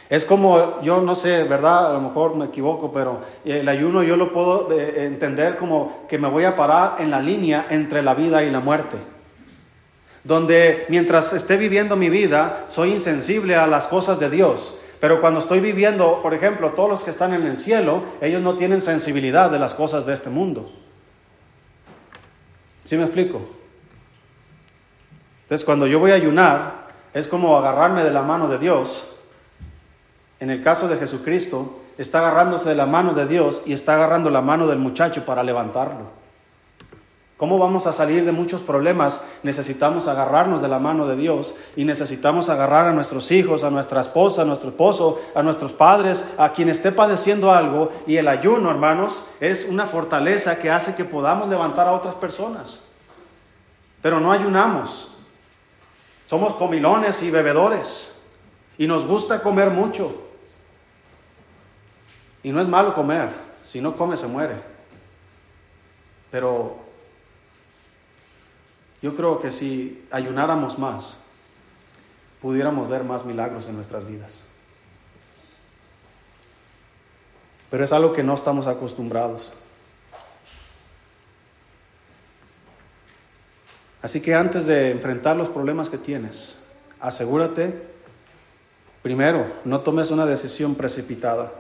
Es 0.10 0.26
como, 0.26 0.82
yo 0.82 1.01
no 1.01 1.16
sé, 1.16 1.43
¿verdad? 1.43 1.89
A 1.89 1.93
lo 1.93 2.01
mejor 2.01 2.36
me 2.36 2.45
equivoco, 2.45 2.91
pero 2.91 3.22
el 3.45 3.68
ayuno 3.68 4.04
yo 4.04 4.16
lo 4.16 4.32
puedo 4.32 4.72
eh, 4.72 5.06
entender 5.06 5.58
como 5.58 6.06
que 6.08 6.18
me 6.18 6.28
voy 6.28 6.43
a 6.43 6.56
parar 6.56 6.97
en 6.99 7.10
la 7.10 7.20
línea 7.20 7.68
entre 7.70 8.04
la 8.04 8.14
vida 8.14 8.43
y 8.43 8.51
la 8.51 8.60
muerte 8.60 8.97
donde 10.24 10.86
mientras 10.89 11.34
esté 11.34 11.58
viviendo 11.58 11.95
mi 11.95 12.10
vida 12.10 12.66
soy 12.70 12.93
insensible 12.93 13.56
a 13.56 13.68
las 13.68 13.88
cosas 13.88 14.20
de 14.20 14.30
Dios. 14.30 14.78
Pero 14.99 15.20
cuando 15.20 15.41
estoy 15.41 15.60
viviendo, 15.60 16.22
por 16.22 16.34
ejemplo, 16.34 16.70
todos 16.70 16.89
los 16.89 17.04
que 17.04 17.10
están 17.10 17.34
en 17.34 17.45
el 17.45 17.58
cielo, 17.58 18.04
ellos 18.22 18.41
no 18.41 18.56
tienen 18.56 18.82
sensibilidad 18.82 19.51
de 19.51 19.60
las 19.60 19.74
cosas 19.74 20.06
de 20.06 20.14
este 20.14 20.30
mundo. 20.30 20.72
¿Sí 22.86 22.98
me 22.98 23.04
explico? 23.04 23.42
Entonces, 25.44 25.66
cuando 25.66 25.88
yo 25.88 26.00
voy 26.00 26.12
a 26.12 26.16
ayunar, 26.16 26.88
es 27.14 27.28
como 27.28 27.56
agarrarme 27.58 28.04
de 28.04 28.12
la 28.12 28.24
mano 28.24 28.48
de 28.48 28.58
Dios. 28.58 29.16
En 30.40 30.50
el 30.50 30.64
caso 30.64 30.88
de 30.88 30.98
Jesucristo, 30.98 31.80
está 31.98 32.20
agarrándose 32.20 32.70
de 32.70 32.76
la 32.76 32.86
mano 32.86 33.14
de 33.14 33.28
Dios 33.28 33.62
y 33.66 33.74
está 33.74 33.96
agarrando 33.96 34.30
la 34.30 34.42
mano 34.42 34.68
del 34.68 34.80
muchacho 34.80 35.26
para 35.26 35.44
levantarlo. 35.44 36.23
¿Cómo 37.38 37.58
vamos 37.58 37.88
a 37.88 37.94
salir 37.94 38.26
de 38.26 38.32
muchos 38.32 38.62
problemas? 38.62 39.26
Necesitamos 39.42 40.08
agarrarnos 40.08 40.62
de 40.62 40.68
la 40.68 40.80
mano 40.80 41.08
de 41.08 41.16
Dios 41.16 41.56
y 41.76 41.84
necesitamos 41.84 42.48
agarrar 42.50 42.88
a 42.88 42.94
nuestros 42.94 43.32
hijos, 43.32 43.64
a 43.64 43.72
nuestra 43.72 44.02
esposa, 44.02 44.44
a 44.44 44.46
nuestro 44.46 44.70
esposo, 44.70 45.20
a 45.34 45.42
nuestros 45.42 45.72
padres, 45.72 46.26
a 46.38 46.54
quien 46.54 46.70
esté 46.70 46.92
padeciendo 46.92 47.52
algo. 47.52 47.92
Y 48.06 48.18
el 48.18 48.28
ayuno, 48.28 48.70
hermanos, 48.70 49.24
es 49.40 49.68
una 49.68 49.88
fortaleza 49.88 50.60
que 50.60 50.70
hace 50.70 50.96
que 50.96 51.06
podamos 51.06 51.50
levantar 51.50 51.88
a 51.88 51.94
otras 51.94 52.16
personas. 52.16 52.82
Pero 54.02 54.20
no 54.20 54.32
ayunamos. 54.32 55.10
Somos 56.30 56.54
comilones 56.54 57.24
y 57.24 57.32
bebedores 57.32 58.24
y 58.78 58.86
nos 58.86 59.08
gusta 59.08 59.42
comer 59.42 59.72
mucho. 59.72 60.14
Y 62.44 62.52
no 62.52 62.62
es 62.62 62.68
malo 62.68 62.94
comer, 62.94 63.30
si 63.64 63.82
no 63.82 63.96
come 63.96 64.18
se 64.18 64.28
muere. 64.28 64.56
Pero 66.30 66.83
yo 69.04 69.14
creo 69.18 69.41
que 69.41 69.51
si 69.51 70.01
ayunáramos 70.12 70.80
más, 70.80 71.18
pudiéramos 72.41 72.89
ver 72.89 73.04
más 73.04 73.26
milagros 73.26 73.68
en 73.68 73.76
nuestras 73.76 74.08
vidas. 74.08 74.43
Pero 77.70 77.84
es 77.84 77.91
algo 77.91 78.14
que 78.14 78.24
no 78.24 78.34
estamos 78.34 78.66
acostumbrados. 78.66 79.51
Así 84.01 84.22
que 84.22 84.34
antes 84.36 84.68
de 84.68 84.91
enfrentar 84.91 85.36
los 85.36 85.49
problemas 85.49 85.89
que 85.89 85.97
tienes, 85.97 86.60
asegúrate, 87.01 87.74
primero, 89.01 89.47
no 89.66 89.82
tomes 89.82 90.12
una 90.12 90.26
decisión 90.26 90.76
precipitada. 90.76 91.51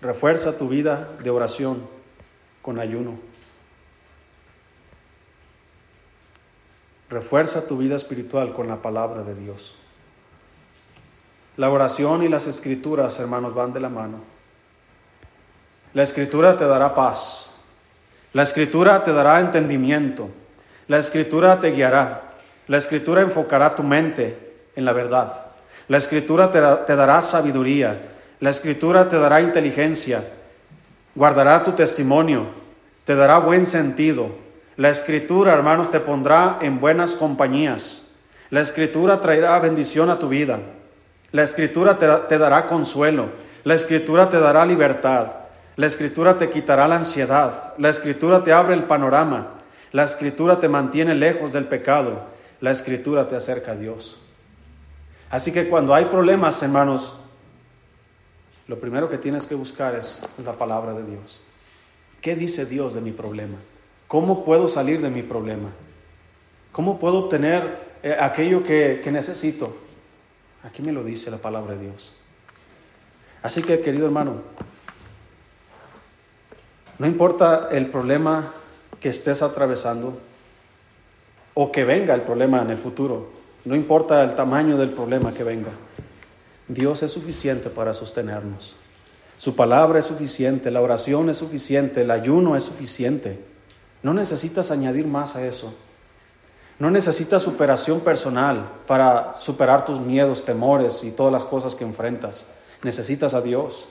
Refuerza 0.00 0.56
tu 0.56 0.68
vida 0.68 1.08
de 1.24 1.30
oración 1.30 1.82
con 2.62 2.78
ayuno. 2.78 3.33
Refuerza 7.14 7.68
tu 7.68 7.78
vida 7.78 7.94
espiritual 7.94 8.52
con 8.52 8.66
la 8.66 8.82
palabra 8.82 9.22
de 9.22 9.36
Dios. 9.36 9.76
La 11.56 11.70
oración 11.70 12.24
y 12.24 12.28
las 12.28 12.48
escrituras, 12.48 13.20
hermanos, 13.20 13.54
van 13.54 13.72
de 13.72 13.78
la 13.78 13.88
mano. 13.88 14.16
La 15.92 16.02
escritura 16.02 16.56
te 16.56 16.64
dará 16.64 16.92
paz. 16.92 17.52
La 18.32 18.42
escritura 18.42 19.04
te 19.04 19.12
dará 19.12 19.38
entendimiento. 19.38 20.28
La 20.88 20.98
escritura 20.98 21.60
te 21.60 21.70
guiará. 21.70 22.32
La 22.66 22.78
escritura 22.78 23.20
enfocará 23.20 23.76
tu 23.76 23.84
mente 23.84 24.56
en 24.74 24.84
la 24.84 24.92
verdad. 24.92 25.52
La 25.86 25.98
escritura 25.98 26.50
te, 26.50 26.60
te 26.84 26.96
dará 26.96 27.20
sabiduría. 27.20 28.10
La 28.40 28.50
escritura 28.50 29.08
te 29.08 29.20
dará 29.20 29.40
inteligencia. 29.40 30.24
Guardará 31.14 31.62
tu 31.62 31.74
testimonio. 31.74 32.46
Te 33.04 33.14
dará 33.14 33.38
buen 33.38 33.66
sentido 33.66 34.42
la 34.76 34.90
escritura, 34.90 35.52
hermanos, 35.52 35.90
te 35.90 36.00
pondrá 36.00 36.58
en 36.60 36.80
buenas 36.80 37.12
compañías. 37.12 38.08
La 38.50 38.60
escritura 38.60 39.20
traerá 39.20 39.58
bendición 39.60 40.10
a 40.10 40.18
tu 40.18 40.28
vida. 40.28 40.58
La 41.30 41.42
escritura 41.42 41.98
te, 41.98 42.38
dará 42.38 42.66
consuelo. 42.66 43.28
La 43.62 43.74
escritura 43.74 44.30
te 44.30 44.38
dará 44.38 44.66
libertad. 44.66 45.28
La 45.76 45.86
escritura 45.86 46.38
te 46.38 46.50
quitará 46.50 46.88
la 46.88 46.96
ansiedad. 46.96 47.74
La 47.78 47.88
escritura 47.88 48.42
te 48.42 48.52
abre 48.52 48.74
el 48.74 48.84
panorama. 48.84 49.54
La 49.92 50.04
escritura 50.04 50.58
te 50.58 50.68
mantiene 50.68 51.14
lejos 51.14 51.52
del 51.52 51.66
pecado. 51.66 52.26
La 52.60 52.72
escritura 52.72 53.28
te 53.28 53.36
acerca 53.36 53.72
a 53.72 53.76
Dios. 53.76 54.20
Así 55.30 55.52
que 55.52 55.68
cuando 55.68 55.94
hay 55.94 56.06
problemas, 56.06 56.62
hermanos, 56.62 57.14
lo 58.66 58.78
primero 58.78 59.08
que 59.08 59.18
tienes 59.18 59.46
que 59.46 59.54
buscar 59.54 59.94
es 59.94 60.20
la 60.44 60.52
palabra 60.52 60.94
de 60.94 61.04
Dios. 61.04 61.40
¿Qué 62.20 62.34
dice 62.34 62.66
Dios 62.66 62.94
de 62.94 63.00
mi 63.00 63.12
problema? 63.12 63.56
¿Cómo 64.14 64.44
puedo 64.44 64.68
salir 64.68 65.02
de 65.02 65.10
mi 65.10 65.22
problema? 65.22 65.70
¿Cómo 66.70 67.00
puedo 67.00 67.18
obtener 67.18 67.96
eh, 68.00 68.16
aquello 68.16 68.62
que, 68.62 69.00
que 69.02 69.10
necesito? 69.10 69.76
Aquí 70.62 70.82
me 70.82 70.92
lo 70.92 71.02
dice 71.02 71.32
la 71.32 71.38
palabra 71.38 71.74
de 71.74 71.88
Dios. 71.88 72.12
Así 73.42 73.60
que, 73.60 73.80
querido 73.80 74.06
hermano, 74.06 74.36
no 77.00 77.08
importa 77.08 77.70
el 77.72 77.88
problema 77.90 78.54
que 79.00 79.08
estés 79.08 79.42
atravesando 79.42 80.16
o 81.54 81.72
que 81.72 81.82
venga 81.82 82.14
el 82.14 82.22
problema 82.22 82.62
en 82.62 82.70
el 82.70 82.78
futuro, 82.78 83.30
no 83.64 83.74
importa 83.74 84.22
el 84.22 84.36
tamaño 84.36 84.76
del 84.76 84.90
problema 84.90 85.32
que 85.32 85.42
venga, 85.42 85.72
Dios 86.68 87.02
es 87.02 87.10
suficiente 87.10 87.68
para 87.68 87.92
sostenernos. 87.92 88.76
Su 89.38 89.56
palabra 89.56 89.98
es 89.98 90.04
suficiente, 90.04 90.70
la 90.70 90.82
oración 90.82 91.30
es 91.30 91.38
suficiente, 91.38 92.02
el 92.02 92.12
ayuno 92.12 92.54
es 92.54 92.62
suficiente. 92.62 93.53
No 94.04 94.12
necesitas 94.14 94.70
añadir 94.70 95.06
más 95.06 95.34
a 95.34 95.44
eso. 95.44 95.74
No 96.78 96.90
necesitas 96.90 97.42
superación 97.42 98.00
personal 98.00 98.68
para 98.86 99.34
superar 99.40 99.86
tus 99.86 99.98
miedos, 99.98 100.44
temores 100.44 101.02
y 101.04 101.10
todas 101.10 101.32
las 101.32 101.44
cosas 101.44 101.74
que 101.74 101.84
enfrentas. 101.84 102.44
Necesitas 102.82 103.32
a 103.32 103.40
Dios. 103.40 103.88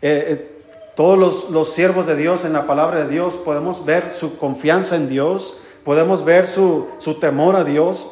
Eh, 0.00 0.24
eh, 0.30 0.62
todos 0.96 1.18
los, 1.18 1.50
los, 1.50 1.72
siervos 1.72 2.06
de 2.06 2.16
Dios 2.16 2.46
en 2.46 2.54
la 2.54 2.66
palabra 2.66 3.04
de 3.04 3.08
Dios 3.08 3.36
podemos 3.36 3.84
ver 3.84 4.14
su 4.14 4.38
confianza 4.38 4.96
en 4.96 5.08
Dios, 5.08 5.58
podemos 5.84 6.24
ver 6.24 6.46
su, 6.46 6.88
su 6.98 7.20
temor 7.20 7.56
a 7.56 7.64
Dios 7.64 8.08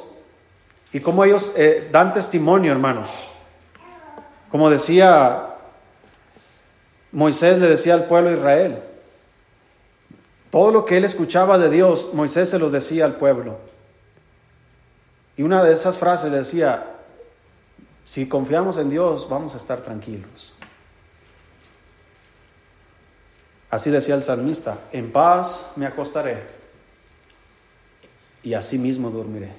y 0.92 1.00
cómo 1.00 1.24
ellos 1.24 1.52
eh, 1.56 1.88
dan 1.90 2.12
testimonio, 2.12 2.70
hermanos. 2.70 3.08
Como 4.50 4.68
decía 4.68 5.54
Moisés 7.12 7.58
le 7.58 7.66
decía 7.66 7.94
al 7.94 8.04
pueblo 8.04 8.30
de 8.30 8.36
Israel, 8.36 8.82
todo 10.50 10.70
lo 10.70 10.84
que 10.84 10.96
él 10.96 11.04
escuchaba 11.04 11.58
de 11.58 11.70
Dios, 11.70 12.10
Moisés 12.12 12.48
se 12.48 12.58
lo 12.58 12.70
decía 12.70 13.04
al 13.04 13.16
pueblo. 13.16 13.58
Y 15.36 15.42
una 15.42 15.62
de 15.62 15.72
esas 15.72 15.98
frases 15.98 16.32
decía, 16.32 16.94
si 18.06 18.28
confiamos 18.28 18.78
en 18.78 18.88
Dios, 18.88 19.28
vamos 19.28 19.54
a 19.54 19.56
estar 19.56 19.82
tranquilos. 19.82 20.54
Así 23.68 23.90
decía 23.90 24.14
el 24.14 24.22
salmista, 24.22 24.78
en 24.92 25.12
paz 25.12 25.72
me 25.76 25.86
acostaré 25.86 26.44
y 28.42 28.54
así 28.54 28.78
mismo 28.78 29.10
dormiré. 29.10 29.50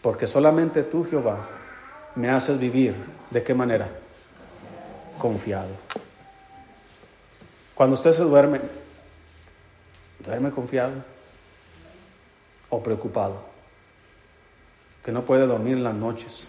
Porque 0.00 0.26
solamente 0.26 0.82
tú, 0.82 1.04
Jehová, 1.04 1.46
me 2.14 2.30
haces 2.30 2.58
vivir. 2.58 2.94
¿De 3.30 3.42
qué 3.42 3.52
manera? 3.52 3.88
Confiado. 5.18 5.68
Cuando 7.74 7.94
usted 7.94 8.12
se 8.12 8.22
duerme, 8.22 8.60
duerme 10.18 10.50
confiado 10.50 11.04
o 12.70 12.82
preocupado, 12.82 13.40
que 15.04 15.12
no 15.12 15.22
puede 15.22 15.46
dormir 15.46 15.76
en 15.76 15.84
las 15.84 15.94
noches. 15.94 16.48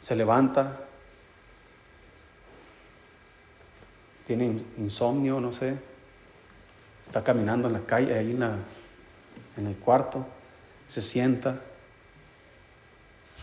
Se 0.00 0.14
levanta, 0.14 0.80
tiene 4.26 4.62
insomnio, 4.78 5.40
no 5.40 5.52
sé, 5.52 5.74
está 7.04 7.22
caminando 7.22 7.68
en 7.68 7.74
la 7.74 7.80
calle, 7.80 8.14
ahí 8.14 8.32
en, 8.32 8.42
en 8.42 9.66
el 9.66 9.76
cuarto, 9.76 10.26
se 10.88 11.02
sienta, 11.02 11.56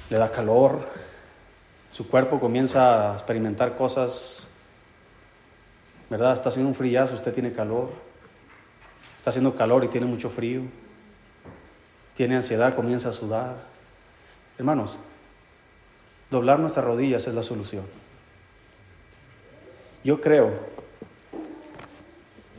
le 0.09 0.17
da 0.17 0.31
calor, 0.31 0.87
su 1.91 2.07
cuerpo 2.07 2.39
comienza 2.39 3.11
a 3.11 3.13
experimentar 3.13 3.75
cosas, 3.75 4.47
¿verdad? 6.09 6.33
Está 6.33 6.49
haciendo 6.49 6.69
un 6.69 6.75
frillazo, 6.75 7.13
usted 7.13 7.33
tiene 7.33 7.53
calor 7.53 8.12
Está 9.23 9.29
haciendo 9.29 9.55
calor 9.55 9.85
y 9.85 9.87
tiene 9.87 10.05
mucho 10.05 10.29
frío. 10.29 10.63
Tiene 12.13 12.35
ansiedad, 12.35 12.75
comienza 12.75 13.07
a 13.07 13.13
sudar. 13.13 13.55
Hermanos, 14.57 14.99
doblar 16.29 16.59
nuestras 16.59 16.83
rodillas 16.83 17.25
es 17.25 17.33
la 17.33 17.41
solución. 17.41 17.85
Yo 20.03 20.19
creo 20.19 20.51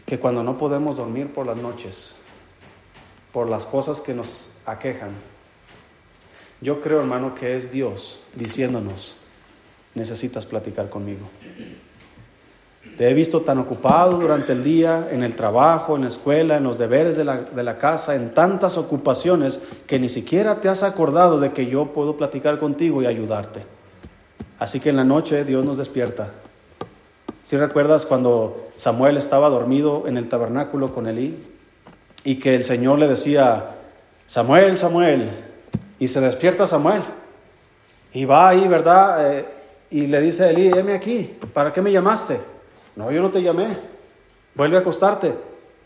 que 0.07 0.19
cuando 0.19 0.43
no 0.43 0.57
podemos 0.57 0.97
dormir 0.97 1.35
por 1.35 1.45
las 1.45 1.59
noches, 1.59 2.17
por 3.31 3.47
las 3.47 3.67
cosas 3.67 4.01
que 4.01 4.15
nos 4.15 4.55
aquejan, 4.65 5.11
yo 6.63 6.81
creo, 6.81 7.01
hermano, 7.01 7.35
que 7.35 7.57
es 7.57 7.73
Dios 7.73 8.23
diciéndonos, 8.35 9.17
necesitas 9.95 10.47
platicar 10.47 10.89
conmigo. 10.89 11.29
Te 12.97 13.11
he 13.11 13.15
visto 13.15 13.41
tan 13.41 13.59
ocupado 13.59 14.19
durante 14.19 14.53
el 14.53 14.63
día, 14.63 15.09
en 15.11 15.25
el 15.25 15.35
trabajo, 15.35 15.97
en 15.97 16.03
la 16.03 16.09
escuela, 16.09 16.57
en 16.57 16.65
los 16.65 16.79
deberes 16.79 17.17
de 17.17 17.25
la, 17.25 17.79
casa, 17.79 18.15
en 18.15 18.35
tantas 18.35 18.79
ocupaciones, 18.79 19.61
que 19.89 19.99
ni 19.99 20.09
siquiera 20.09 20.61
te 20.61 20.69
has 20.69 20.85
acordado 20.85 21.41
de 21.41 21.53
que 21.53 21.67
yo 21.67 21.87
puedo 21.87 22.17
platicar 22.17 22.61
contigo 22.61 23.03
y 23.03 23.07
ayudarte. 23.07 23.63
Así 24.61 24.79
que 24.79 24.91
en 24.91 24.97
la 24.97 25.05
noche 25.05 25.45
Dios 25.45 25.65
nos 25.65 25.77
despierta. 25.77 26.29
Si 27.45 27.57
recuerdas 27.57 28.07
cuando 28.07 28.65
Samuel 28.77 29.17
estaba 29.17 29.49
dormido 29.49 30.05
en 30.07 30.17
el 30.17 30.29
tabernáculo 30.29 30.95
con 30.95 31.09
Elí 31.09 31.37
y 32.23 32.37
que 32.37 32.55
el 32.55 32.65
Señor 32.65 33.01
le 33.01 33.09
decía, 33.09 33.75
Samuel, 34.29 34.79
Samuel, 34.79 35.31
y 35.99 36.07
se 36.07 36.21
despierta 36.21 36.67
Samuel 36.67 37.03
y 38.13 38.25
va 38.25 38.49
ahí, 38.49 38.69
¿verdad? 38.69 39.33
Eh, 39.33 39.45
y 39.91 40.07
le 40.07 40.21
dice 40.21 40.45
a 40.45 40.51
Elí, 40.51 40.69
heme 40.69 40.93
aquí, 40.93 41.37
¿para 41.53 41.73
qué 41.73 41.83
me 41.83 41.91
llamaste? 41.91 42.54
No, 42.97 43.11
yo 43.11 43.23
no 43.23 43.31
te 43.31 43.43
llamé. 43.43 43.79
Vuelve 44.55 44.77
a 44.77 44.81
acostarte. 44.81 45.35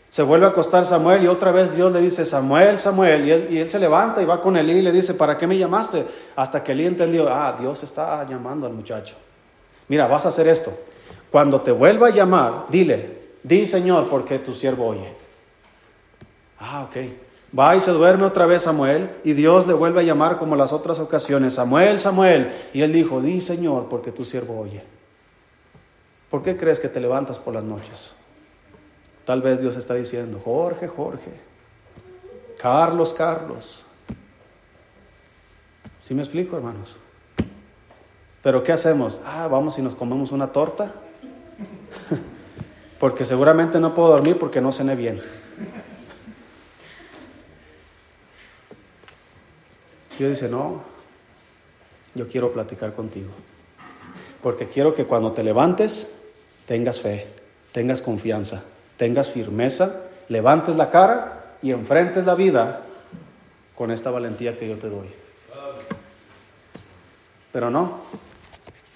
Se 0.09 0.23
vuelve 0.23 0.47
a 0.47 0.49
acostar 0.49 0.85
Samuel 0.85 1.23
y 1.23 1.27
otra 1.27 1.51
vez 1.51 1.75
Dios 1.75 1.91
le 1.91 2.01
dice, 2.01 2.25
Samuel, 2.25 2.79
Samuel, 2.79 3.27
y 3.27 3.31
él, 3.31 3.47
y 3.51 3.57
él 3.59 3.69
se 3.69 3.79
levanta 3.79 4.21
y 4.21 4.25
va 4.25 4.41
con 4.41 4.57
Elí 4.57 4.73
y 4.73 4.81
le 4.81 4.91
dice, 4.91 5.13
¿para 5.13 5.37
qué 5.37 5.45
me 5.45 5.55
llamaste? 5.55 6.03
Hasta 6.35 6.63
que 6.63 6.71
Elí 6.71 6.87
entendió, 6.87 7.31
ah, 7.31 7.55
Dios 7.59 7.83
está 7.83 8.27
llamando 8.27 8.65
al 8.65 8.73
muchacho. 8.73 9.15
Mira, 9.87 10.07
vas 10.07 10.25
a 10.25 10.29
hacer 10.29 10.47
esto. 10.47 10.73
Cuando 11.29 11.61
te 11.61 11.71
vuelva 11.71 12.07
a 12.07 12.09
llamar, 12.09 12.65
dile, 12.69 13.19
di 13.43 13.67
Señor, 13.67 14.09
porque 14.09 14.39
tu 14.39 14.55
siervo 14.55 14.87
oye. 14.87 15.13
Ah, 16.59 16.87
ok. 16.89 16.97
Va 17.57 17.75
y 17.75 17.79
se 17.79 17.91
duerme 17.91 18.25
otra 18.25 18.45
vez 18.45 18.63
Samuel 18.63 19.09
y 19.23 19.33
Dios 19.33 19.67
le 19.67 19.73
vuelve 19.73 20.01
a 20.01 20.03
llamar 20.03 20.37
como 20.37 20.55
las 20.55 20.71
otras 20.71 20.99
ocasiones, 20.99 21.53
Samuel, 21.53 21.99
Samuel. 21.99 22.51
Y 22.73 22.81
él 22.81 22.93
dijo, 22.93 23.21
di 23.21 23.41
Señor, 23.41 23.87
porque 23.89 24.11
tu 24.11 24.25
siervo 24.25 24.59
oye. 24.59 24.83
¿Por 26.29 26.43
qué 26.43 26.55
crees 26.57 26.79
que 26.79 26.89
te 26.89 26.99
levantas 26.99 27.39
por 27.39 27.53
las 27.53 27.63
noches? 27.63 28.13
Tal 29.25 29.41
vez 29.41 29.61
Dios 29.61 29.75
está 29.75 29.95
diciendo, 29.95 30.39
Jorge, 30.43 30.87
Jorge, 30.87 31.31
Carlos, 32.57 33.13
Carlos. 33.13 33.85
¿Sí 36.01 36.13
me 36.13 36.21
explico, 36.21 36.57
hermanos? 36.57 36.97
Pero 38.41 38.63
¿qué 38.63 38.71
hacemos? 38.71 39.21
Ah, 39.25 39.47
vamos 39.47 39.77
y 39.77 39.81
nos 39.81 39.95
comemos 39.95 40.31
una 40.31 40.51
torta. 40.51 40.93
porque 42.99 43.23
seguramente 43.25 43.79
no 43.79 43.93
puedo 43.93 44.09
dormir 44.09 44.37
porque 44.37 44.61
no 44.61 44.71
cené 44.71 44.95
bien. 44.95 45.21
Dios 50.17 50.31
dice, 50.31 50.49
no, 50.49 50.81
yo 52.13 52.27
quiero 52.27 52.51
platicar 52.51 52.93
contigo. 52.93 53.29
Porque 54.43 54.67
quiero 54.67 54.93
que 54.93 55.05
cuando 55.05 55.31
te 55.31 55.43
levantes 55.43 56.18
tengas 56.69 57.01
fe, 57.01 57.25
tengas 57.71 57.99
confianza, 57.99 58.61
tengas 58.95 59.31
firmeza, 59.31 60.03
levantes 60.27 60.75
la 60.75 60.91
cara 60.91 61.55
y 61.63 61.71
enfrentes 61.71 62.27
la 62.27 62.35
vida 62.35 62.81
con 63.75 63.89
esta 63.89 64.11
valentía 64.11 64.59
que 64.59 64.69
yo 64.69 64.77
te 64.77 64.87
doy. 64.87 65.07
Pero 67.51 67.71
no, 67.71 68.01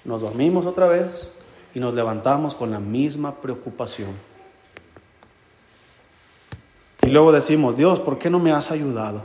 nos 0.05 0.21
dormimos 0.21 0.67
otra 0.67 0.87
vez 0.87 1.35
y 1.73 1.79
nos 1.79 1.95
levantamos 1.95 2.53
con 2.53 2.69
la 2.69 2.79
misma 2.79 3.41
preocupación. 3.41 4.11
Y 7.01 7.07
luego 7.07 7.31
decimos, 7.31 7.75
Dios, 7.75 7.99
¿por 7.99 8.19
qué 8.19 8.29
no 8.29 8.37
me 8.37 8.51
has 8.51 8.69
ayudado? 8.69 9.23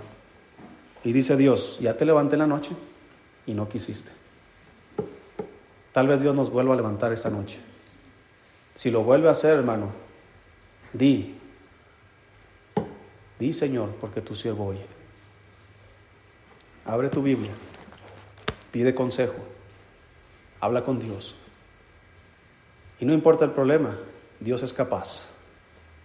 Y 1.05 1.13
dice 1.13 1.37
Dios, 1.37 1.77
ya 1.83 1.99
te 1.99 2.07
levanté 2.07 2.37
en 2.37 2.41
la 2.41 2.47
noche 2.47 2.71
y 3.47 3.53
no 3.53 3.69
quisiste. 3.69 4.11
Tal 5.93 6.09
vez 6.09 6.23
Dios 6.23 6.35
nos 6.35 6.51
vuelva 6.51 6.73
a 6.73 6.77
levantar 6.79 7.13
esta 7.13 7.29
noche. 7.29 7.59
Si 8.79 8.93
lo 8.93 9.03
vuelve 9.03 9.27
a 9.27 9.33
hacer, 9.33 9.57
hermano, 9.57 9.91
di, 10.93 11.37
di 13.37 13.53
Señor, 13.53 13.97
porque 14.01 14.21
tu 14.21 14.37
siervo 14.37 14.67
oye. 14.67 14.87
Abre 16.85 17.09
tu 17.09 17.21
Biblia, 17.21 17.51
pide 18.71 18.95
consejo, 18.95 19.35
habla 20.61 20.85
con 20.85 21.01
Dios. 21.01 21.35
Y 23.01 23.05
no 23.05 23.13
importa 23.15 23.45
el 23.45 23.51
problema, 23.51 23.99
Dios 24.39 24.63
es 24.63 24.73
capaz, 24.73 25.31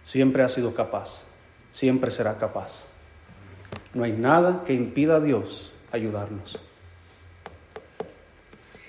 siempre 0.02 0.42
ha 0.42 0.48
sido 0.48 0.74
capaz, 0.74 1.28
siempre 1.70 2.10
será 2.10 2.38
capaz. 2.38 2.86
No 3.94 4.02
hay 4.02 4.14
nada 4.14 4.64
que 4.66 4.74
impida 4.74 5.18
a 5.18 5.20
Dios 5.20 5.72
ayudarnos. 5.92 6.58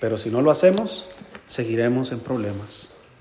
Pero 0.00 0.18
si 0.18 0.28
no 0.28 0.42
lo 0.42 0.50
hacemos, 0.50 1.08
seguiremos 1.46 2.10
en 2.10 2.18
problemas. 2.18 2.95